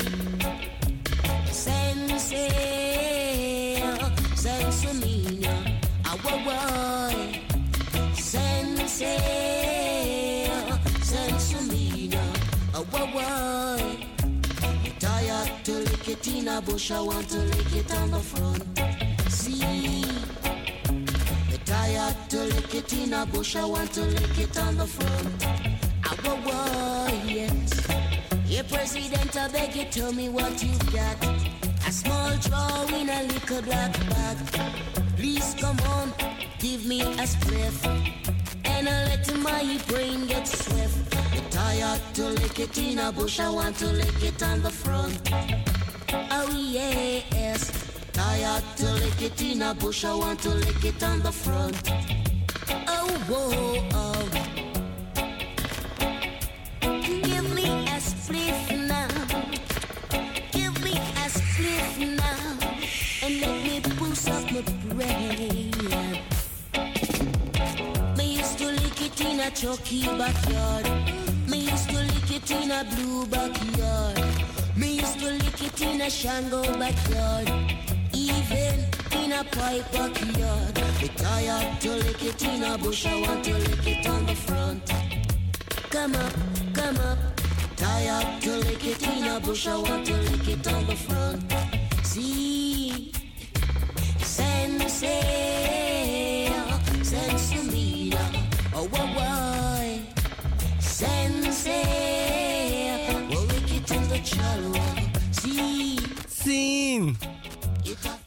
sensei, 1.52 2.54
sensomina, 4.36 5.76
our 6.08 6.18
boy. 6.24 7.42
Sensei, 8.16 9.18
sensomina, 11.02 12.24
our 12.76 12.86
boy. 12.86 14.08
Tired 15.00 15.52
to 15.66 15.74
lick 15.74 16.08
it 16.08 16.28
in 16.28 16.48
a 16.48 16.62
bush, 16.62 16.92
I 16.92 17.02
want 17.02 17.28
to 17.30 17.40
lick 17.40 17.76
it 17.76 17.92
on 17.94 18.12
the 18.12 18.20
front. 18.20 18.64
See 19.30 20.09
tired 21.70 22.16
to 22.30 22.40
lick 22.56 22.74
it 22.74 22.94
in 22.94 23.14
a 23.14 23.26
bush, 23.28 23.56
I 23.56 23.64
want 23.64 23.94
to 23.94 24.02
lick 24.02 24.40
it 24.40 24.58
on 24.58 24.76
the 24.76 24.88
front. 24.88 25.46
Our 26.10 26.36
war, 26.46 27.10
yes. 27.28 27.88
Yeah, 28.48 28.64
President, 28.64 29.38
I 29.38 29.48
beg 29.50 29.76
you, 29.76 29.86
tell 29.86 30.12
me 30.12 30.30
what 30.30 30.64
you 30.64 30.74
got. 30.92 31.18
A 31.88 31.92
small 31.92 32.32
draw 32.38 32.86
in 33.00 33.10
a 33.10 33.22
little 33.22 33.62
black 33.62 33.94
bag. 34.10 34.38
Please 35.16 35.56
come 35.60 35.80
on, 35.98 36.12
give 36.58 36.88
me 36.88 37.02
a 37.02 37.26
spliff. 37.34 37.78
And 38.66 38.90
I 38.90 39.06
let 39.10 39.26
my 39.38 39.80
brain 39.88 40.26
get 40.26 40.48
swift. 40.48 40.98
Tired 41.52 42.02
to 42.16 42.30
lick 42.42 42.60
it 42.60 42.78
in 42.80 42.98
a 42.98 43.12
bush, 43.12 43.40
I 43.40 43.50
want 43.52 43.76
to 43.78 43.88
lick 43.88 44.24
it 44.24 44.42
on 44.42 44.64
the 44.64 44.72
front. 44.72 45.22
Oh, 46.32 46.50
yes. 46.52 47.89
Tired 48.20 48.64
to 48.76 48.92
lick 48.96 49.22
it 49.22 49.42
in 49.42 49.62
a 49.62 49.74
bush, 49.74 50.04
I 50.04 50.14
want 50.14 50.42
to 50.42 50.50
lick 50.50 50.84
it 50.84 51.02
on 51.02 51.20
the 51.20 51.32
front. 51.32 51.90
Oh, 52.86 53.08
whoa, 53.30 53.88
oh. 53.94 54.24
Give 56.82 57.48
me 57.56 57.68
a 57.88 57.98
spliff 58.10 58.60
now. 58.90 59.08
Give 60.52 60.76
me 60.84 60.96
a 61.24 61.26
spliff 61.38 61.96
now. 62.18 62.60
And 63.24 63.40
let 63.40 63.56
me 63.64 63.80
boost 63.98 64.30
up 64.30 64.44
my 64.52 64.64
brain. 64.90 65.72
Me 68.18 68.26
used 68.36 68.58
to 68.58 68.66
lick 68.66 69.02
it 69.02 69.22
in 69.22 69.40
a 69.40 69.50
chucky 69.52 70.08
backyard. 70.18 70.86
Me 71.48 71.60
used 71.72 71.90
to 71.90 72.00
lick 72.00 72.32
it 72.36 72.52
in 72.52 72.70
a 72.70 72.84
blue 72.84 73.26
backyard. 73.28 74.22
Me 74.76 74.96
used 75.00 75.20
to 75.22 75.32
lick 75.32 75.64
it 75.64 75.82
in 75.82 76.02
a 76.02 76.10
Shango 76.10 76.64
backyard. 76.78 77.89
Even 78.36 78.86
in 79.24 79.32
a 79.32 79.44
pipe 79.44 79.92
backyard. 79.92 80.76
Me 81.02 81.08
tired 81.16 81.82
to 81.82 81.92
lick 81.96 82.24
it 82.24 82.42
in 82.44 82.64
a 82.64 82.78
bush, 82.78 83.06
I 83.06 83.22
want 83.22 83.44
to 83.46 83.54
lick 83.54 83.88
it 83.88 84.08
on 84.08 84.26
the 84.26 84.36
front. 84.36 84.84
Come 85.90 86.16
up, 86.16 86.34
come 86.74 86.98
up. 86.98 87.18
Tired 87.78 88.42
to 88.42 88.58
lick 88.58 88.86
it 88.86 89.08
in 89.08 89.24
a 89.28 89.40
bush, 89.40 89.68
I 89.68 89.78
want 89.78 90.06
to 90.08 90.14
lick 90.14 90.48
it 90.50 90.68
on 90.68 90.86
the 90.86 90.96
front. 90.96 91.54
See, 92.04 93.14
sensei, 94.20 95.32
sensei, 97.02 98.12
oh, 98.76 98.88
why, 98.92 99.06
why? 99.16 100.02
Sensei, 100.80 101.76
we'll 103.30 103.46
lick 103.46 103.72
it 103.78 103.92
in 103.92 104.08
the 104.10 104.20
chalwa. 104.20 104.84
See, 105.34 106.00
Scene. 106.28 107.18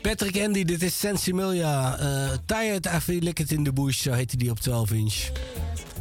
Patrick 0.03 0.41
Andy, 0.41 0.65
dit 0.65 0.83
is 0.83 0.99
Sensimilia. 0.99 2.01
Uh, 2.01 2.31
Tired 2.47 2.87
After 2.87 3.15
Lick 3.15 3.39
It 3.39 3.53
in 3.53 3.65
the 3.65 3.73
Bush, 3.73 4.03
zo 4.03 4.13
heette 4.13 4.37
die 4.37 4.51
op 4.51 4.61
12 4.61 4.91
inch. 4.93 5.15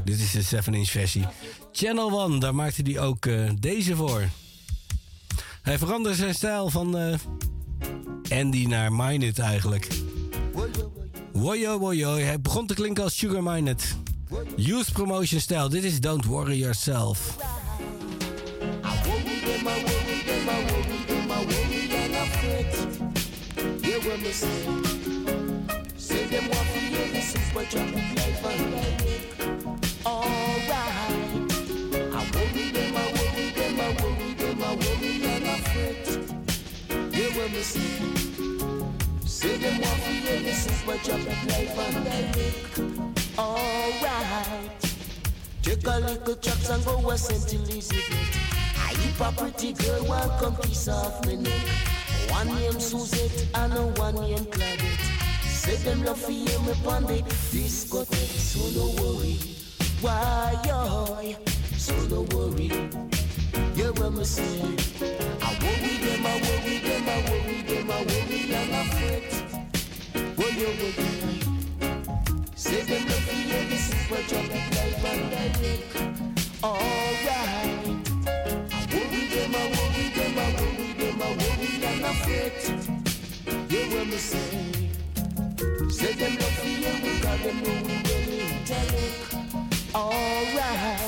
Dit 0.06 0.20
is 0.20 0.32
de 0.32 0.42
7 0.42 0.74
inch 0.74 0.90
versie. 0.90 1.28
Channel 1.72 2.12
One, 2.12 2.40
daar 2.40 2.56
maakte 2.56 2.82
hij 2.82 3.00
ook 3.00 3.26
uh, 3.26 3.50
deze 3.60 3.96
voor. 3.96 4.30
Hij 5.62 5.78
veranderde 5.78 6.18
zijn 6.18 6.34
stijl 6.34 6.70
van 6.70 6.98
uh, 6.98 7.16
Andy 8.30 8.66
naar 8.66 8.94
Mined 8.94 9.40
eigenlijk. 9.40 9.88
Woyo 11.32 11.80
woyo, 11.80 12.16
hij 12.16 12.42
begon 12.42 12.68
te 12.68 12.74
klinken 12.74 13.04
als 13.04 13.18
Sugar 13.18 13.44
Mined. 13.44 13.96
Youth 14.56 14.92
promotion 14.92 15.40
stijl, 15.40 15.70
dit 15.70 15.84
is 15.84 16.00
Don't 16.00 16.26
Worry 16.26 16.58
Yourself. 16.58 17.38
What 24.12 24.22
me 24.22 24.32
say. 24.32 24.66
Them 26.28 26.48
want 26.50 26.68
to 26.68 26.80
hear 26.80 27.08
the 27.14 27.22
super 27.22 27.60
life 27.60 28.46
and 28.46 28.72
like 28.74 29.02
Alright. 30.06 31.20
I 31.96 32.22
worry 32.34 32.66
them, 32.72 32.96
I 32.96 33.00
worry 33.16 33.48
them, 33.52 33.80
I 33.80 33.88
worry 34.02 34.32
them, 34.34 34.64
I 34.64 34.66
and 35.32 35.46
I 35.48 35.50
fret. 35.72 36.06
Hear 37.14 37.30
what 37.32 37.50
me 37.52 37.62
say. 37.62 37.92
Say 39.26 39.56
them 39.58 39.82
want 39.82 40.02
to 40.04 40.10
hear 40.10 40.40
the 40.42 40.54
super 40.54 40.98
and 41.22 41.50
Alright. 43.40 44.72
Take 45.62 45.88
a 45.88 46.00
little 46.00 46.36
chops 46.36 46.70
and 46.70 46.84
go 46.86 47.10
a 47.10 47.18
St. 47.18 47.54
Elizabeth. 47.54 48.38
I 48.78 48.94
keep 48.94 49.20
a 49.22 49.32
pretty 49.32 49.72
girl, 49.74 50.04
want 50.06 50.32
come 50.42 50.56
piece 50.58 50.88
off 50.90 51.26
me 51.26 51.38
neck. 51.38 52.01
One 52.32 52.48
name 52.56 52.80
Suzette 52.80 53.48
and 53.56 53.74
a 53.74 53.82
one 54.00 54.16
name 54.16 54.46
Claudette. 54.46 55.44
Say 55.44 55.76
them 55.84 56.04
love 56.06 56.20
for 56.20 56.32
hear 56.32 56.60
me 56.62 56.74
pon 56.84 57.04
the 57.04 57.22
discotheque, 57.52 58.40
so 58.50 58.62
no 58.78 58.86
worry. 59.02 59.36
Why 60.00 60.56
yo? 60.66 61.36
So 61.78 61.94
no 62.08 62.22
worry. 62.34 62.72
You 63.76 63.92
what 63.98 64.14
me 64.14 64.24
say? 64.24 64.76
I 65.42 65.50
worry 65.62 65.94
them, 66.06 66.26
I 66.26 66.34
worry 66.46 66.78
them, 66.80 67.10
I 67.10 67.18
worry 67.30 67.62
them, 67.70 67.92
I 67.92 67.94
worry 68.10 68.42
and 68.60 68.76
I 68.76 68.84
fret. 68.94 69.30
What 70.38 70.54
you 70.54 70.72
worry? 70.80 71.10
Say 72.56 72.82
them 72.84 73.04
love 73.10 73.24
for 73.28 73.36
hear 73.36 73.64
the 73.70 73.78
super 73.78 74.22
traffic 74.30 74.66
life 74.78 75.06
and 75.06 75.24
direct. 75.32 76.64
Alright. 76.64 77.81
And 82.42 82.52
I 82.52 82.60
fret. 82.60 83.72
Hear 83.72 84.06
me 84.06 84.18
say? 84.18 84.90
Say 85.90 86.14
them 86.14 86.36
love 86.38 86.54
for 86.54 86.68
you 86.68 86.94
because 87.04 87.42
them 87.44 87.58
know 87.64 87.76
we 87.86 87.98
well. 89.94 90.10
Alright. 90.10 91.00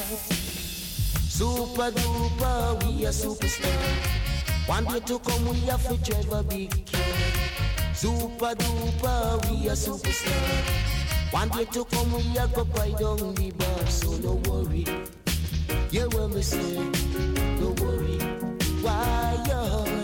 Super 1.27 1.91
duper, 1.91 2.83
we 2.85 3.05
a 3.05 3.09
superstar. 3.09 4.23
One 4.67 4.85
day 4.85 4.99
to 4.99 5.19
come, 5.19 5.45
we 5.47 5.59
have 5.61 5.87
to 5.87 5.97
drive 5.97 6.31
a 6.31 6.43
big 6.43 6.71
car. 6.91 7.93
Super 7.93 8.55
duper, 8.55 9.49
we 9.49 9.67
a 9.67 9.73
superstar. 9.73 10.93
One 11.31 11.49
day 11.49 11.65
to 11.65 11.85
come, 11.85 12.13
we 12.13 12.37
a 12.37 12.47
go 12.47 12.63
buy 12.65 12.91
down 12.91 13.33
the 13.33 13.51
bar, 13.57 13.87
so 13.87 14.11
no 14.17 14.35
worry. 14.49 14.85
You 15.89 16.09
what 16.09 16.31
me 16.31 16.41
say? 16.41 16.77
No 17.59 17.73
worry. 17.81 18.19
Why 18.81 19.43
yo? 19.47 20.02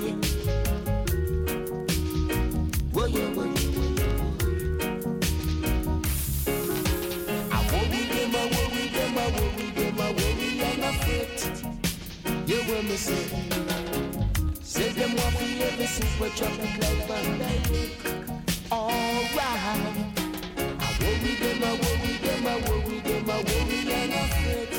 Worry, 2.93 3.13
and 10.61 10.83
I 10.83 10.91
fret. 11.03 11.39
You 12.47 12.57
what 12.63 12.83
me 12.83 12.95
say? 12.95 13.25
Say 14.61 14.89
them 14.89 15.15
want 15.15 15.35
to 15.37 15.43
hear 15.43 15.71
the 15.77 15.87
super 15.87 16.29
traffic 16.35 16.73
like. 16.81 17.09
Alright. 18.71 19.09
I 20.61 20.97
worry 21.01 21.33
them, 21.35 21.63
I 21.63 21.71
worry 21.81 22.13
them, 22.23 22.47
I 22.47 22.49
worry 22.69 22.99
them, 22.99 23.29
I 23.29 23.31
worry 23.43 23.79
and 23.93 24.13
I 24.13 24.27
fret. 24.39 24.73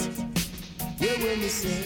Yeah, 0.98 1.16
when 1.22 1.38
me 1.40 1.48
say, 1.48 1.82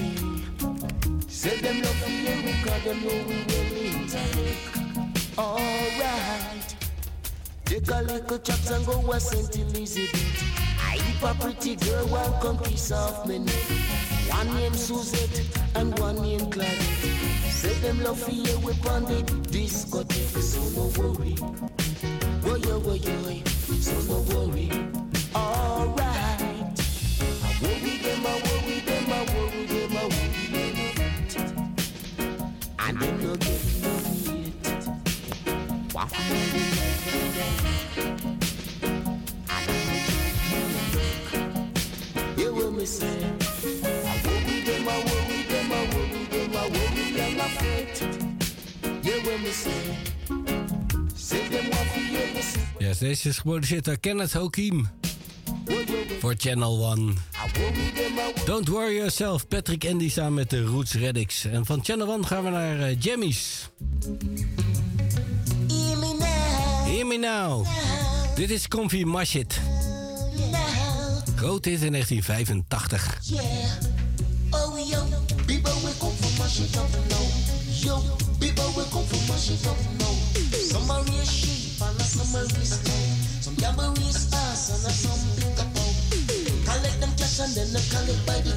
say 1.29 1.57
them 1.61 1.83
love 1.83 1.97
for 1.97 2.11
you 2.11 2.37
because 2.43 2.83
them 2.85 2.99
know 3.05 3.19
we 3.29 3.37
will 3.45 3.69
interact. 3.85 4.84
Alright. 5.37 6.77
Take 7.65 7.91
a 7.91 8.03
little 8.03 8.39
chops 8.39 8.71
and 8.71 8.87
go 8.87 9.11
a 9.11 9.19
St. 9.19 9.57
Elizabeth. 9.57 10.43
I 10.81 10.97
heap 10.97 11.23
a 11.23 11.35
pretty 11.35 11.75
girl, 11.75 12.07
one 12.07 12.41
come 12.41 12.59
kiss 12.59 12.93
off 12.93 13.27
me 13.27 13.41
neck. 13.41 13.55
One 14.31 14.55
named 14.55 14.77
Suzette 14.77 15.43
and 15.75 15.99
one 15.99 16.23
named 16.23 16.53
Claudette. 16.53 17.51
Say 17.51 17.75
them 17.81 18.05
love 18.05 18.21
for 18.21 18.31
you 18.31 18.55
on 18.91 19.05
the 19.05 19.23
discotheque, 19.51 20.41
so 20.41 20.61
no 20.79 20.87
worry. 21.03 21.35
Woy, 22.45 22.65
yo, 22.65 22.79
deze 53.05 53.29
is 53.29 53.39
geproduceerd 53.39 53.85
door 53.85 53.99
Kenneth 53.99 54.33
Hokiem. 54.33 54.89
Voor 56.21 56.35
Channel 56.37 56.85
One. 56.85 57.13
Don't 58.45 58.69
worry 58.69 58.95
yourself, 58.95 59.49
Patrick 59.49 59.87
Andy 59.87 60.11
samen 60.11 60.35
met 60.35 60.51
de 60.51 60.65
Roots 60.65 60.95
Reddix. 60.95 61.45
En 61.45 61.67
van 61.67 61.85
Channel 61.85 62.13
One 62.13 62.27
gaan 62.27 62.45
we 62.45 62.51
naar 62.51 62.81
eh, 62.81 63.01
Jammies. 63.01 63.71
Hear 67.05 67.19
me 67.19 67.27
now. 67.27 67.65
Dit 68.35 68.51
is 68.51 68.69
Comfy 68.69 69.05
Mashit. 69.07 69.61
Groot 71.37 71.65
hit 71.65 71.83
in 71.83 71.93
1985. 71.93 73.19
Yeah. 73.21 73.43
Oh 74.51 74.77
yo, 74.79 75.05
people 75.47 75.73
we 75.85 75.93
come 76.01 76.17
from 76.17 76.33
my 76.39 76.49
shit 76.49 76.77
up 76.77 76.89
now. 77.11 77.21
Yo, 77.85 78.01
we 78.41 78.49
come 78.89 79.05
from 79.05 79.21
my 79.29 79.37
shit 79.37 79.67
up 79.67 79.77
now. 80.01 80.17
Some 80.49 80.91
are 80.91 81.05
and 81.05 82.01
some 82.01 82.37
are 82.37 82.49
raise 82.57 82.81
cow. 82.81 82.97
Some 83.37 83.61
and 84.89 84.97
some 84.97 85.21
pick 85.37 85.61
up. 85.61 85.77
Collect 86.65 87.01
them 87.01 87.13
cash 87.19 87.41
and 87.41 87.53
then 87.53 87.69
by 88.25 88.41
the. 88.41 88.55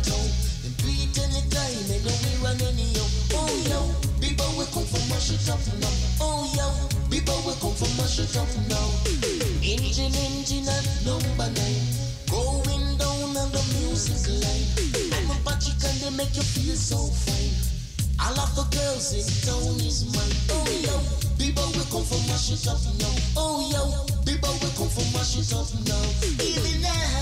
Oh 3.33 3.51
yo, 3.67 4.06
people 4.37 4.53
come 4.69 4.85
from 4.85 5.01
now. 5.81 5.93
Oh 6.21 6.45
yo, 6.53 6.67
people 7.09 7.37
we 7.45 7.53
come 7.57 7.73
from 7.73 7.89
my 7.97 8.05
shit 8.05 8.29
up 8.37 8.47
now. 8.69 8.87
Engine, 9.65 10.13
engine 10.13 10.69
number 11.01 11.49
nine. 11.57 11.81
Going 12.29 12.97
down 13.01 13.33
on 13.33 13.49
the 13.49 13.63
music 13.81 14.29
line. 14.29 14.67
I'm 15.17 15.31
a 15.33 15.37
make 16.13 16.35
you 16.37 16.45
feel 16.45 16.75
so 16.75 17.09
fine. 17.25 17.53
All 18.21 18.37
of 18.37 18.53
the 18.53 18.65
girls 18.77 19.13
in 19.17 19.25
town 19.41 19.81
is 19.81 20.05
mine. 20.13 20.37
Oh 20.53 20.69
yo, 20.85 20.95
people 21.41 21.65
will 21.73 21.89
from 22.05 22.97
now. 23.01 23.13
Oh 23.35 23.65
yo, 23.73 23.81
people 24.21 24.53
will 24.61 24.73
from 25.65 25.81
now. 25.89 26.05
Hear 26.37 26.61
now, 26.81 27.16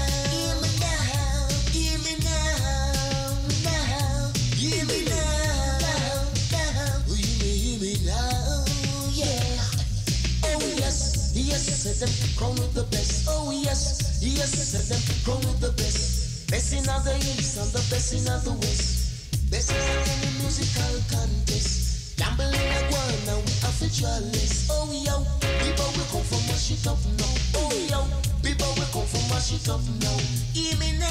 said 11.85 12.09
them 12.09 12.33
crown 12.33 12.55
with 12.57 12.73
the 12.73 12.81
best. 12.89 13.29
Oh 13.29 13.53
yes, 13.53 14.17
yes, 14.17 14.57
said 14.57 14.89
them 14.89 14.97
crown 15.21 15.37
with 15.45 15.61
the 15.61 15.69
best. 15.77 16.49
Best 16.49 16.73
in 16.73 16.81
the 16.81 17.13
east 17.37 17.61
and 17.61 17.69
the 17.69 17.83
best 17.93 18.09
in 18.09 18.25
the 18.25 18.53
west. 18.57 19.51
Best 19.51 19.69
in 19.69 19.77
any 19.77 20.33
musical 20.41 20.97
contest. 21.13 22.17
Gambling 22.17 22.57
like 22.73 22.89
one 22.89 23.21
now 23.29 23.37
we 23.37 23.53
have 23.61 23.77
a 23.77 23.89
chalice. 23.93 24.65
Oh 24.73 24.89
yo, 24.89 25.21
people 25.61 25.85
will 25.93 26.09
come 26.09 26.25
from 26.25 26.41
my 26.49 26.57
shit 26.57 26.81
up 26.89 26.97
now. 27.21 27.29
Oh 27.53 27.69
yo, 27.85 28.01
people 28.41 28.73
will 28.73 28.89
come 28.89 29.05
from 29.05 29.21
my 29.29 29.37
shit 29.37 29.69
up 29.69 29.85
now. 30.01 30.17
Hear 30.57 30.73
me 30.81 30.97
now, 30.97 31.05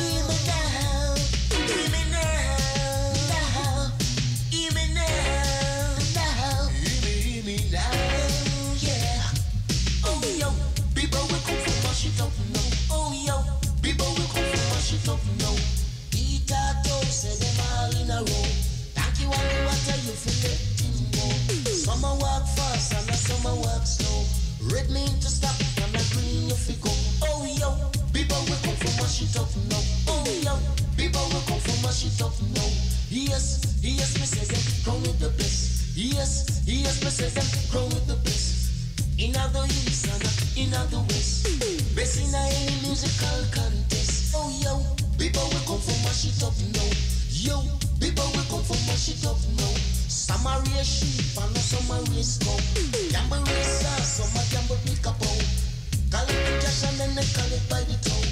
hear 0.00 0.24
me 0.24 0.36
now, 0.48 1.12
hear 1.60 1.88
me 1.92 2.00
now, 2.00 2.05
people 45.18 45.48
will 45.48 45.66
come 45.66 45.80
from 45.80 46.02
my 46.04 46.10
shit 46.12 46.42
up 46.42 46.54
now. 46.74 46.80
Oh 46.80 47.22
yo. 47.28 47.60
People 48.00 48.24
will 48.24 48.42
come. 48.48 48.58
Oh, 48.58 48.62
from 48.62 48.86
my 48.86 48.94
shit 48.94 49.24
up 49.26 49.36
now. 49.58 49.85
Oh. 50.28 50.36
Some 50.36 50.46
are 50.46 50.60
raise 50.74 50.86
sheep 50.86 51.42
and 51.42 51.56
some 51.56 51.90
are 51.90 52.02
raise 52.10 52.38
cow. 52.38 52.58
Gamble 53.10 53.42
race 53.46 53.84
ass, 53.94 54.18
some 54.18 54.34
are 54.34 54.46
gamble 54.50 54.78
pick 54.84 55.06
up 55.06 55.14
out. 55.22 55.44
Collect 56.10 56.42
the 56.46 56.52
cash 56.62 56.82
and 56.82 56.98
then 56.98 57.14
they 57.14 57.26
collect 57.34 57.68
by 57.70 57.80
the 57.86 57.94
town. 58.02 58.22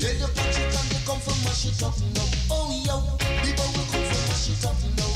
Tell 0.00 0.16
your 0.16 0.28
Patrick 0.32 0.72
and 0.72 0.88
they 0.88 1.02
come 1.04 1.20
from 1.20 1.36
my 1.44 1.52
shit 1.52 1.82
up 1.82 1.96
now. 2.16 2.24
Oh 2.50 2.72
yo, 2.84 2.96
people 3.44 3.68
will 3.76 3.88
come 3.92 4.04
from 4.04 4.22
my 4.28 4.34
shit 4.36 4.64
up 4.64 4.76
now. 4.96 5.12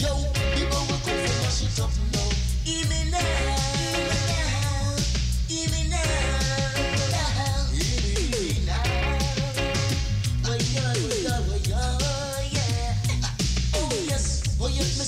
Yo, 0.00 0.12
people 0.56 0.82
will 0.88 1.00
come 1.04 1.20
from 1.20 1.36
my 1.42 1.50
shit 1.52 1.80
up 1.80 1.92
now. 2.12 2.28
Me 2.64 3.10
now, 3.10 3.53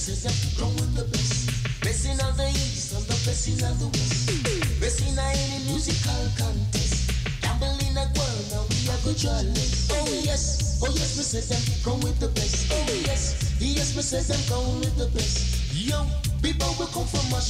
oh 0.08 0.70
the 0.94 1.04
best. 1.10 1.50
Best 1.82 2.06
in 2.06 2.20
all 2.20 2.30
the 2.32 2.48
east 2.50 2.94
and 2.94 3.02
the 3.06 3.16
best 3.26 3.48
in 3.48 3.58
all 3.66 3.74
the 3.74 3.86
west. 3.90 4.80
Best 4.80 5.00
in 5.02 5.18
any 5.18 5.64
musical 5.66 6.22
contest. 6.38 7.10
Gamble 7.42 7.74
in 7.82 7.98
a 7.98 8.06
world 8.14 8.46
now 8.54 8.62
we 8.70 8.86
are 8.86 9.00
good 9.02 9.16
journalists. 9.16 9.90
Oh 9.90 10.06
yes, 10.22 10.78
oh 10.82 10.92
yes, 10.94 11.18
me 11.18 11.24
say 11.26 11.42
them 11.42 11.62
wrong 11.82 12.00
with 12.06 12.20
the 12.20 12.28
best. 12.28 12.70
Oh 12.70 12.86
yes, 13.02 13.58
yes, 13.58 13.96
me 13.96 14.02
say 14.02 14.22
them 14.22 14.38
wrong 14.46 14.78
with 14.78 14.94
the 14.96 15.10
best. 15.10 15.74
Yo, 15.74 16.06
people 16.40 16.70
will 16.78 16.86
come 16.86 17.06
from 17.06 17.26
now. 17.26 17.42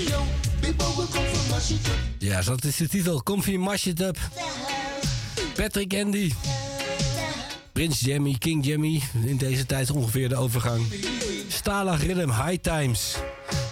Yo, 0.00 0.24
people 0.64 0.88
will 0.96 1.08
come 1.12 1.28
from 1.28 1.54
up. 1.60 1.98
Ja, 2.18 2.40
dat 2.40 2.64
is 2.64 2.76
de 2.76 2.88
titel. 2.88 3.22
Comfy 3.22 3.58
Mash 3.58 3.86
It 3.86 4.00
Up. 4.00 4.16
Patrick 5.54 5.92
Andy. 5.92 6.32
Prins 7.74 8.00
Jammy, 8.00 8.36
King 8.38 8.64
Jammy. 8.66 9.02
In 9.24 9.36
deze 9.36 9.66
tijd 9.66 9.90
ongeveer 9.90 10.28
de 10.28 10.36
overgang. 10.36 10.86
Stalag 11.48 12.02
Rhythm, 12.02 12.30
High 12.30 12.60
Times. 12.60 13.16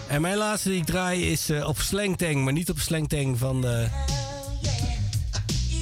En 0.08 0.20
mijn 0.20 0.36
laatste 0.36 0.68
die 0.68 0.78
ik 0.78 0.84
draai 0.84 1.30
is 1.30 1.50
uh, 1.50 1.68
op 1.68 1.80
Slangtang. 1.80 2.44
Maar 2.44 2.52
niet 2.52 2.70
op 2.70 2.78
Slangtang 2.78 3.38
van 3.38 3.60
de, 3.60 3.86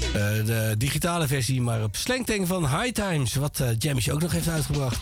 uh, 0.07 0.47
de 0.47 0.75
digitale 0.79 1.27
versie. 1.27 1.61
Maar 1.61 1.83
op 1.83 1.97
Slangtang 1.97 2.47
van 2.47 2.69
High 2.69 2.93
Times. 2.93 3.35
Wat 3.35 3.59
uh, 3.61 3.69
Jammy 3.79 4.03
ook 4.11 4.21
nog 4.21 4.33
heeft 4.33 4.49
uitgebracht. 4.49 5.01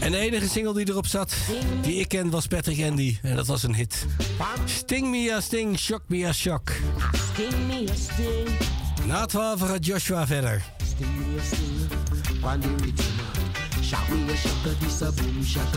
En 0.00 0.10
de 0.10 0.18
enige 0.18 0.48
single 0.48 0.74
die 0.74 0.88
erop 0.88 1.06
zat, 1.06 1.34
die 1.80 1.94
ik 1.94 2.08
ken, 2.08 2.30
was 2.30 2.46
Patrick 2.46 2.84
Andy. 2.84 3.18
En 3.22 3.36
dat 3.36 3.46
was 3.46 3.62
een 3.62 3.74
hit. 3.74 4.06
Sting 4.64 5.10
me 5.10 5.32
a 5.34 5.40
sting, 5.40 5.78
shock 5.78 6.02
me 6.06 6.26
a 6.26 6.32
shock. 6.32 6.72
Na 9.06 9.26
12 9.26 9.60
gaat 9.60 9.86
Joshua 9.86 10.26
verder. 10.26 10.62
Pan 12.42 12.60
the 12.60 12.68
rhythm. 12.82 13.82
Shock 13.82 14.10
me 14.10 14.30
a 14.30 14.36
shock, 14.36 14.64
this 14.80 15.02
a 15.02 15.12
boom 15.12 15.42
shock. 15.42 15.74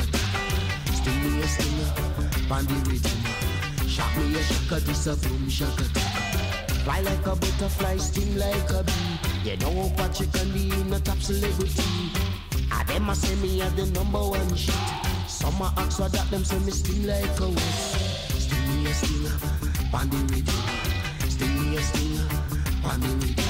Sting 0.93 1.23
me 1.23 1.41
a 1.41 1.47
sting. 1.47 2.49
Pan 2.49 2.65
the 2.65 2.73
rhythm. 2.89 3.87
Shock 3.87 4.17
me 4.17 4.35
a 4.35 4.43
shock, 4.43 4.79
this 4.81 5.07
a 5.07 5.15
boom 5.15 5.47
shock. 5.49 5.79
Fly 6.83 7.01
like 7.01 7.25
a 7.25 7.35
butterfly, 7.35 7.97
sting 7.97 8.37
like 8.37 8.69
a 8.71 8.83
bee. 8.83 9.49
You 9.49 9.57
know 9.57 9.89
what 9.95 10.19
you 10.19 10.27
can 10.27 10.51
be 10.51 10.69
in 10.71 10.93
a 10.93 10.99
top 10.99 11.19
celebrity. 11.19 11.83
I 12.71 12.83
them 12.83 13.09
a 13.09 13.15
say 13.15 13.35
me 13.35 13.61
as 13.61 13.73
the 13.75 13.85
number 13.87 14.19
one 14.19 14.55
shit. 14.55 14.75
Some 15.27 15.61
a 15.61 15.73
ask 15.77 15.97
for 15.97 16.09
that 16.09 16.29
them 16.31 16.43
say 16.43 16.59
me 16.59 16.71
sting 16.71 17.05
like 17.05 17.39
a 17.39 17.49
west. 17.49 18.41
Sting 18.41 18.83
me 18.83 18.89
a 18.89 18.93
sting, 18.93 19.31
pan 19.91 20.09
the 20.09 20.17
rhythm. 20.33 21.29
Sting 21.29 21.71
me 21.71 21.77
a 21.77 21.81
sting, 21.81 22.19
pan 22.81 22.99
the 23.01 23.07
rhythm. 23.07 23.44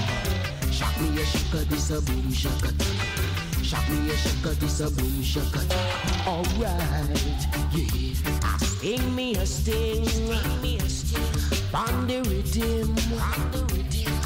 Shock 0.75 0.99
me 0.99 1.21
a 1.21 1.25
shaka, 1.25 1.57
this 1.69 1.89
a 1.89 2.01
boom 2.01 2.33
shaka. 2.33 2.73
Shock 3.63 3.89
me 3.89 4.09
a 4.09 4.17
shaka, 4.17 4.49
this 4.59 4.81
a 4.81 4.91
boom 4.91 5.23
shaka. 5.23 5.61
Alright, 6.27 6.57
yeah. 6.59 8.57
Sting 8.57 9.15
me 9.15 9.35
a 9.35 9.45
sting, 9.45 10.05
sting 10.05 10.61
me 10.61 10.77
a 10.77 10.89
sting. 10.89 11.71
Pan 11.71 12.07
the 12.07 12.21
rhythm, 12.29 12.93
pan 13.17 13.51
the. 13.51 13.65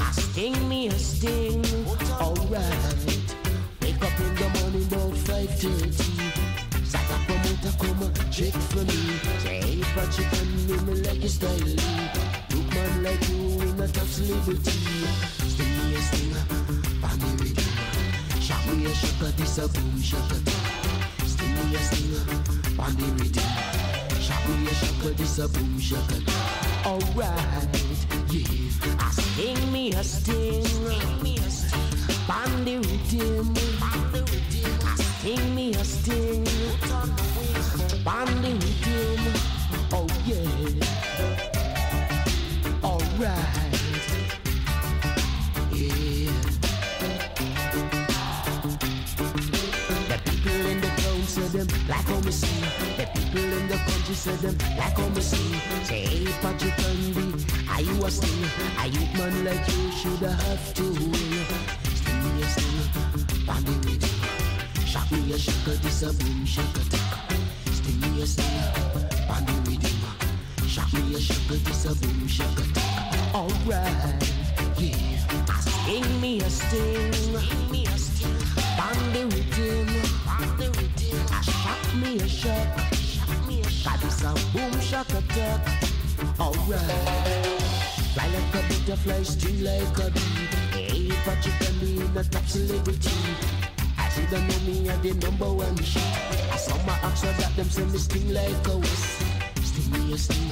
I 0.00 0.10
sting 0.10 0.68
me 0.68 0.88
a 0.88 0.98
sting. 0.98 1.64
Alright. 2.20 3.20
Wake 3.82 4.02
up 4.02 4.20
in 4.20 4.34
the 4.34 4.48
morning 4.60 4.86
about 4.86 5.12
5.30 5.12 6.84
Sat 6.84 7.10
up 7.10 7.28
a 7.28 7.34
motor 7.44 7.74
come 7.78 8.30
check 8.30 8.52
for 8.52 8.84
me 8.84 9.18
Say 9.38 9.60
hey 9.60 9.84
but 9.94 10.18
you 10.18 10.24
can 10.24 10.86
me 10.86 10.94
like 11.02 11.20
your 11.20 11.28
style 11.28 11.58
Look 12.50 12.74
man 12.74 13.02
like 13.04 13.28
you 13.28 13.60
in 13.62 13.80
a 13.80 13.88
top 13.88 14.06
celebrity 14.06 14.70
Sting 15.48 15.69
me 16.00 16.06
a 16.06 16.08
stinger, 16.08 16.44
pan 17.00 17.18
the 17.18 17.26
rhythm 17.42 18.40
Shock 18.40 18.66
me 18.66 18.86
a 18.86 18.94
shocker, 18.94 19.32
this 19.36 19.58
a 19.58 19.68
boom 19.68 20.00
shocker 20.00 20.40
Sting 21.26 21.54
me 21.54 21.74
a 21.74 21.78
stinger, 21.78 22.24
pan 22.76 22.96
the 22.96 23.06
rhythm 23.18 23.48
Shock 24.20 24.48
me 24.48 24.66
a 24.66 24.74
shocker, 24.74 25.12
this 25.14 25.38
a 25.38 25.48
boom 25.48 25.78
shocker 25.78 26.20
Alright, 26.86 27.84
yeah 28.30 28.70
sting 29.10 29.72
me 29.72 29.92
a 29.92 30.02
sting 30.02 30.62
the 32.64 32.76
rhythm, 32.78 33.54
I 33.82 34.96
sting 34.96 35.54
me 35.54 35.74
a 35.74 35.84
sting. 35.84 36.44
The 38.42 38.52
rhythm, 38.52 39.20
oh 39.92 40.06
yeah. 40.26 40.86
Alright, 42.84 43.69
them 51.52 51.66
like 51.88 52.06
how 52.06 52.20
me 52.20 52.32
see. 52.32 52.60
The 52.96 53.06
people 53.14 53.42
in 53.42 53.68
the 53.68 53.76
country 53.76 54.14
say 54.14 54.36
them 54.36 54.56
like 54.78 54.96
how 54.96 55.08
me 55.08 55.20
see. 55.20 55.58
Say 55.84 56.06
hey 56.06 56.32
Patrick 56.40 56.78
Andy, 56.78 57.44
are 57.68 57.80
you 57.82 58.04
a 58.04 58.10
sting? 58.10 58.44
A 58.78 58.86
youth 58.86 59.12
man 59.18 59.44
like 59.44 59.66
you 59.68 59.90
should 59.92 60.22
have 60.28 60.74
to 60.74 60.82
win 60.82 61.70
me 62.40 62.42
a 62.42 62.46
sting, 62.48 63.46
pan 63.46 63.64
the 63.64 63.72
rhythm. 63.86 64.86
Shock 64.86 65.10
me 65.12 65.32
a 65.32 65.38
shaka, 65.38 65.70
this 65.82 66.02
a 66.02 66.12
boom 66.12 66.44
shaka 66.44 66.82
taka. 66.90 67.34
Sting 67.72 68.00
me 68.00 68.22
a 68.22 68.26
sting, 68.26 68.44
pan 69.28 69.44
the 69.46 69.52
rhythm. 69.70 70.68
Shock 70.68 70.92
me 70.94 71.14
a 71.14 71.20
shaka, 71.20 71.54
this 71.64 71.84
a 71.86 71.94
boom 72.00 72.28
shaka 72.28 72.62
taka. 72.74 73.36
Alright, 73.36 74.22
yeah. 74.78 75.58
Sting 75.60 76.20
me 76.20 76.40
a 76.40 76.50
sting, 76.50 77.12
sting 77.12 77.70
me 77.70 77.86
a 77.86 77.98
sting. 77.98 78.36
Pan 78.76 79.12
the 79.12 79.24
rhythm. 79.36 80.59
Shock 81.90 82.02
me 82.02 82.20
a 82.20 82.28
shock, 82.28 82.78
shock 82.94 83.48
me 83.48 83.60
a 83.62 83.68
shock. 83.68 84.00
This 84.00 84.22
a 84.22 84.32
boom 84.52 84.80
shaka 84.80 85.20
taka. 85.26 85.60
Alright. 86.38 87.62
Fly 88.14 88.28
like 88.28 88.54
a 88.54 88.62
butterfly, 88.68 89.22
sting 89.24 89.64
like 89.64 89.98
a 89.98 90.10
bee. 90.12 90.20
Hey, 90.70 91.10
but 91.26 91.44
you 91.44 91.52
can 91.58 91.78
be 91.80 91.98
in 91.98 92.16
a 92.16 92.22
top 92.22 92.46
celebrity. 92.46 93.10
I 93.98 94.08
see 94.10 94.24
them 94.26 94.46
know 94.46 94.58
me 94.60 94.88
at 94.88 95.02
the 95.02 95.14
number 95.14 95.52
one 95.52 95.76
shit. 95.78 96.00
I 96.52 96.56
saw 96.58 96.76
my 96.86 96.92
ask 97.02 97.24
her 97.24 97.32
that 97.42 97.56
them 97.56 97.68
say 97.68 97.84
me 97.84 97.98
sting 97.98 98.32
like 98.32 98.68
a 98.68 98.76
west. 98.78 99.24
Sting 99.64 99.90
me 99.90 100.12
a 100.12 100.16
sting, 100.16 100.48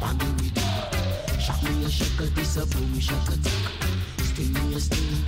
pan 0.00 0.16
the 0.16 0.24
rhythm. 0.40 1.38
Shock 1.38 1.62
me 1.64 1.84
a 1.84 1.90
shaka, 1.90 2.24
this 2.32 2.56
a 2.56 2.64
boom 2.64 2.98
shaka 2.98 3.36
tick. 3.42 4.24
Sting 4.24 4.52
me 4.54 4.74
a 4.74 4.80
sting, 4.80 5.22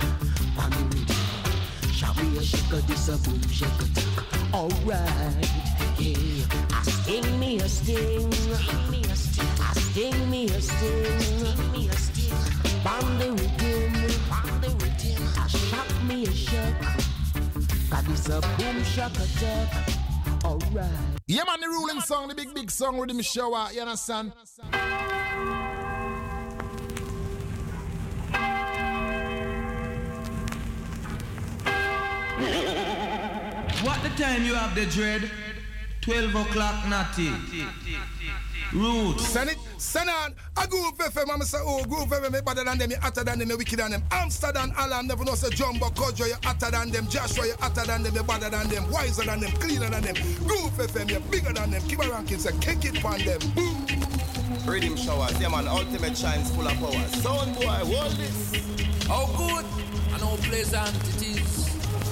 shaka, 2.45 2.81
this 2.87 3.07
a 3.09 3.17
boom 3.17 3.41
shaka 3.49 3.85
tick. 3.93 4.53
Alright, 4.53 5.51
yeah. 5.99 6.45
I 6.71 6.81
sting 6.83 7.39
me 7.39 7.59
a 7.59 7.67
sting, 7.67 8.31
sting 8.31 8.91
me 8.91 9.01
a 9.03 9.15
sting. 9.15 9.47
I 9.59 9.73
sting 9.73 10.29
me 10.29 10.45
a 10.45 10.61
sting, 10.61 11.19
sting 11.19 11.71
me 11.71 11.87
a 11.89 11.93
sting. 11.93 12.33
Rhythm, 13.31 14.21
pan 14.29 14.61
the 14.61 14.69
rhythm. 14.69 15.27
I 15.37 15.47
shock 15.47 16.03
me 16.03 16.25
a 16.25 16.31
shock. 16.31 16.75
Cause 17.89 18.07
it's 18.09 18.29
a 18.29 18.41
boom 18.57 18.83
shock 18.83 19.11
attack. 19.15 19.89
Alright. 20.43 20.89
Yeah, 21.27 21.43
man, 21.47 21.59
the 21.59 21.67
ruling 21.67 22.01
song, 22.01 22.27
the 22.27 22.35
big, 22.35 22.53
big 22.53 22.69
song 22.69 22.97
the 23.17 23.23
shower, 23.23 23.69
you 23.73 23.81
understand? 23.81 24.31
What 33.83 34.01
the 34.03 34.09
time 34.21 34.43
you 34.45 34.55
have 34.55 34.75
the 34.75 34.85
dread? 34.85 35.29
12 36.01 36.35
o'clock, 36.35 36.87
natty. 36.87 37.31
Roots. 38.73 39.27
Send 39.27 39.49
it, 39.49 39.57
send 39.77 40.09
on. 40.09 40.33
I 40.57 40.65
Groove 40.67 40.97
FM, 40.97 41.33
I'm 41.33 41.41
say, 41.41 41.57
oh, 41.61 41.83
Groove 41.85 42.09
FM, 42.09 42.31
me 42.31 42.41
better 42.41 42.63
than 42.63 42.77
them, 42.77 42.89
me 42.89 42.95
hotter 42.95 43.23
than 43.23 43.39
them, 43.39 43.47
me 43.47 43.55
wicked 43.55 43.79
than 43.79 43.91
them. 43.91 44.03
Amsterdam, 44.11 44.73
Alan, 44.77 45.07
never 45.07 45.23
know, 45.23 45.35
say, 45.35 45.49
Jumbo, 45.49 45.87
Kojo, 45.87 46.27
you 46.27 46.35
hotter 46.43 46.71
than 46.71 46.91
them. 46.91 47.07
Joshua, 47.07 47.47
you 47.47 47.53
hotter 47.59 47.85
than 47.85 48.03
them, 48.03 48.15
you 48.15 48.23
better 48.23 48.49
than 48.49 48.67
them, 48.67 48.89
wiser 48.91 49.23
than 49.23 49.39
them, 49.39 49.51
cleaner 49.53 49.89
than 49.89 50.03
them. 50.03 50.15
Groove 50.45 50.73
FM, 50.73 51.09
you 51.11 51.19
bigger 51.31 51.53
than 51.53 51.71
them. 51.71 51.81
Keep 51.87 52.03
a 52.03 52.09
ranking, 52.09 52.37
say, 52.37 52.51
kick 52.59 52.85
it 52.85 53.03
on 53.03 53.19
them. 53.19 53.39
Boom. 53.55 53.85
Riddim 54.65 54.97
Showers, 54.97 55.39
yeah 55.39 55.49
man, 55.49 55.67
ultimate 55.67 56.17
shines 56.17 56.49
full 56.55 56.67
of 56.67 56.73
power. 56.77 57.07
Sound 57.21 57.55
boy, 57.55 57.65
hold 57.65 58.11
this. 58.13 59.07
How 59.07 59.27
good 59.37 59.65
and 60.11 60.21
how 60.21 60.35
pleasant 60.37 60.95
it 61.07 61.21
is 61.21 61.34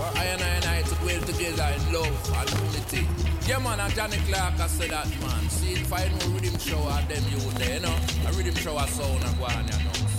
for 0.03 0.19
I 0.19 0.23
and 0.25 0.41
I 0.41 0.47
and 0.47 0.65
I 0.65 0.81
to 0.81 0.95
dwell 0.95 1.21
together 1.21 1.69
in 1.75 1.93
love 1.93 2.31
and 2.39 2.49
unity. 2.51 3.07
Yeah 3.47 3.59
man, 3.59 3.79
and 3.79 3.93
Johnny 3.93 4.17
Clarke 4.27 4.59
I 4.59 4.67
said 4.67 4.91
that 4.91 5.07
man. 5.21 5.49
See 5.49 5.73
if 5.73 5.93
I 5.93 6.07
know 6.07 6.27
riddim 6.33 6.59
shower 6.59 7.01
them 7.07 7.23
you 7.31 7.39
there, 7.59 7.71
eh, 7.71 7.73
you 7.75 7.79
know. 7.81 7.95
A 8.27 8.31
riddim 8.35 8.57
shower 8.57 8.87
sound 8.87 9.23
and 9.23 9.37
go 9.37 9.45
on, 9.45 9.67
you 9.67 9.83
know. 9.83 10.12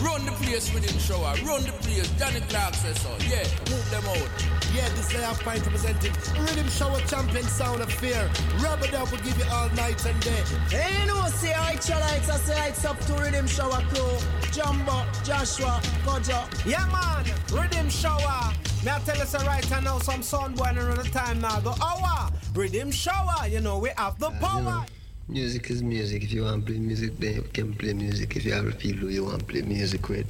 See? 0.00 0.06
Run 0.06 0.24
the 0.24 0.32
place 0.32 0.70
riddim 0.70 1.00
shower, 1.00 1.34
run 1.46 1.62
the 1.62 1.72
place. 1.72 2.10
Johnny 2.18 2.40
Clarke 2.48 2.74
says 2.74 3.00
so. 3.00 3.10
Yeah, 3.28 3.44
move 3.70 3.90
them 3.90 4.04
out. 4.06 4.60
Yeah, 4.74 4.88
this 4.90 5.08
day 5.08 5.24
I'm 5.24 5.34
fine 5.34 5.60
to 5.60 5.70
present. 5.70 5.98
Riddim 5.98 6.70
Shower 6.70 7.00
Champion 7.00 7.44
Sound 7.44 7.80
of 7.82 7.92
Fear. 7.92 8.30
Rub 8.60 8.82
it 8.82 8.94
up 8.94 9.10
will 9.10 9.18
give 9.18 9.36
you 9.38 9.44
all 9.50 9.68
night 9.70 10.04
and 10.06 10.20
day. 10.20 10.42
Hey, 10.70 11.06
no, 11.06 11.26
say 11.26 11.52
I 11.52 11.72
lights, 11.72 12.30
I 12.30 12.36
say 12.36 12.68
it's 12.68 12.84
up 12.84 12.98
to 13.00 13.12
Riddim 13.14 13.48
Shower 13.48 13.82
crew. 13.88 14.16
Jumbo, 14.52 15.04
Joshua, 15.24 15.80
Kojo. 16.04 16.66
Yeah, 16.66 16.86
man, 16.86 17.24
Riddim 17.48 17.90
Shower. 17.90 18.54
May 18.84 18.92
I 18.92 18.98
tell 19.00 19.18
you 19.18 19.26
so 19.26 19.38
right 19.40 19.68
now, 19.82 19.98
some 19.98 20.22
sound 20.22 20.56
boy 20.56 20.66
another 20.70 21.02
time 21.10 21.40
now. 21.40 21.60
Go, 21.60 21.74
hour, 21.82 22.30
Riddim 22.54 22.92
Shower. 22.92 23.48
You 23.48 23.60
know, 23.60 23.78
we 23.78 23.90
have 23.96 24.18
the 24.18 24.30
power. 24.40 24.86
Music 25.30 25.70
is 25.70 25.80
music. 25.80 26.24
If 26.24 26.32
you 26.32 26.42
want 26.42 26.66
to 26.66 26.72
play 26.72 26.80
music, 26.80 27.16
then 27.18 27.34
you 27.36 27.42
can 27.42 27.72
play 27.72 27.92
music. 27.92 28.34
If 28.34 28.44
you 28.44 28.52
have 28.52 28.66
a 28.66 28.72
feel 28.72 29.08
you 29.08 29.24
want 29.24 29.38
to 29.38 29.44
play 29.44 29.62
music 29.62 30.08
with, 30.08 30.26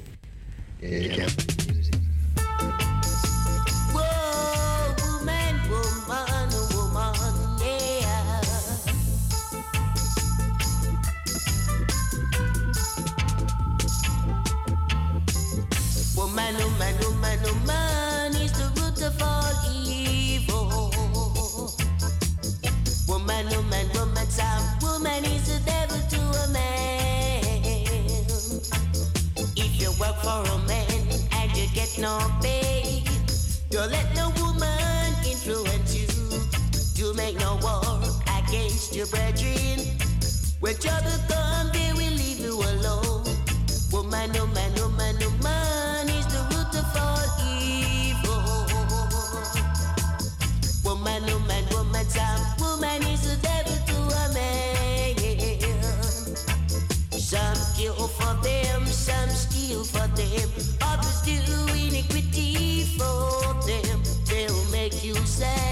yeah, 0.83 0.99
you 0.99 1.09
can. 1.09 1.31
Whoa, 1.31 1.80
no 32.11 32.19
pay. 32.43 33.05
Don't 33.71 33.91
let 33.91 34.09
no 34.17 34.27
woman 34.41 35.15
influence 35.33 35.95
you. 35.95 36.09
Do 36.99 37.15
make 37.15 37.37
no 37.39 37.59
war 37.63 38.01
against 38.39 38.97
your 38.97 39.07
brethren. 39.07 39.79
When 40.61 40.75
trouble 40.85 41.19
comes, 41.29 41.71
they 41.73 41.93
will 41.99 42.17
leave 42.23 42.41
you 42.47 42.57
alone. 42.73 43.25
Woman, 43.93 44.29
woman, 44.39 44.71
woman, 44.81 45.17
woman 45.25 46.05
is 46.19 46.27
the 46.35 46.43
root 46.51 46.73
of 46.83 46.91
all 47.05 47.27
evil. 47.63 48.43
Woman, 50.87 51.23
woman, 51.33 51.65
woman, 51.75 52.07
time. 52.17 52.43
Woman 52.59 53.03
is 53.15 53.23
the 53.29 53.37
devil 53.47 53.79
to 53.91 53.99
a 54.23 54.27
man. 54.37 55.15
Some 57.31 57.61
kill 57.77 58.09
for 58.19 58.35
them, 58.43 58.81
some 58.87 59.31
steal 59.31 59.85
for 59.85 60.07
them 60.19 60.80
do 61.47 61.59
iniquity 61.87 62.85
for 62.99 63.55
them. 63.67 64.03
They'll 64.27 64.65
make 64.71 65.05
you 65.05 65.15
sad, 65.27 65.70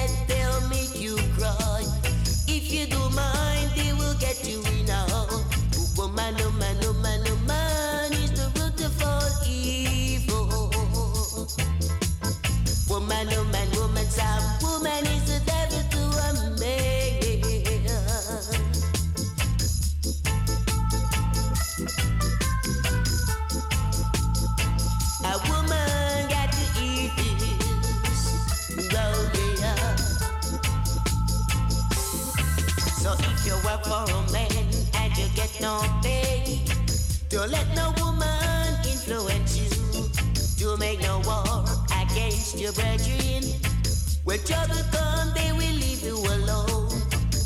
don't 37.38 37.52
let 37.52 37.68
no 37.76 37.94
woman 38.02 38.74
influence 38.84 39.56
you 39.56 39.70
to 40.58 40.76
make 40.76 41.00
no 41.00 41.20
war 41.24 41.64
against 42.02 42.58
your 42.58 42.72
brethren. 42.72 43.44
When 44.24 44.40
trouble 44.40 44.82
come, 44.90 45.32
they 45.36 45.52
will 45.52 45.76
leave 45.78 46.02
you 46.02 46.16
alone. 46.16 46.90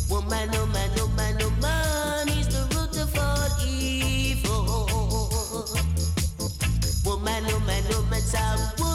Woman, 0.09 0.51
no 0.51 0.65
man, 0.69 0.91
no 0.97 1.09
man, 1.09 1.37
no 1.37 1.51
man 1.61 2.27
is 2.31 2.49
the 2.49 2.63
root 2.75 2.97
of 3.03 3.19
all 3.19 3.51
evil. 3.67 4.65
Woman, 7.05 7.45
woman, 7.53 7.85
woman, 7.91 8.21
some 8.23 8.61
woman 8.79 8.92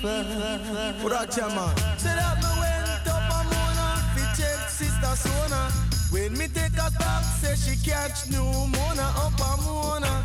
evil. 0.00 1.02
What 1.02 1.38
a 1.38 1.48
man. 1.48 1.76
Say 1.98 2.14
that 2.14 2.36
me 2.40 2.50
went 2.60 3.08
up 3.08 3.30
a 3.30 3.40
Mona, 3.50 3.86
fi 4.14 4.22
check 4.36 4.68
sister 4.68 5.16
Sona. 5.16 5.70
When 6.10 6.32
me 6.38 6.48
take 6.48 6.72
a 6.72 6.90
stop, 6.90 7.22
say 7.22 7.54
she 7.56 7.76
catch 7.84 8.28
new 8.30 8.44
Mona 8.44 9.12
up 9.16 9.40
a 9.40 9.62
Mona, 9.62 10.24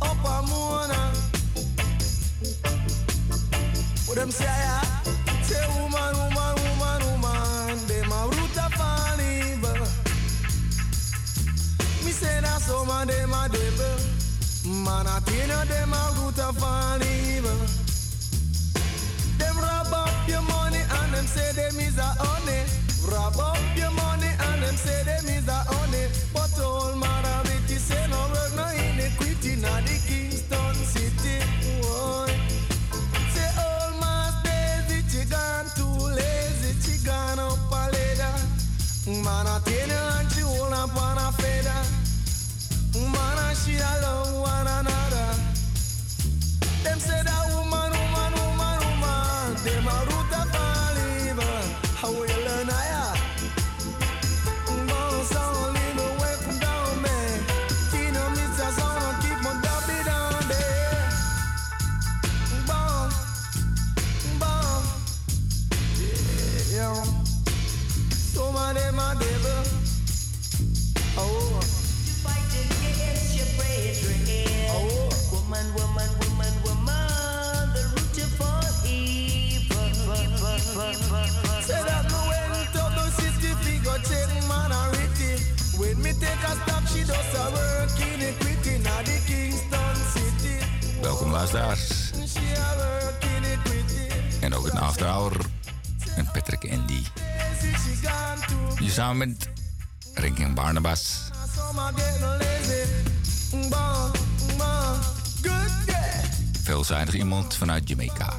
up 0.00 0.24
a 0.24 0.46
Mona. 0.48 1.12
What 4.06 4.16
them 4.16 4.30
say, 4.30 4.44
yeah? 4.44 4.82
Say 5.42 5.66
woman, 5.76 6.12
woman, 6.16 6.54
woman, 6.64 7.00
woman, 7.12 7.86
them 7.86 8.12
a 8.12 8.28
root 8.28 8.58
of 8.58 8.80
all 8.80 9.20
evil. 9.20 9.86
Me 12.04 12.12
say 12.12 12.40
that 12.40 12.60
some 12.60 12.90
of 12.90 13.06
them 13.06 13.32
a 13.32 13.48
devil. 13.48 13.98
Man, 14.84 15.06
I 15.06 15.20
tell 15.24 15.48
you 15.48 15.68
them 15.68 15.92
a 15.92 16.14
root 16.18 16.38
of 16.38 16.62
all 16.62 17.02
evil. 17.02 17.81
Them 21.22 21.28
say 21.28 21.52
them 21.52 21.78
is 21.78 21.98
a 21.98 22.10
honey. 22.18 22.62
Rob 23.06 23.36
up 23.38 23.58
your 23.76 23.90
money 23.92 24.26
and 24.26 24.62
them 24.62 24.76
say 24.76 25.02
them 25.04 25.24
is 25.26 25.46
a 25.46 25.60
honey. 25.70 26.06
But 26.34 26.58
all 26.60 26.94
morality 26.96 27.76
say 27.76 28.06
no 28.10 28.18
work, 28.34 28.52
no 28.56 28.66
iniquity, 28.74 29.56
not 29.56 29.82
the 29.84 29.96
Kingston 30.06 30.74
city. 30.74 31.38
Whoa. 31.82 32.26
Say 33.34 33.50
all 33.62 33.90
mass 34.00 34.34
daisy, 34.42 34.98
she 35.10 35.22
gone 35.30 35.70
too 35.76 35.94
lazy, 36.18 36.72
she 36.82 37.04
gone 37.06 37.38
up 37.38 37.70
a 37.70 37.82
ladder. 37.94 38.36
Man, 39.06 39.46
tell 39.62 39.88
you 39.94 40.02
and 40.18 40.32
she 40.32 40.40
hold 40.40 40.72
up 40.72 40.96
on 40.96 41.18
a 41.18 41.30
feather. 41.38 41.82
Man, 42.98 43.38
and 43.46 43.56
she 43.58 43.76
alone 43.78 44.40
one 44.40 44.66
another. 44.66 44.91
Luisteraars. 91.42 92.12
She 92.26 92.38
a 92.38 92.76
work 92.76 93.24
in 93.24 93.44
equity. 93.44 94.40
En 94.40 94.54
ook 94.54 94.66
een 94.66 94.78
after 94.78 95.06
hour. 95.06 95.32
En 96.16 96.28
Patrick 96.32 96.70
Andy. 96.70 96.92
Lazy, 96.92 97.74
she 97.76 98.08
gone 98.08 98.40
to 98.46 98.82
Hier 98.82 98.90
samen 98.90 99.16
met 99.28 99.48
Ranking 100.14 100.54
Barnabas. 100.54 101.30
some 101.56 101.78
a 101.78 101.92
get 101.96 102.20
no 102.20 102.36
lazy. 102.38 103.68
Bon, 103.68 104.10
bon, 104.58 104.98
good 105.42 105.72
yeah. 105.86 106.24
Veelzijdig 106.62 107.14
iemand 107.14 107.54
vanuit 107.54 107.88
Jamaica. 107.88 108.32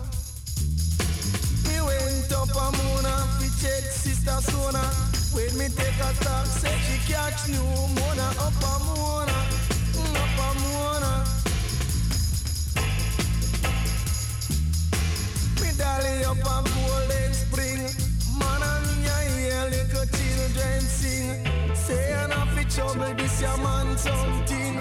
Me 1.64 1.82
went 1.84 2.32
up 2.32 2.56
a 2.56 2.70
Mona, 2.84 3.16
fi 3.40 3.50
check 3.62 3.92
sister 4.04 4.38
Sona. 4.52 4.84
When 5.34 5.58
me 5.58 5.68
take 5.76 6.04
a 6.04 6.14
stop, 6.22 6.46
say 6.46 6.78
she 6.86 7.14
catch 7.14 7.48
new 7.48 7.64
Mona 8.00 8.28
up 8.28 8.64
a 8.64 8.84
Mona, 8.84 9.38
mm, 9.94 10.16
up 10.16 10.40
a 10.40 10.60
Mona. 10.60 11.42
Dolly 15.94 16.26
up 16.26 16.38
a 16.38 16.70
Golden 16.74 17.34
Spring, 17.34 17.84
man 18.40 18.64
and 18.64 18.86
hear 19.38 19.64
little 19.70 20.06
children 20.18 20.82
sing. 20.82 21.30
Say 21.76 22.16
I 22.16 22.48
fi 22.56 22.64
trouble 22.64 23.14
this 23.14 23.40
your 23.40 23.58
man 23.58 23.96
something, 23.98 24.76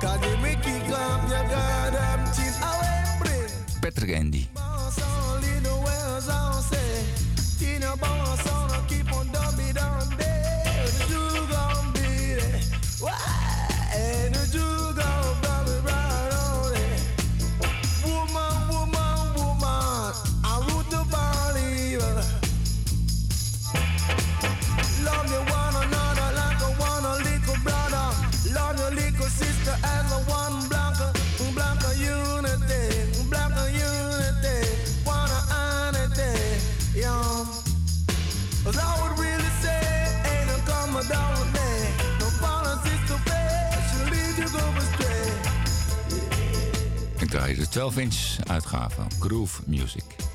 'cause 0.00 0.22
if 0.22 0.40
me 0.40 0.54
kick 0.62 0.90
up 0.90 1.28
your 1.28 1.44
goddamn 1.52 2.22
chin, 2.34 2.54
away 2.70 3.18
bring. 3.20 3.50
Patrick 3.82 4.12
Andy. 4.12 4.48
Bounce 4.54 5.02
on, 5.02 5.40
lead 5.42 5.64
the 5.64 5.74
wells 5.74 6.28
on, 6.28 6.62
say. 6.62 7.04
Tina 7.58 7.96
bounce 7.96 8.46
on, 8.46 8.70
I 8.70 8.80
de 47.58 47.66
12-inch 47.66 48.46
uitgave, 48.46 49.00
Groove 49.18 49.62
Music. 49.66 50.27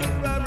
You're 0.00 0.08
right. 0.22 0.37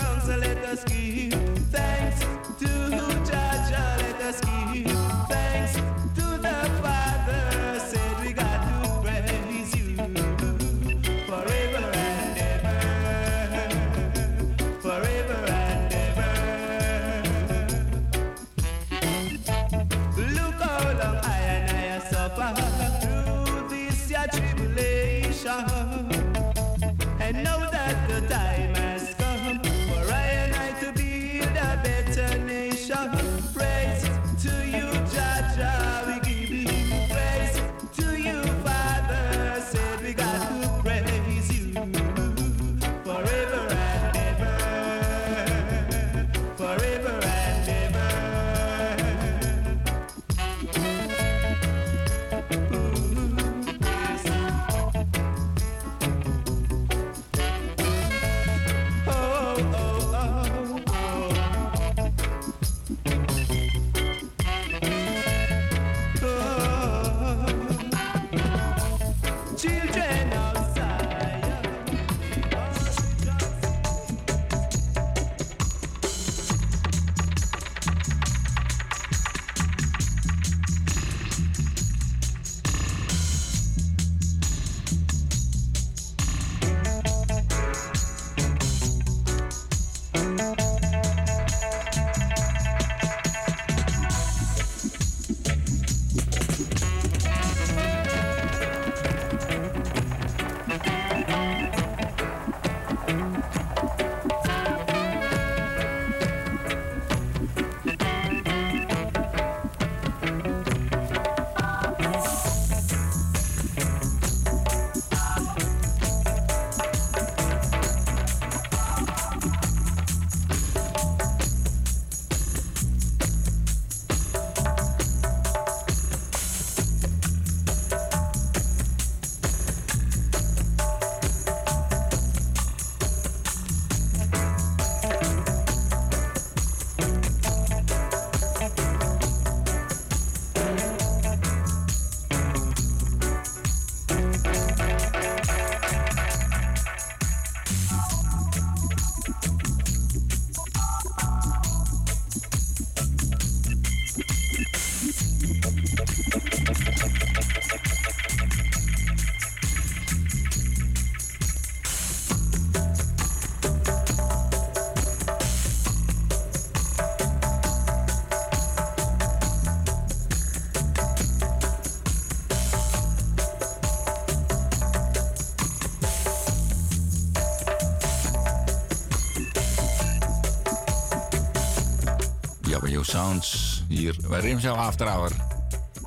Hier 184.01 184.15
bij 184.29 184.39
Rimsel 184.39 184.75
After 184.75 185.07
Hour. 185.07 185.31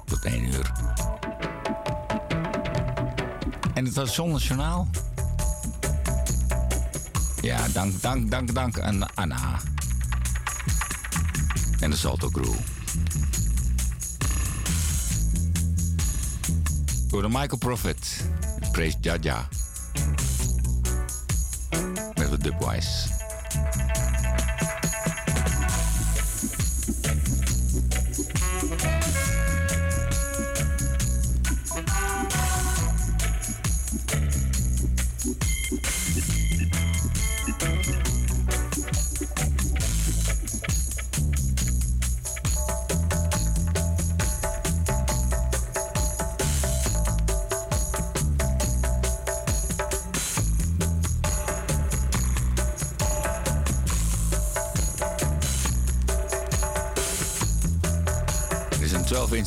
Tot 0.05 0.25
1 0.25 0.45
uur. 0.45 0.73
En 3.75 3.85
het 3.85 3.95
was 3.95 4.15
zonder 4.15 4.41
journaal. 4.41 4.89
Ja, 7.41 7.69
dank, 7.69 8.03
dank, 8.03 8.31
dank, 8.31 8.55
dank 8.55 8.81
aan 8.81 9.15
Anna. 9.15 9.61
En 11.81 11.91
de 11.91 11.97
Salto 11.97 12.29
Crew. 12.29 12.55
Door 17.09 17.23
de 17.23 17.29
Michael 17.29 17.59
Prophet. 17.59 18.25
Praise 18.73 18.97
Jaja. 19.01 19.49
Met 22.15 22.31
de 22.31 22.39
Dubwise. 22.39 23.14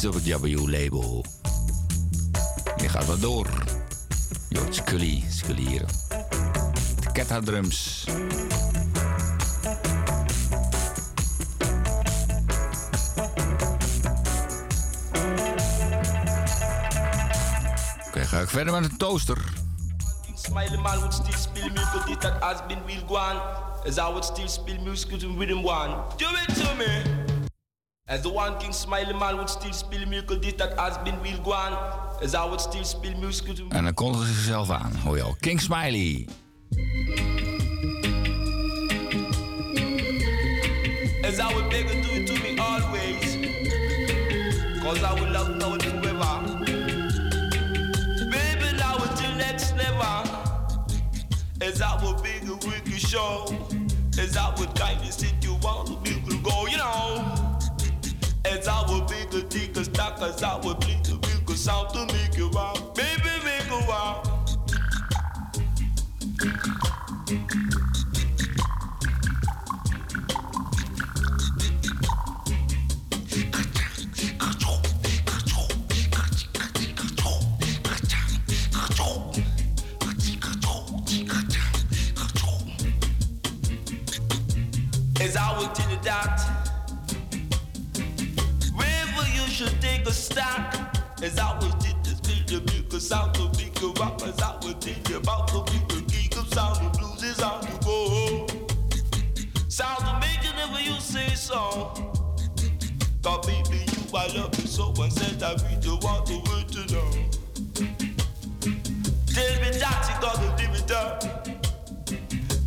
Op 0.08 0.14
het 0.14 0.42
W-label. 0.42 1.26
Je 2.78 2.90
gaat 2.90 3.06
wat 3.06 3.22
door. 3.22 3.48
Je 4.50 4.60
hoort 4.60 4.76
Scully, 4.76 5.24
Scully 5.30 5.68
hier. 5.68 5.86
De 7.14 7.42
drums. 7.44 8.06
Oké, 18.08 18.26
ga 18.26 18.40
ik 18.40 18.50
verder 18.50 18.74
met 18.74 18.92
een 18.92 18.98
toaster. 18.98 19.38
Smiley 20.36 20.78
man 20.78 20.98
would 20.98 21.14
still 21.14 21.38
spill 21.38 21.72
milk 21.72 21.96
of 21.96 22.08
it 22.10 22.22
that 22.22 22.34
has 22.40 22.66
been 22.68 22.80
real 22.86 23.08
gone. 23.08 23.42
As 23.86 23.98
I 23.98 24.02
would 24.02 24.26
still 24.26 24.48
spill 24.48 24.80
milk 24.84 25.20
to 25.20 25.38
rhythm 25.38 25.66
one. 25.66 25.96
Do 26.18 26.26
it 26.26 26.56
to 26.56 26.76
me. 26.76 27.27
As 28.18 28.24
the 28.24 28.30
one 28.30 28.58
king 28.58 28.74
smiley 28.74 29.14
man 29.14 29.38
would 29.38 29.50
still 29.50 29.74
spill 29.74 30.04
milk 30.08 30.32
of 30.32 30.44
it 30.44 30.58
that 30.58 30.76
has 30.80 30.98
been 31.04 31.22
real 31.22 31.38
gone. 31.44 31.74
As 32.20 32.34
I 32.34 32.46
would 32.46 32.60
still 32.60 32.84
spill 32.84 33.14
to 33.14 33.68
En 33.70 33.84
dan 33.84 33.94
kondigen 33.94 34.28
ze 34.28 34.34
zichzelf 34.34 34.70
aan. 34.70 34.96
Hoor 34.96 35.18
je 35.18 35.24
al. 35.24 35.36
King 35.40 35.62
Smiley. 35.62 36.28
As 60.22 60.42
I 60.42 60.56
would 60.58 60.80
bleed 60.80 61.04
the 61.06 61.18
big 61.18 61.58
sound 61.58 61.90
to 61.90 62.06
make 62.14 62.38
you 62.38 62.50
wow. 62.50 62.74
Baby, 62.96 63.30
make 63.44 63.70
a 63.70 63.88
wow. 63.88 64.24
As 85.20 85.36
I 85.36 85.58
would 85.60 85.74
you 85.74 85.98
that 86.04 86.67
should 89.58 89.82
take 89.82 90.06
a 90.06 90.12
stock 90.12 90.72
As 91.24 91.40
I 91.40 91.52
would 91.58 91.80
tell 91.80 91.98
this 92.04 92.20
build 92.22 92.48
the 92.48 92.62
big 92.62 93.02
sound 93.02 93.34
to 93.34 93.50
big 93.58 93.74
rock 94.00 94.22
As 94.22 94.40
I 94.40 94.56
tell 94.62 94.94
you 95.10 95.18
about 95.18 95.48
the 95.48 95.62
big 95.90 96.08
geek 96.08 96.38
of 96.38 96.48
sound 96.54 96.78
the 96.78 97.00
blues 97.00 97.24
is 97.24 97.40
how 97.40 97.60
to 97.62 97.74
go 97.84 98.46
Sound 99.68 100.06
to 100.06 100.14
make 100.22 100.44
you 100.46 100.54
never 100.54 100.80
you 100.80 101.00
say 101.00 101.30
so. 101.34 101.92
God 103.24 103.48
baby 103.48 103.80
you 103.80 104.16
I 104.16 104.28
love 104.38 104.54
you 104.60 104.68
so. 104.68 104.94
And 105.02 105.12
said 105.12 105.42
I 105.42 105.54
really 105.54 105.98
want 106.06 106.28
the 106.28 106.38
world 106.46 106.70
to 106.74 106.82
know. 106.94 107.10
Tell 109.34 109.54
me 109.62 109.70
that 109.80 110.02
you 110.08 110.16
gotta 110.22 110.50
live 110.62 110.76
it 110.82 110.92
up. 110.92 111.48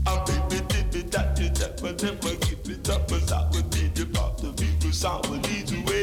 And 0.09 0.21
baby, 0.27 0.59
did 0.69 0.87
me 0.93 1.03
that 1.11 1.39
you 1.39 1.51
never, 1.55 1.93
never 2.05 2.35
give 2.47 2.69
it 2.69 2.91
up. 2.91 3.13
As 3.13 3.31
I 3.31 3.49
would 3.51 3.73
need 3.77 3.97
about 4.01 4.39
the 4.39 4.53
people 4.53 4.91
sound 4.91 5.27
will 5.27 5.39
lead 5.39 5.69
the 5.69 5.83
way 5.87 6.00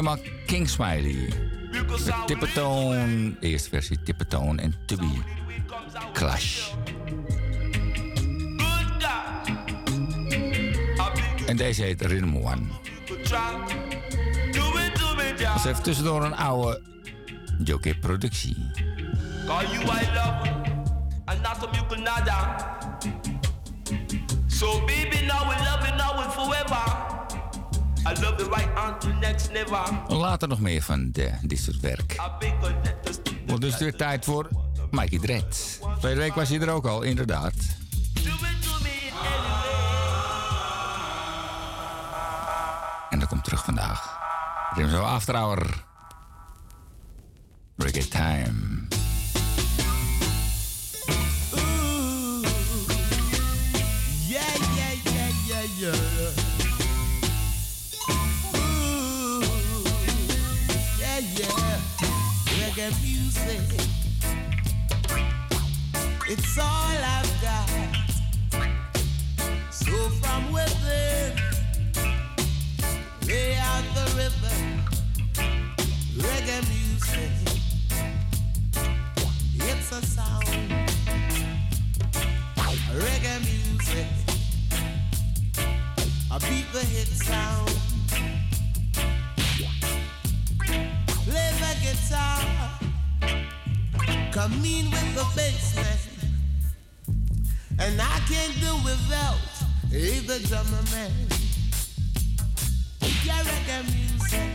Maar 0.00 0.18
King 0.46 0.68
Smiley. 0.68 1.28
Tippetoon, 2.26 3.36
eerste 3.40 3.68
versie 3.68 4.02
Tippetoon 4.02 4.58
en 4.58 4.74
Tubby. 4.86 5.20
Clash. 6.12 6.70
En 11.46 11.56
deze 11.56 11.82
heet 11.82 12.02
Rhythm 12.02 12.36
One. 12.36 12.62
Ze 15.36 15.60
heeft 15.62 15.84
tussendoor 15.84 16.24
een 16.24 16.36
oude 16.36 16.80
Jockey 17.64 17.94
productie. 17.94 18.56
Later 30.08 30.48
nog 30.48 30.60
meer 30.60 30.82
van 30.82 31.08
de, 31.12 31.30
dit 31.42 31.58
soort 31.58 31.80
werk. 31.80 32.16
Want 33.46 33.60
dus 33.60 33.78
weer 33.78 33.96
tijd 33.96 34.24
voor 34.24 34.48
Mikey 34.90 35.18
Dredd. 35.18 35.80
Tweede 35.98 36.20
week 36.20 36.34
was 36.34 36.48
hij 36.48 36.60
er 36.60 36.70
ook 36.70 36.86
al, 36.86 37.02
inderdaad. 37.02 37.54
En 43.10 43.18
dat 43.18 43.28
komt 43.28 43.44
terug 43.44 43.64
vandaag. 43.64 44.18
Rimzo 44.74 45.20
zo 45.26 45.32
Hour. 45.32 45.79
Come 94.32 94.64
in 94.64 94.88
with 94.88 95.14
the 95.16 95.26
bass 95.34 95.74
man. 95.74 95.98
And 97.80 98.00
I 98.00 98.20
can't 98.28 98.54
do 98.60 98.76
without 98.84 99.36
either 99.92 100.38
drummer 100.46 100.82
man. 100.92 101.10
Yeah, 103.24 103.42
reggae 103.42 103.82
music. 103.92 104.50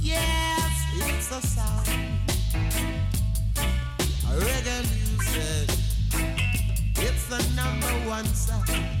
Yes, 0.00 0.72
it's 0.94 1.30
a 1.32 1.40
sound. 1.44 1.86
Reggae 4.38 4.82
music. 4.94 5.78
It's 6.98 7.26
the 7.26 7.42
number 7.56 8.08
one 8.08 8.26
sound. 8.26 8.95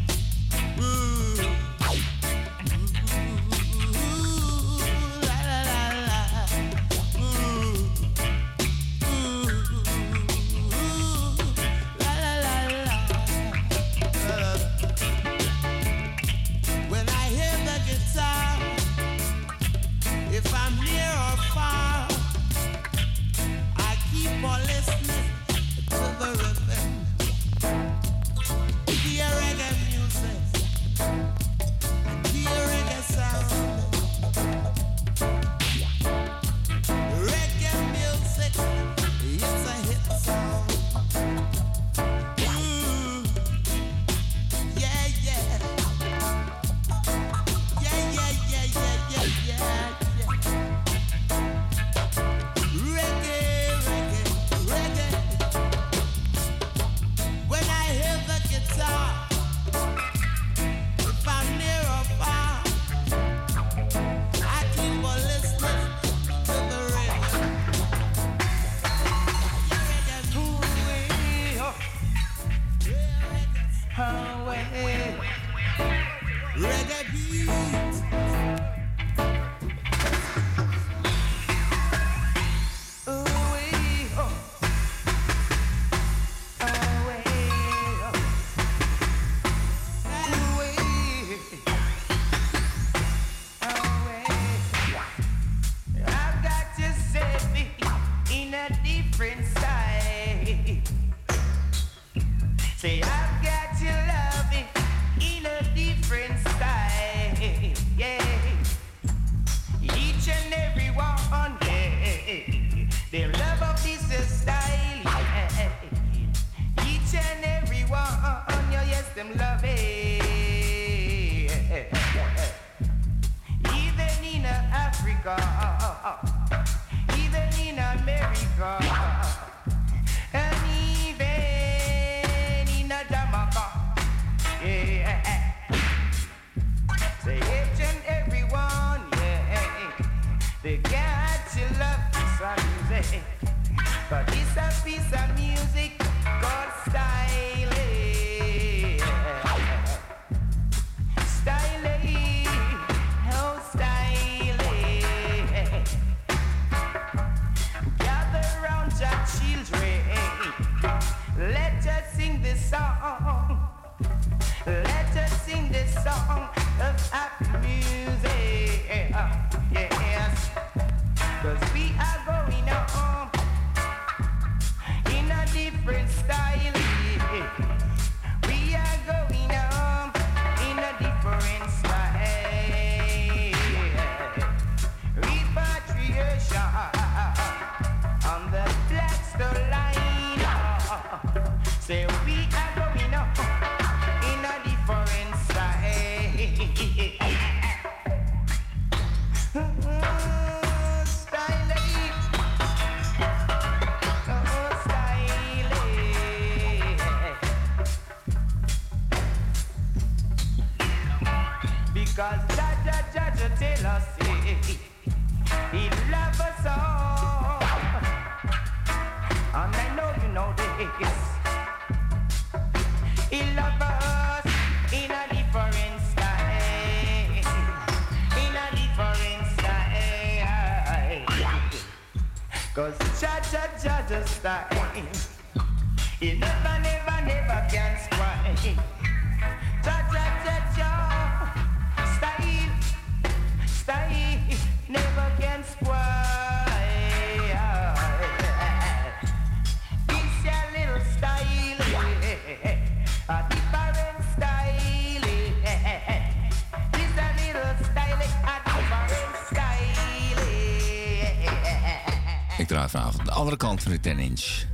andere 263.46 263.66
kant 263.66 263.82
van 263.82 263.92
de 263.92 264.00
10 264.00 264.18
inch. 264.18 264.66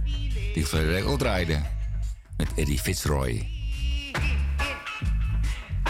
Die 0.54 0.66
verrek 0.66 1.04
al 1.04 1.16
draaide. 1.16 1.60
Met 2.36 2.48
Eddie 2.54 2.78
Fitzroy. 2.78 3.48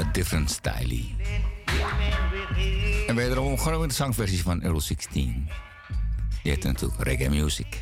A 0.00 0.02
different 0.12 0.50
stylie 0.50 1.14
En 3.06 3.14
wederom 3.14 3.58
gewoon 3.58 3.80
met 3.80 3.88
de 3.88 3.94
zangversie 3.94 4.42
van 4.42 4.62
Euro 4.62 4.78
16. 4.78 5.48
Die 6.42 6.52
heet 6.52 6.64
natuurlijk 6.64 7.02
reggae 7.02 7.28
music. 7.28 7.81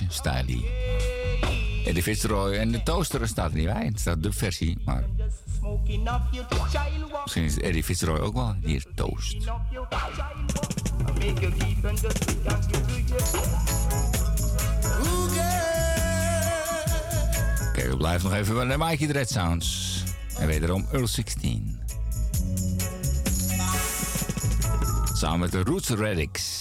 10-inch 0.00 0.12
style. 0.12 0.62
Eddie 1.84 2.02
Fitzroy 2.02 2.52
en 2.52 2.72
de 2.72 2.82
toaster 2.82 3.28
staat 3.28 3.50
er 3.50 3.56
niet 3.56 3.66
bij. 3.66 3.84
Het 3.84 4.00
staat 4.00 4.22
de 4.22 4.32
versie, 4.32 4.78
maar 4.84 5.04
misschien 7.22 7.44
is 7.44 7.58
Eddie 7.58 7.84
Fitzroy 7.84 8.18
ook 8.18 8.34
wel 8.34 8.56
hier 8.62 8.84
toast. 8.94 9.36
Kijk, 17.72 17.90
we 17.90 17.96
blijven 17.96 18.30
nog 18.30 18.38
even 18.38 18.54
bij 18.54 18.66
de 18.66 18.78
Mikey 18.78 19.06
Dread 19.06 19.30
Sounds. 19.30 20.02
En 20.38 20.46
wederom 20.46 20.86
Earl 20.92 21.06
16. 21.06 21.78
Samen 25.12 25.38
met 25.38 25.52
de 25.52 25.62
Roots 25.62 25.88
Reddicks. 25.88 26.59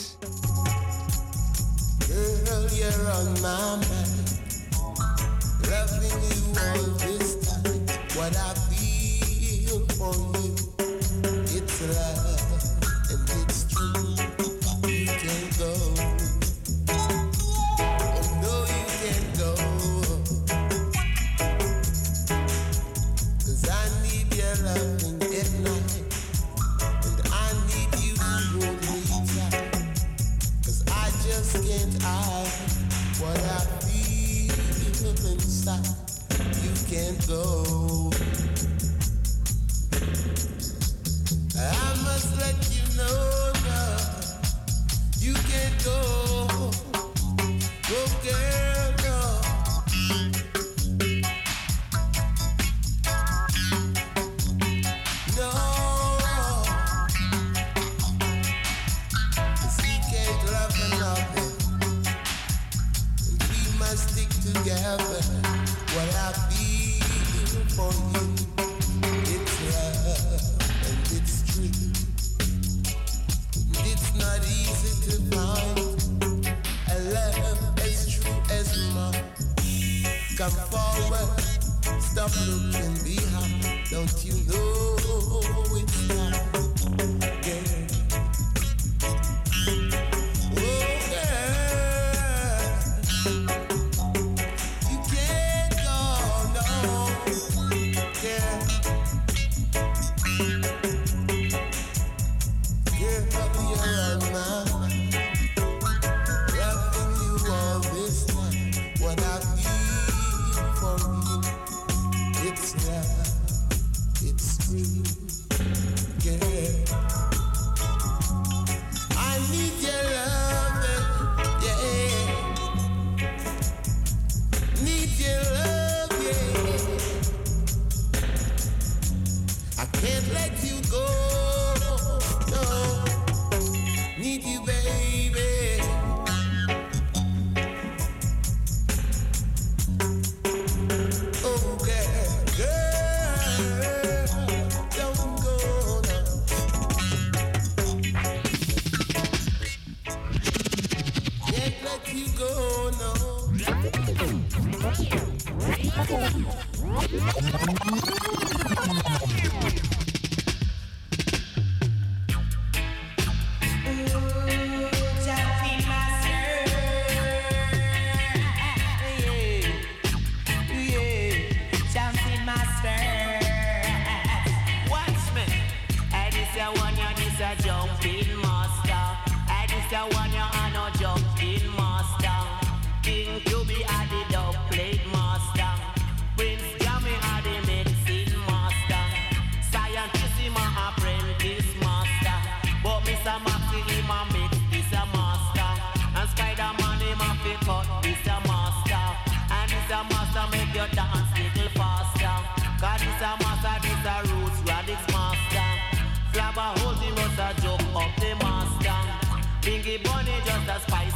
A 180.00 180.08
one, 180.16 180.32
you 180.32 180.69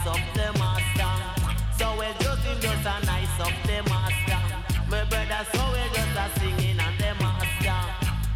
spice 0.03 0.19
up 0.19 0.21
the 0.33 0.59
master. 0.59 1.13
So 1.77 1.85
we 1.99 2.05
just 2.19 2.43
him 2.43 2.59
just 2.59 2.85
a 2.85 3.05
nice 3.05 3.39
up 3.39 3.53
the 3.63 3.81
master. 3.89 4.41
My 4.89 5.03
brother 5.05 5.45
so 5.51 5.63
we 5.71 5.83
just 5.95 6.17
a 6.17 6.39
singing 6.39 6.79
and 6.79 6.97
the 6.99 7.13
master. 7.23 7.81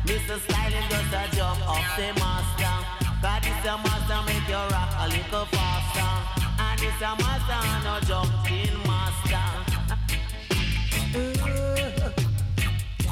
Mr. 0.06 0.40
Styling 0.40 0.90
just 0.90 1.14
a 1.14 1.36
jump 1.36 1.60
up 1.68 1.86
the 1.98 2.08
master. 2.20 2.76
Cause 3.22 3.42
this 3.44 3.66
a 3.66 3.78
master 3.78 4.22
make 4.26 4.48
you 4.48 4.64
rock 4.72 4.92
a 5.00 5.08
little 5.08 5.46
faster. 5.46 6.12
And 6.60 6.80
this 6.80 7.02
a 7.02 7.16
master 7.22 7.62
no 7.84 8.00
jumping 8.08 8.78
master. 8.88 9.48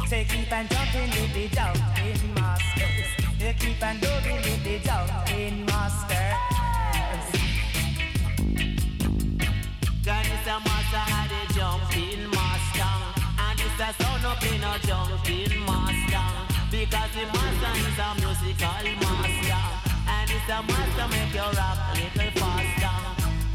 Say 0.07 0.23
keep 0.25 0.51
on 0.51 0.67
jumping 0.67 1.09
with 1.09 1.33
the 1.33 1.47
jumping 1.49 2.33
masters. 2.35 3.09
You 3.39 3.53
keep 3.59 3.83
on 3.83 3.99
doing 3.99 4.41
with 4.43 4.63
the 4.63 4.79
jumping 4.79 5.65
masters. 5.65 6.54
try 10.95 11.27
the 11.27 11.53
jumping 11.53 12.23
master. 12.31 12.93
And 13.45 13.59
it's 13.59 13.81
a 13.83 13.89
sound 13.99 14.25
up 14.31 14.43
in 14.47 14.63
a 14.63 14.73
jumping 14.87 15.55
master. 15.67 16.27
Because 16.71 17.11
the 17.15 17.25
master 17.35 17.71
is 17.83 17.99
a 18.05 18.09
musical 18.21 18.85
master. 19.03 19.63
And 20.15 20.29
it's 20.35 20.49
a 20.55 20.59
master 20.63 21.07
make 21.11 21.33
your 21.35 21.51
rap 21.59 21.79
a 21.87 21.93
little 21.99 22.31
faster. 22.39 22.95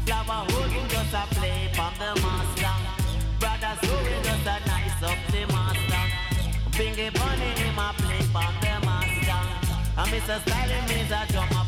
Flower 0.05 0.45
hood 0.51 0.89
just 0.91 1.13
a 1.21 1.23
play 1.35 1.69
from 1.73 1.93
the 2.01 2.11
master. 2.21 2.75
Brothers 3.41 3.79
who 3.85 3.95
just 4.27 4.49
a 4.53 4.57
nice 4.69 5.01
up 5.09 5.19
the 5.33 5.41
master. 5.53 6.03
Finger 6.77 7.11
bunny 7.17 7.49
him 7.61 7.79
a 7.79 7.89
play 7.97 8.21
from 8.33 8.53
the 8.61 8.73
master. 8.85 9.41
And 9.97 10.09
Mr. 10.13 10.37
Styling 10.45 10.89
is 10.99 11.11
a 11.11 11.21
drummer. 11.33 11.60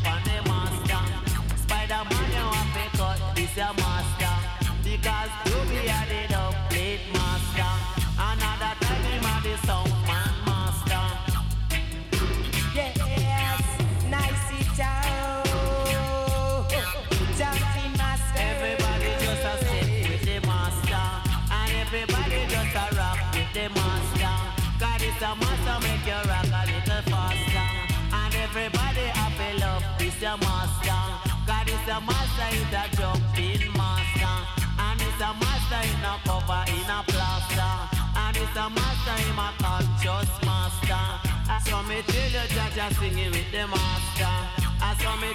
saw 41.74 41.82
me 41.82 41.96
children 42.06 42.46
Jaja 42.56 42.86
singing 42.98 43.30
with 43.32 43.50
the 43.50 43.66
master. 43.66 44.34
I 44.80 44.94
saw 45.00 45.16
me. 45.16 45.30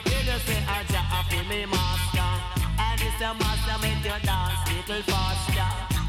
And 2.80 3.02
it's 3.02 3.20
your 4.06 4.20
dance 4.24 4.62
little. 4.72 5.04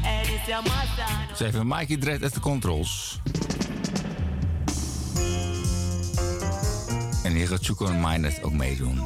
And 0.05 0.27
it's 0.29 1.63
Mikey 1.63 1.97
Dredd 1.97 2.23
at 2.23 2.33
the 2.33 2.39
controls. 2.39 3.19
En 7.23 7.33
hier 7.33 7.47
gaat 7.47 7.65
Chuko 7.65 7.93
mine 7.93 8.27
ook 8.41 8.53
meedoen. 8.53 8.99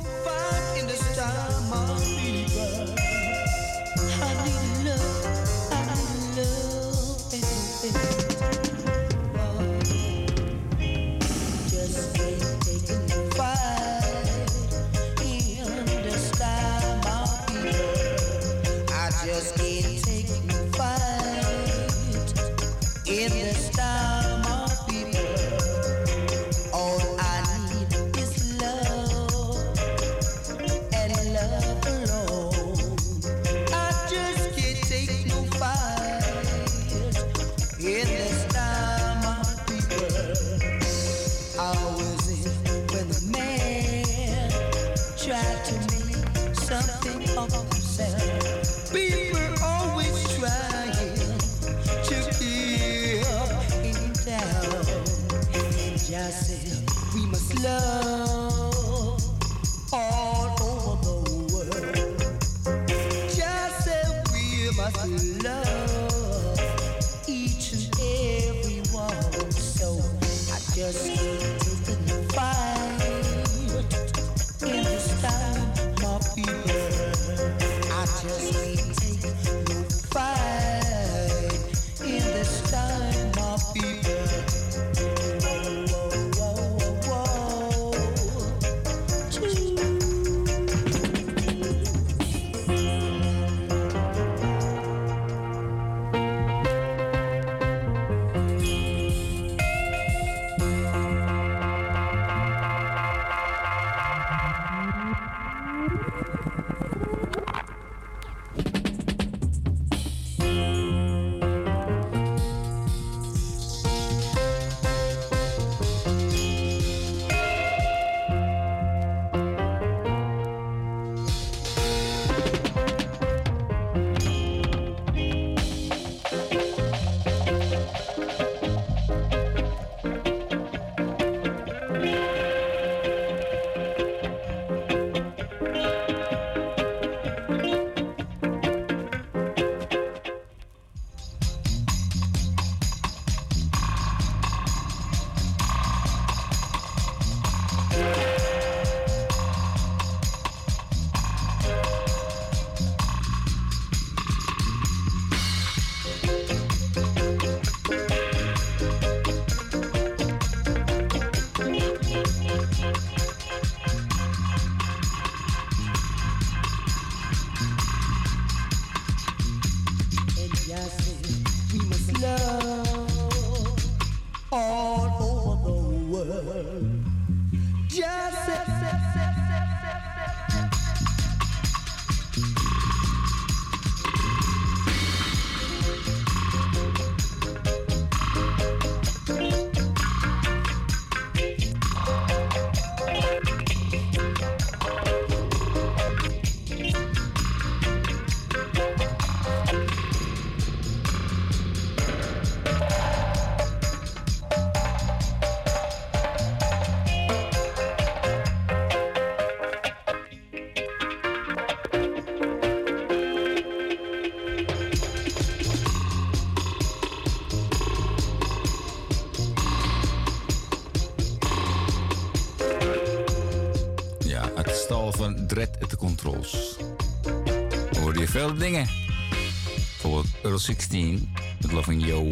16 230.65 231.33
met 231.61 231.71
Loving 231.71 232.05
Yo. 232.05 232.23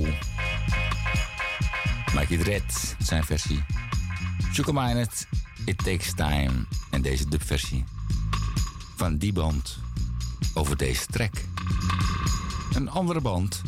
Mike 2.13 2.33
It 2.33 2.41
Red, 2.41 2.95
zijn 2.99 3.23
versie. 3.23 3.63
Sugar 4.51 4.95
het 4.95 5.27
It 5.65 5.77
Takes 5.77 6.13
Time. 6.13 6.51
En 6.89 7.01
deze 7.01 7.29
dubversie 7.29 7.83
van 8.95 9.17
die 9.17 9.33
band 9.33 9.77
over 10.53 10.77
deze 10.77 11.05
track. 11.05 11.33
Een 12.73 12.89
andere 12.89 13.21
band 13.21 13.61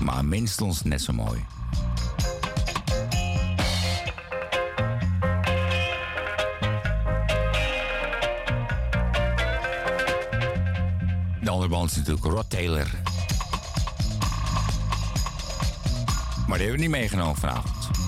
maar 0.00 0.24
minstens 0.24 0.82
net 0.82 1.02
zo 1.02 1.12
mooi. 1.12 1.46
ons 11.90 11.98
natuurlijk 11.98 12.34
Rod 12.34 12.50
Taylor. 12.50 12.86
Maar 16.46 16.58
die 16.58 16.66
hebben 16.66 16.70
we 16.70 16.76
niet 16.76 16.90
meegenomen 16.90 17.36
vanavond. 17.36 17.99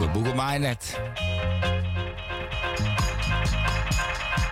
Boek 0.00 0.12
boeken 0.12 0.36
maar 0.36 0.60
net. 0.60 1.00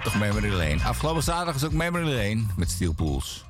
Toch 0.03 0.19
Memory 0.19 0.51
Lane. 0.53 0.85
Afgelopen 0.85 1.23
zaterdag 1.23 1.55
is 1.55 1.65
ook 1.65 1.73
Memory 1.73 2.05
Lane 2.05 2.47
met 2.57 2.71
Steel 2.71 2.93
Pools. 2.93 3.45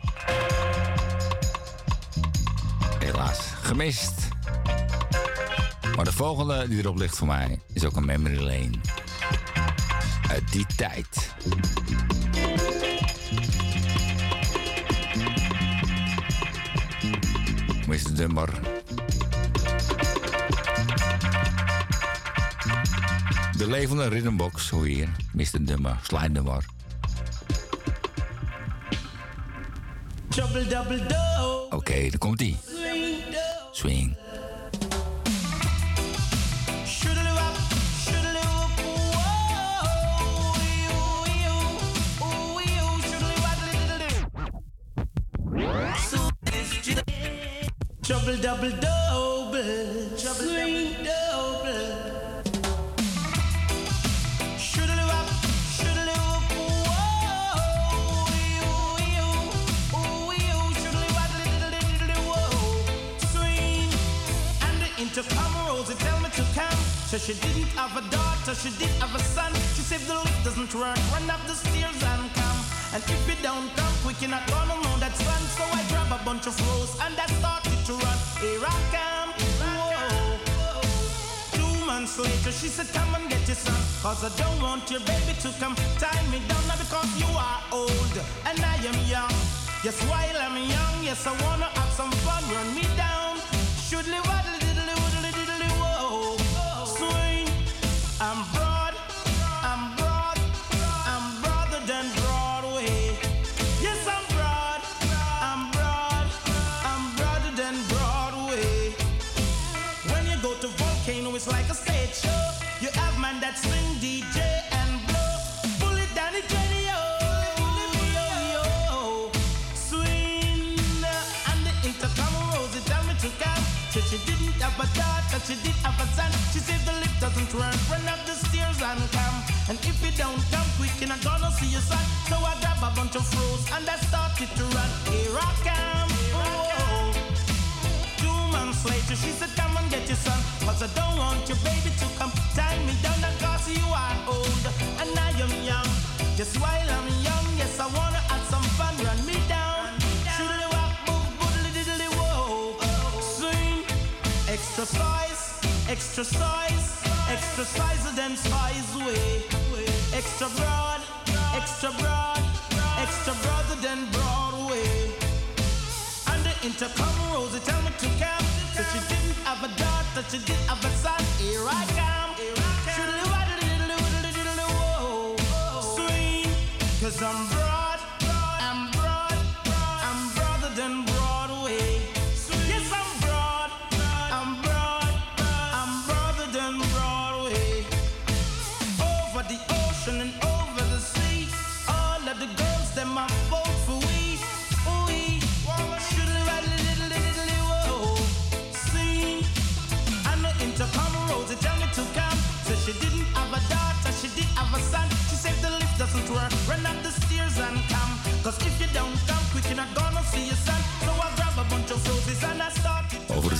Helaas, 2.99 3.39
gemist. 3.63 4.29
Maar 5.97 6.05
de 6.05 6.13
volgende 6.13 6.69
die 6.69 6.79
erop 6.79 6.97
ligt 6.99 7.17
voor 7.17 7.27
mij 7.27 7.61
is 7.73 7.85
ook 7.85 7.97
een 7.97 8.07
Memory 8.07 8.41
Lane. 8.41 8.75
Uit 10.31 10.53
die 10.53 10.67
tijd. 10.77 11.35
Mr. 17.87 18.68
De 23.59 23.67
levende 23.67 24.09
rhythmbox, 24.09 24.71
hoe 24.71 24.87
hier. 24.87 25.09
Mr. 25.33 25.65
Dummer, 25.65 25.99
slide 26.03 26.29
nummer. 26.29 26.65
Oké, 31.65 31.77
okay, 31.77 32.11
daar 32.11 32.19
komt 32.19 32.41
ie. 32.41 32.57
Swing. 33.73 34.17
She 82.61 82.67
said, 82.67 82.89
come 82.93 83.15
and 83.15 83.31
get 83.31 83.47
your 83.47 83.55
son, 83.55 83.81
cause 84.03 84.25
I 84.25 84.37
don't 84.37 84.61
want 84.61 84.91
your 84.91 84.99
baby 85.01 85.33
to 85.43 85.49
come 85.61 85.77
tie 86.01 86.27
me 86.27 86.41
down 86.49 86.67
now 86.67 86.77
because 86.77 87.07
you 87.17 87.31
are 87.39 87.61
old 87.71 88.15
and 88.47 88.59
I 88.59 88.75
am 88.85 88.99
young. 89.07 89.31
Yes, 89.85 90.03
while 90.11 90.37
I'm 90.37 90.57
young, 90.57 91.05
yes, 91.05 91.25
I 91.25 91.31
wanna 91.45 91.67
have 91.67 91.93
some 91.93 92.11
fun, 92.11 92.43
run 92.53 92.75
me 92.75 92.83
down. 92.97 93.08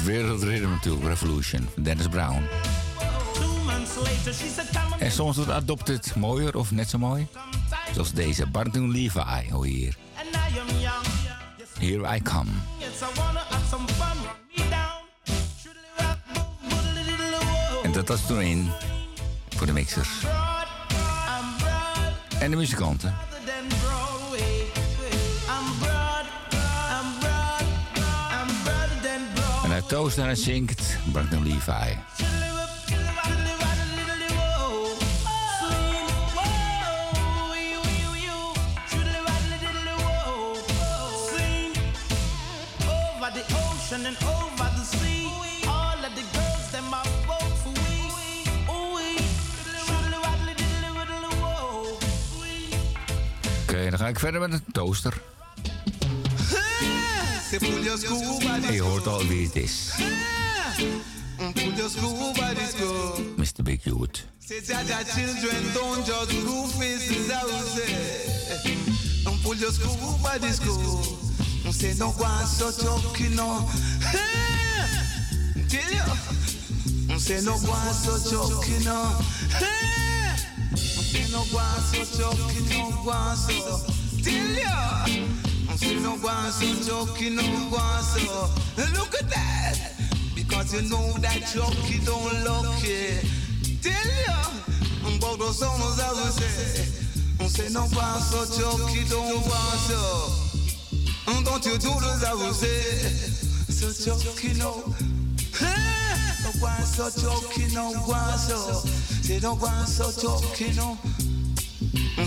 Wereld 0.09 0.43
Rhythm 0.43 0.69
natuurlijk, 0.69 1.07
Revolution, 1.07 1.69
Dennis 1.77 2.09
Brown. 2.09 2.43
En 4.99 5.11
soms 5.11 5.37
wordt 5.37 5.51
Adopted 5.51 6.15
mooier 6.17 6.57
of 6.57 6.71
net 6.71 6.91
zo 6.91 6.99
mooi. 6.99 7.27
Zoals 7.93 8.13
deze, 8.13 8.47
Barton 8.47 8.91
Levi, 8.91 9.21
hier. 9.63 9.97
Here 11.79 12.17
I 12.17 12.23
Come. 12.23 12.51
En 17.83 17.93
dat 17.93 18.09
was 18.09 18.27
toen 18.27 18.41
in 18.41 18.71
voor 19.49 19.67
de 19.67 19.73
mixers. 19.73 20.09
En 22.39 22.51
de 22.51 22.57
muzikanten. 22.57 23.28
Them 46.73 46.93
are 46.95 47.09
vote 47.27 47.57
for 47.63 47.73
we. 47.73 48.43
Ooh, 48.71 48.95
wee. 48.95 49.19
Oké, 53.63 53.91
dan 53.91 53.99
ga 53.99 54.09
ik 54.09 54.19
verder 54.19 54.41
met 54.41 54.53
een 54.53 54.65
toaster. 54.73 55.15
Je 58.01 58.81
hoort 58.83 59.07
al 59.07 59.27
wie 59.27 59.47
het 59.47 59.57
is. 59.57 59.91
Pull 61.55 61.73
your 61.75 61.91
school 61.91 62.33
by 62.33 62.55
the 62.55 62.67
school. 62.77 63.25
Mr. 63.37 63.63
Big 63.63 63.85
Youth. 63.85 64.27
Say 64.39 64.61
Jaja 64.61 65.05
children 65.15 65.73
don't 65.75 66.07
just 66.07 66.31
school 66.31 66.67
faces 66.67 67.31
I 67.31 67.45
will 67.45 67.67
say. 67.77 67.95
And 69.27 69.43
pull 69.43 69.57
your 69.57 69.73
school 69.73 70.19
by 70.23 70.39
the 70.39 70.53
school. 70.53 71.03
Say 71.73 71.95
no 71.99 72.09
one 72.09 72.47
so 72.47 72.71
talking 72.71 73.35
no. 73.37 73.69
Tell 75.69 75.93
you. 75.93 77.19
Say 77.19 77.41
no 77.45 77.53
one 77.53 77.95
so 77.95 78.17
talking 78.31 78.85
no. 78.85 79.01
Say 80.77 81.27
no 81.33 81.41
one 81.53 81.81
so 81.91 82.05
talking 82.19 82.69
no 82.71 82.85
one 83.05 83.37
so. 83.37 83.81
Tell 84.23 84.49
you. 85.15 85.58
Say 85.77 85.95
no 86.01 86.17
one 86.17 86.51
so 86.51 87.07
talking 87.07 87.37
no 87.37 87.43
one 87.43 88.03
so. 88.03 88.49
Look 88.95 89.15
at 89.15 89.29
that. 89.31 89.93
Because 90.35 90.75
you 90.75 90.89
know 90.89 91.13
that 91.19 91.41
jockey 91.53 92.01
don't 92.05 92.45
look 92.45 92.83
it. 92.83 93.25
Tell 93.83 93.93
you, 93.93 95.17
about 95.17 95.39
those 95.39 95.59
songs 95.59 96.01
I 96.01 96.11
will 96.13 96.33
say. 96.33 96.99
Say 97.49 97.73
no 97.73 97.83
one 97.83 98.21
so 98.21 98.45
jockey 98.59 99.05
don't 99.09 99.41
want 99.47 99.79
so. 99.89 100.49
Don't 101.45 101.65
you 101.65 101.79
do 101.79 101.89
this 102.01 102.25
I 102.25 102.35
will 102.35 102.53
say. 102.53 102.83
So 103.73 103.89
jockey 104.05 104.55
no. 104.59 104.95
No 105.61 106.51
one 106.61 106.83
so 106.83 107.11
jockey 107.11 107.75
no 107.75 107.91
one 108.07 108.39
so. 108.39 108.73
Say 109.23 109.39
no 109.41 109.55
one 109.55 109.87
so 109.87 110.11
jockey 110.13 110.73
no. 110.77 110.99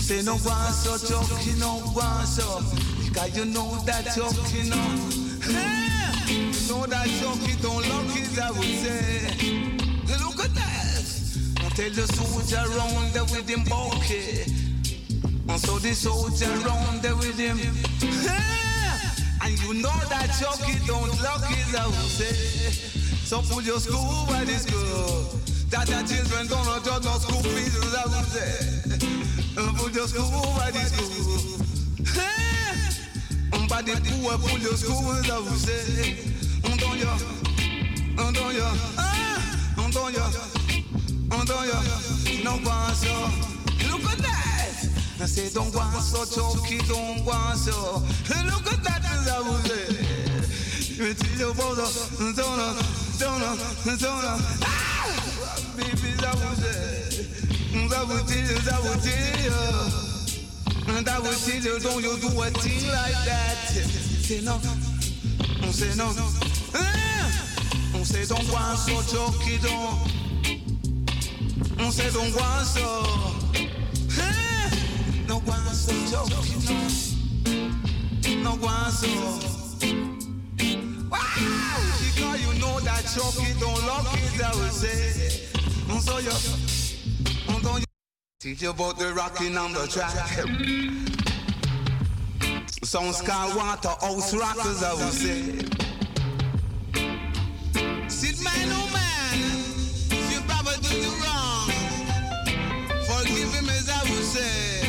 Say 0.00 0.22
no 0.22 0.36
one 0.36 0.72
so 0.72 0.96
jockey 0.98 1.52
no 1.58 1.78
one 1.92 2.26
so. 2.26 3.01
Because 3.12 3.36
you 3.36 3.44
know 3.44 3.76
that 3.84 4.06
jockey 4.16 4.70
no. 4.72 4.80
You 6.32 6.48
know 6.64 6.86
that 6.86 7.06
jockey 7.20 7.52
don't 7.60 7.84
look 7.92 8.16
it, 8.16 8.40
I 8.40 8.50
would 8.50 8.64
say. 8.80 9.28
Look 10.16 10.40
at 10.40 10.54
that. 10.56 11.04
Don't 11.60 11.76
tell 11.76 11.90
the 11.92 12.08
soldier 12.08 12.64
round 12.72 13.12
there 13.12 13.24
with 13.24 13.46
him 13.46 13.64
bulky. 13.68 14.48
And 15.46 15.60
so 15.60 15.78
the 15.78 15.92
soldier 15.92 16.48
round 16.64 17.02
there 17.02 17.14
with 17.14 17.36
him. 17.36 17.60
And 19.44 19.60
you 19.60 19.74
know 19.82 19.92
that 20.08 20.32
jockey 20.40 20.80
don't 20.86 21.12
look 21.20 21.44
it, 21.52 21.74
I 21.76 21.84
would 21.84 22.08
say. 22.16 22.32
So 23.28 23.42
put 23.42 23.66
your 23.66 23.78
school 23.78 24.24
by 24.26 24.44
the 24.44 24.56
school. 24.56 25.38
That 25.68 25.86
the 25.86 26.00
children 26.08 26.46
don't 26.46 26.64
know 26.64 26.80
just 26.80 27.04
no 27.04 27.18
school 27.18 27.42
fees, 27.42 27.76
I 27.92 28.06
would 28.08 28.24
say. 28.32 28.56
Put 29.76 29.92
your 29.94 30.08
school 30.08 30.56
by 30.56 30.70
the 30.70 30.80
school. 30.88 32.41
By 33.72 33.80
the 33.80 33.96
poor, 34.04 34.36
pull 34.36 34.58
your 34.58 34.76
schools, 34.76 35.30
I 35.30 35.38
would 35.38 35.56
say. 35.56 36.12
Don't 36.60 36.76
you, 37.00 37.08
don't 38.16 38.36
you, 38.36 38.68
don't 39.88 40.12
you, 40.12 40.20
don't 41.46 41.64
you, 41.64 42.44
no 42.44 42.52
one. 42.68 42.92
Look 43.88 44.04
at 44.12 44.18
that. 44.18 45.26
Say, 45.26 45.48
don't 45.54 45.74
want 45.74 46.02
so 46.02 46.26
choky, 46.26 46.78
don't 46.86 47.24
want 47.24 47.56
so. 47.56 48.02
Look 48.44 48.66
at 48.70 48.84
that, 48.84 49.00
know, 51.78 52.76
don't 53.18 53.40
know, 53.40 53.56
don't 53.96 54.22
know. 54.22 54.36
Baby, 55.78 56.12
And 60.94 61.08
I 61.08 61.18
will 61.18 61.32
tell 61.32 61.54
you, 61.56 61.78
don't 61.80 62.02
you 62.02 62.16
do 62.18 62.28
a 62.42 62.50
thing 62.50 62.86
like 62.92 63.24
that. 63.24 63.56
Say 63.66 64.40
no, 64.42 64.52
on 64.54 65.72
say 65.72 65.94
no. 65.96 66.06
On 67.98 68.04
say 68.04 68.24
don't 68.26 68.48
want 68.52 68.78
so 68.78 69.02
jockey 69.12 69.58
don't. 69.58 69.98
On 71.80 71.90
say 71.90 72.10
don't 72.10 72.34
want 72.36 72.66
so. 72.66 73.04
Eh, 74.20 74.70
No 75.28 75.38
want 75.46 75.74
so 75.74 75.92
jockey 76.10 76.56
no. 76.66 76.76
No 78.42 78.54
want 78.56 78.92
so. 78.92 79.08
Wow, 81.10 81.18
because 81.98 82.40
you 82.40 82.52
know 82.60 82.80
that 82.80 83.04
don't 83.58 83.86
lock 83.86 84.14
it, 84.14 84.40
I 84.42 84.50
will 84.54 84.70
say. 84.70 85.48
So 86.00 86.18
you, 86.18 86.30
don't 86.30 86.44
you. 86.58 86.71
Teach 88.42 88.60
you 88.60 88.70
about 88.70 88.98
the 88.98 89.12
rocking 89.14 89.56
on 89.56 89.72
the 89.72 89.86
track. 89.86 90.10
Some 92.82 93.12
sky 93.12 93.54
water 93.54 93.94
house 94.00 94.34
rockers, 94.34 94.82
I 94.82 94.94
would 94.94 95.12
say. 95.12 95.42
Sit 98.08 98.42
man, 98.42 98.68
oh 98.74 98.90
man, 98.92 99.38
if 100.10 100.32
your 100.32 100.42
brother 100.42 100.74
do 100.82 100.96
you 100.96 101.12
wrong, 101.22 101.70
forgive 103.06 103.54
him 103.54 103.68
as 103.70 103.88
I 103.88 104.02
would 104.10 104.26
say. 104.26 104.88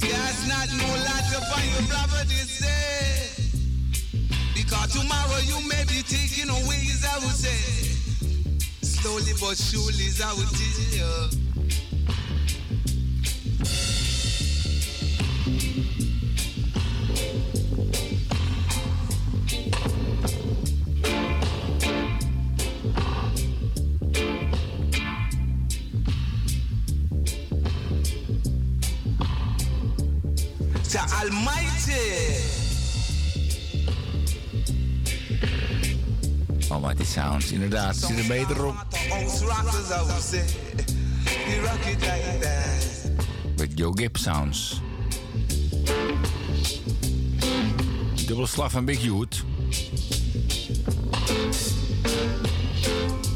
There's 0.00 0.46
not 0.46 0.68
no 0.76 0.88
lot 1.08 1.24
upon 1.40 1.64
your 1.72 1.88
brother 1.88 2.22
this 2.28 2.60
day. 2.60 3.30
Because 4.54 4.92
tomorrow 4.92 5.38
you 5.40 5.56
may 5.70 5.84
be 5.84 6.02
taking 6.02 6.50
away, 6.50 6.84
as 6.92 7.02
I 7.02 7.16
would 7.24 7.34
say. 7.34 8.03
Slowly 9.04 9.34
but 9.38 9.58
surely, 9.58 10.06
as 10.06 10.22
I 10.22 10.32
would 10.32 10.48
tell 10.48 10.74
you. 36.74 36.84
The 36.84 37.04
Almighty. 37.04 37.04
Almighty 37.04 37.04
Sounds, 37.04 37.50
inderdaad, 37.50 37.96
zit 37.96 38.18
er 38.18 38.26
beter 38.26 38.64
op. 38.64 38.86
House 39.10 39.44
rockers, 39.44 39.90
I 39.90 40.02
would 40.06 40.22
say. 40.22 40.44
You 41.48 41.62
rock 41.62 41.84
it 41.86 42.00
like 42.00 42.38
that. 42.40 43.10
Met 43.56 43.78
Joe 43.78 43.92
Gibb 43.94 44.16
Sounds. 44.16 44.80
Dubbele 48.26 48.46
slag 48.46 48.70
van 48.70 48.84
Big 48.84 49.00
Youth. 49.00 49.44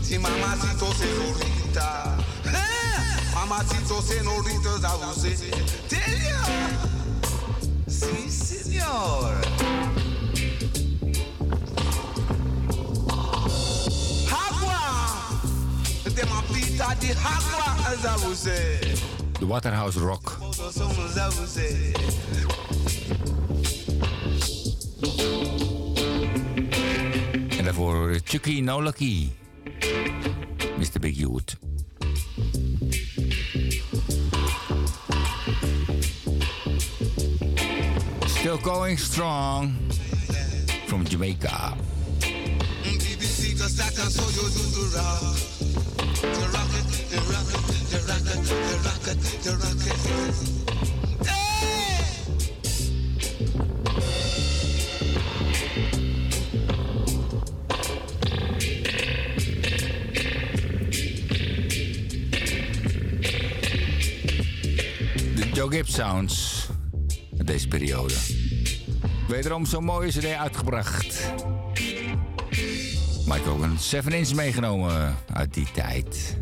Si 0.02 0.18
mamacito 0.18 0.92
senorita. 0.92 2.16
Eh, 2.44 3.34
Mamacito 3.34 4.02
senoritas, 4.02 4.82
I 4.82 4.96
would 5.04 5.16
say. 5.16 5.50
Tell 5.88 6.18
you. 6.18 6.36
Si, 7.86 8.30
senor. 8.30 9.36
Hagua. 9.58 10.07
Them 16.18 16.32
a 16.32 16.42
Peter 16.52 16.78
the 16.98 17.14
Hagua, 17.14 17.92
as 17.92 18.04
I 18.04 18.26
would 18.26 18.36
say. 18.36 18.80
De 19.38 19.46
Waterhouse 19.46 19.96
Rock. 19.96 20.40
Those 20.40 20.74
songs, 20.74 21.16
I 21.16 21.28
would. 21.28 21.48
En 27.58 27.64
daarvoor 27.64 28.20
Chucky 28.24 28.60
No 28.60 28.82
Lucky. 28.82 29.32
Mr. 30.78 31.00
Big 31.00 31.16
Youth. 31.16 31.56
Still 38.26 38.58
going 38.58 38.98
strong 38.98 39.72
from 40.86 41.04
Jamaica. 41.04 41.76
Mm, 44.60 45.57
Gib 65.78 65.88
Sounds. 65.88 66.66
Deze 67.30 67.68
periode. 67.68 68.14
Wederom 69.28 69.66
zo'n 69.66 69.84
mooie 69.84 70.10
CD 70.10 70.24
uitgebracht. 70.24 71.32
Michael 73.28 73.62
een 73.62 73.78
7 73.78 74.12
inch 74.12 74.34
meegenomen 74.34 75.16
uit 75.32 75.54
die 75.54 75.66
tijd. 75.72 76.37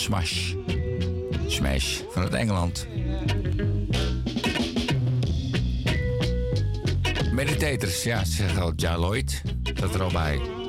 Smash. 0.00 0.54
Smash 1.46 2.02
vanuit 2.10 2.34
Engeland. 2.34 2.86
Meditators, 7.32 8.02
ja, 8.02 8.24
zegt 8.24 8.58
al 8.58 8.72
Jaloid. 8.76 9.42
Dat 9.74 9.94
er 9.94 10.02
al 10.02 10.10
bij. 10.12 10.59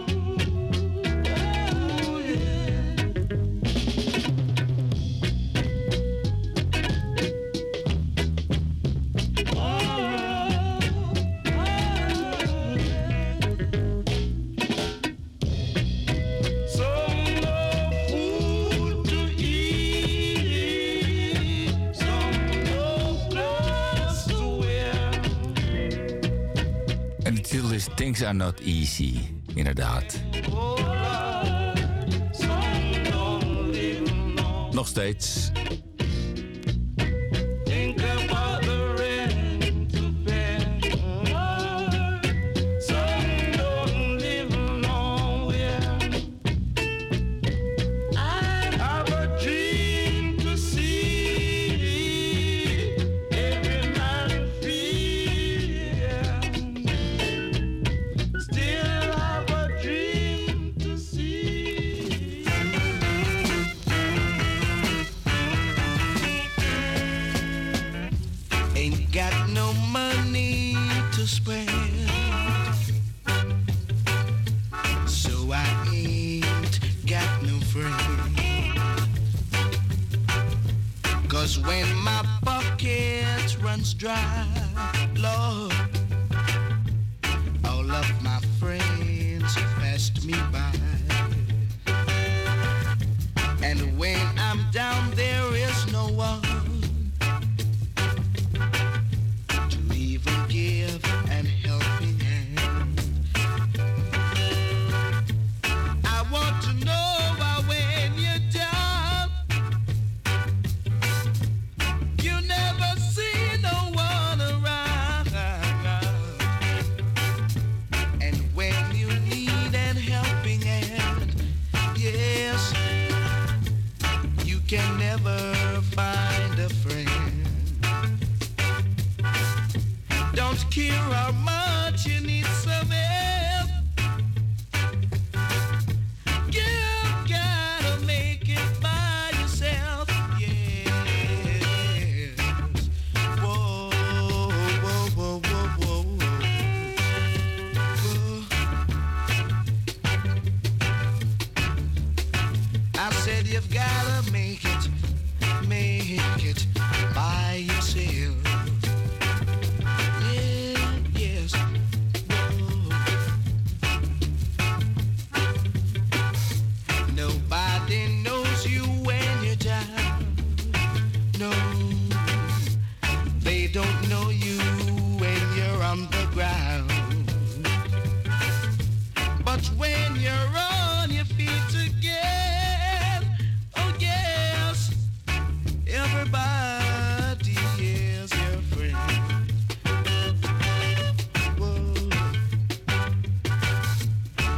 Easy, 28.65 29.19
inderdaad. 29.53 30.21
Nog 34.71 34.87
steeds 34.87 35.51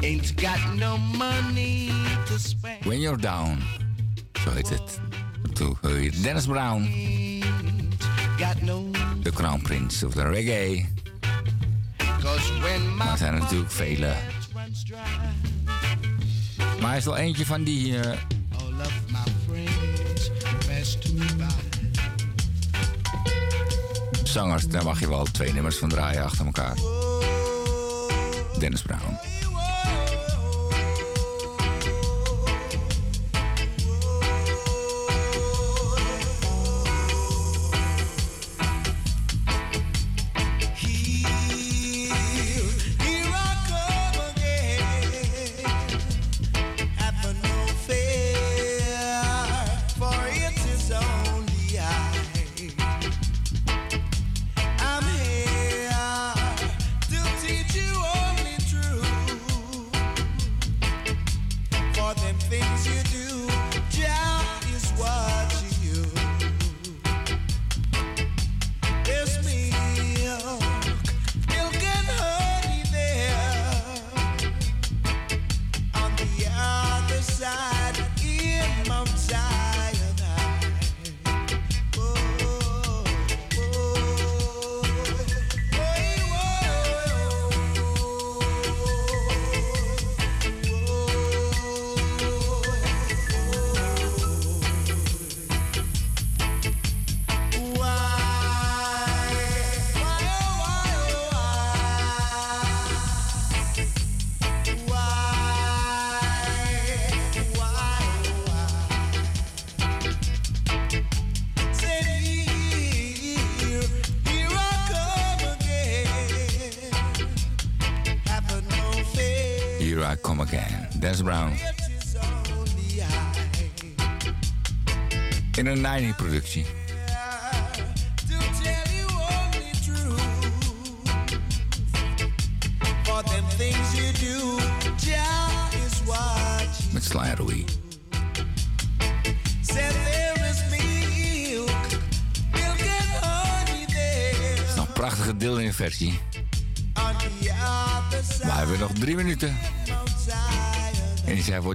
The 0.03 0.33
rock 0.41 0.75
no 0.75 0.97
money 0.97 1.89
to 2.25 2.37
spend. 2.37 2.85
When 2.85 2.99
You're 2.99 3.21
Down. 3.21 3.57
Zo 4.43 4.51
heet 4.51 4.69
het. 4.69 4.99
Toen 5.53 5.77
Dennis 6.21 6.45
Brown. 6.45 6.89
Got. 8.37 8.55
De 9.23 9.31
Crown 9.31 9.61
Prince 9.61 10.07
of 10.07 10.13
the 10.13 10.29
Reggae. 10.29 10.85
Maar 12.97 13.11
er 13.11 13.17
zijn 13.17 13.33
er 13.33 13.39
natuurlijk 13.39 13.71
vele. 13.71 14.15
Maar 16.79 16.89
hij 16.89 16.97
is 16.97 17.05
wel 17.05 17.17
eentje 17.17 17.45
van 17.45 17.63
die... 17.63 17.99
eh, 17.99 18.17
me 21.13 21.25
by. 21.37 21.45
zangers, 24.23 24.67
daar 24.67 24.83
mag 24.83 24.99
je 24.99 25.09
wel 25.09 25.25
twee 25.25 25.53
nummers 25.53 25.77
van 25.77 25.89
draaien 25.89 26.23
achter 26.23 26.45
elkaar. 26.45 26.75
Dennis 28.59 28.81
Brown. 28.81 29.32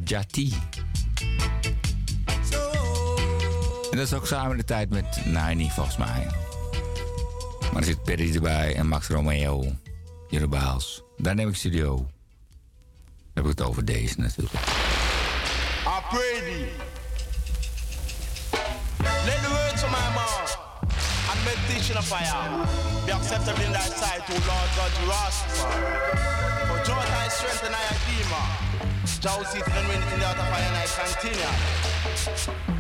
Jati. 0.09 0.55
En 3.91 3.97
dat 3.97 4.07
is 4.07 4.13
ook 4.13 4.27
samen 4.27 4.57
de 4.57 4.65
tijd 4.65 4.91
met 4.91 5.21
Nine 5.25 5.71
volgens 5.71 5.97
mij. 5.97 6.27
Maar 7.73 7.81
er 7.81 7.85
zit 7.85 8.03
Perry 8.03 8.35
erbij 8.35 8.75
en 8.75 8.87
Max 8.87 9.09
Romeo. 9.09 9.65
Jere 10.29 10.49
Baals. 10.49 11.03
Daar 11.17 11.35
neem 11.35 11.49
ik 11.49 11.55
studio. 11.55 11.97
Dan 11.97 12.07
heb 13.35 13.45
ik 13.45 13.51
het 13.51 13.63
over 13.63 13.85
deze 13.85 14.21
natuurlijk. 14.21 14.55
I 14.55 14.61
pray 16.11 16.41
thee. 16.41 16.69
Let 19.25 19.43
the 19.43 19.49
words 19.49 19.83
of 19.83 19.91
my 19.91 20.09
mouth 20.15 20.59
and 21.31 21.45
meditation 21.45 21.99
of 21.99 22.07
fire 22.07 22.67
be 23.05 23.13
acceptable 23.13 23.65
in 23.65 23.73
thy 23.73 23.81
sight, 23.81 24.23
O 24.31 24.33
Lord 24.33 24.71
God, 24.77 24.91
you 24.99 25.11
Rastafari. 25.11 26.17
For 26.67 26.85
joy 26.85 27.05
thy 27.05 27.29
strength 27.29 27.65
and 27.65 27.75
thy 27.75 27.85
redeemer. 27.95 28.68
Jah 29.21 29.43
seat 29.45 29.67
and 29.67 29.89
wind 29.89 30.05
in 30.13 30.21
the 30.21 30.27
fire 30.27 30.63
and 30.63 30.77
I 30.77 30.87
continue. 30.87 32.78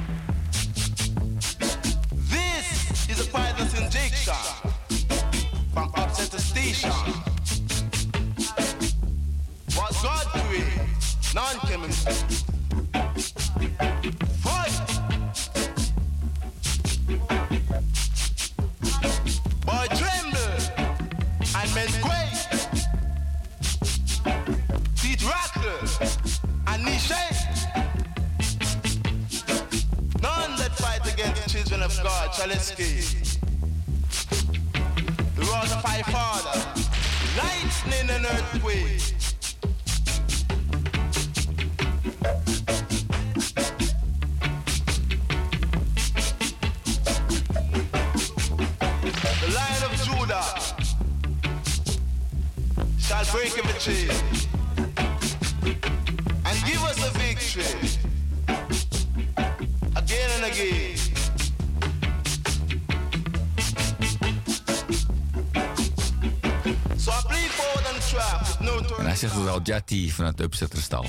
Van 69.68 70.24
het 70.24 70.40
Upsetterstal. 70.40 71.06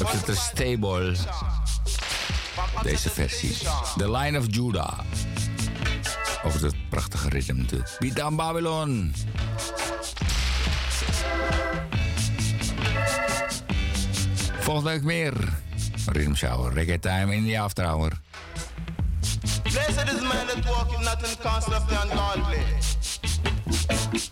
Upsetter 0.00 0.36
Stable. 0.36 1.14
Deze 2.82 3.10
versie. 3.10 3.56
The 3.96 4.10
Line 4.10 4.38
of 4.38 4.44
Judah. 4.48 4.98
Over 6.44 6.64
het 6.64 6.74
prachtige 6.88 7.28
ritme 7.28 7.52
natuurlijk. 7.52 7.96
Beat 7.98 8.16
Down 8.16 8.34
Babylon. 8.34 9.14
Volgende 14.58 14.90
week 14.90 15.02
meer. 15.02 15.32
Rhythm 16.06 16.34
Shower, 16.34 16.72
Reggae 16.72 16.98
Time 16.98 17.34
in 17.34 17.44
the 17.44 17.60
After 17.60 17.84
Hour. 17.84 18.12
Blessed 19.62 20.12
is 20.12 20.18
the 20.18 20.26
man 20.26 20.46
that 20.46 20.64
walketh 20.64 21.04
not 21.04 21.22
in 21.22 21.36
the 21.36 21.42
counsel 21.42 21.72
of 21.72 21.86
the 21.86 22.02
ungodly. 22.02 22.58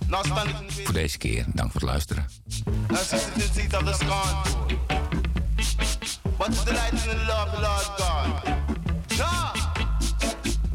Not 0.07 0.27
standeth 0.27 0.61
in 0.61 0.67
the 0.67 0.83
Voor 0.85 0.95
deze 0.95 1.19
keer. 1.19 1.45
Dank 1.55 1.73
voor 1.73 1.81
het 1.81 1.91
luisteren. 1.91 2.10
In 3.13 3.19
the 3.19 3.41
seat 3.41 3.75
of 3.75 3.85
the 3.85 3.93
scornful. 3.93 4.69
But 6.39 6.51
is 6.51 6.65
delighted 6.65 7.11
in 7.11 7.19
the 7.19 7.25
law 7.25 7.43
of 7.43 7.51
the 7.51 7.61
Lord 7.61 7.87
God. 7.99 8.43
Jah, 9.09 9.53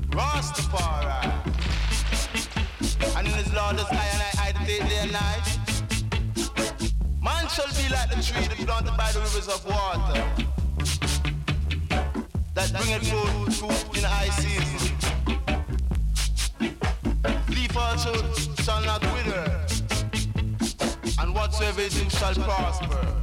Rastafari. 0.10 1.32
And 3.16 3.26
in 3.26 3.34
his 3.34 3.54
law 3.54 3.72
does 3.72 3.88
I 3.90 3.94
and 3.94 4.22
I 4.22 4.32
hide 4.36 4.68
day, 4.68 4.80
day 4.80 4.98
and 5.04 5.14
night. 5.14 5.48
Man 7.22 7.48
shall 7.48 7.72
be 7.72 7.88
like 7.90 8.10
the 8.10 8.22
tree 8.22 8.46
that 8.48 8.58
planted 8.58 8.98
by 8.98 9.14
the 9.14 9.20
rivers 9.20 9.48
of 9.48 9.66
water. 9.66 10.22
That 12.54 12.74
bringeth 12.74 13.08
forth 13.10 13.56
fruit 13.60 13.98
in 13.98 14.04
high 14.04 14.30
season. 14.30 14.95
Whatsoever 21.56 22.10
shall 22.10 22.34
prosper. 22.34 23.15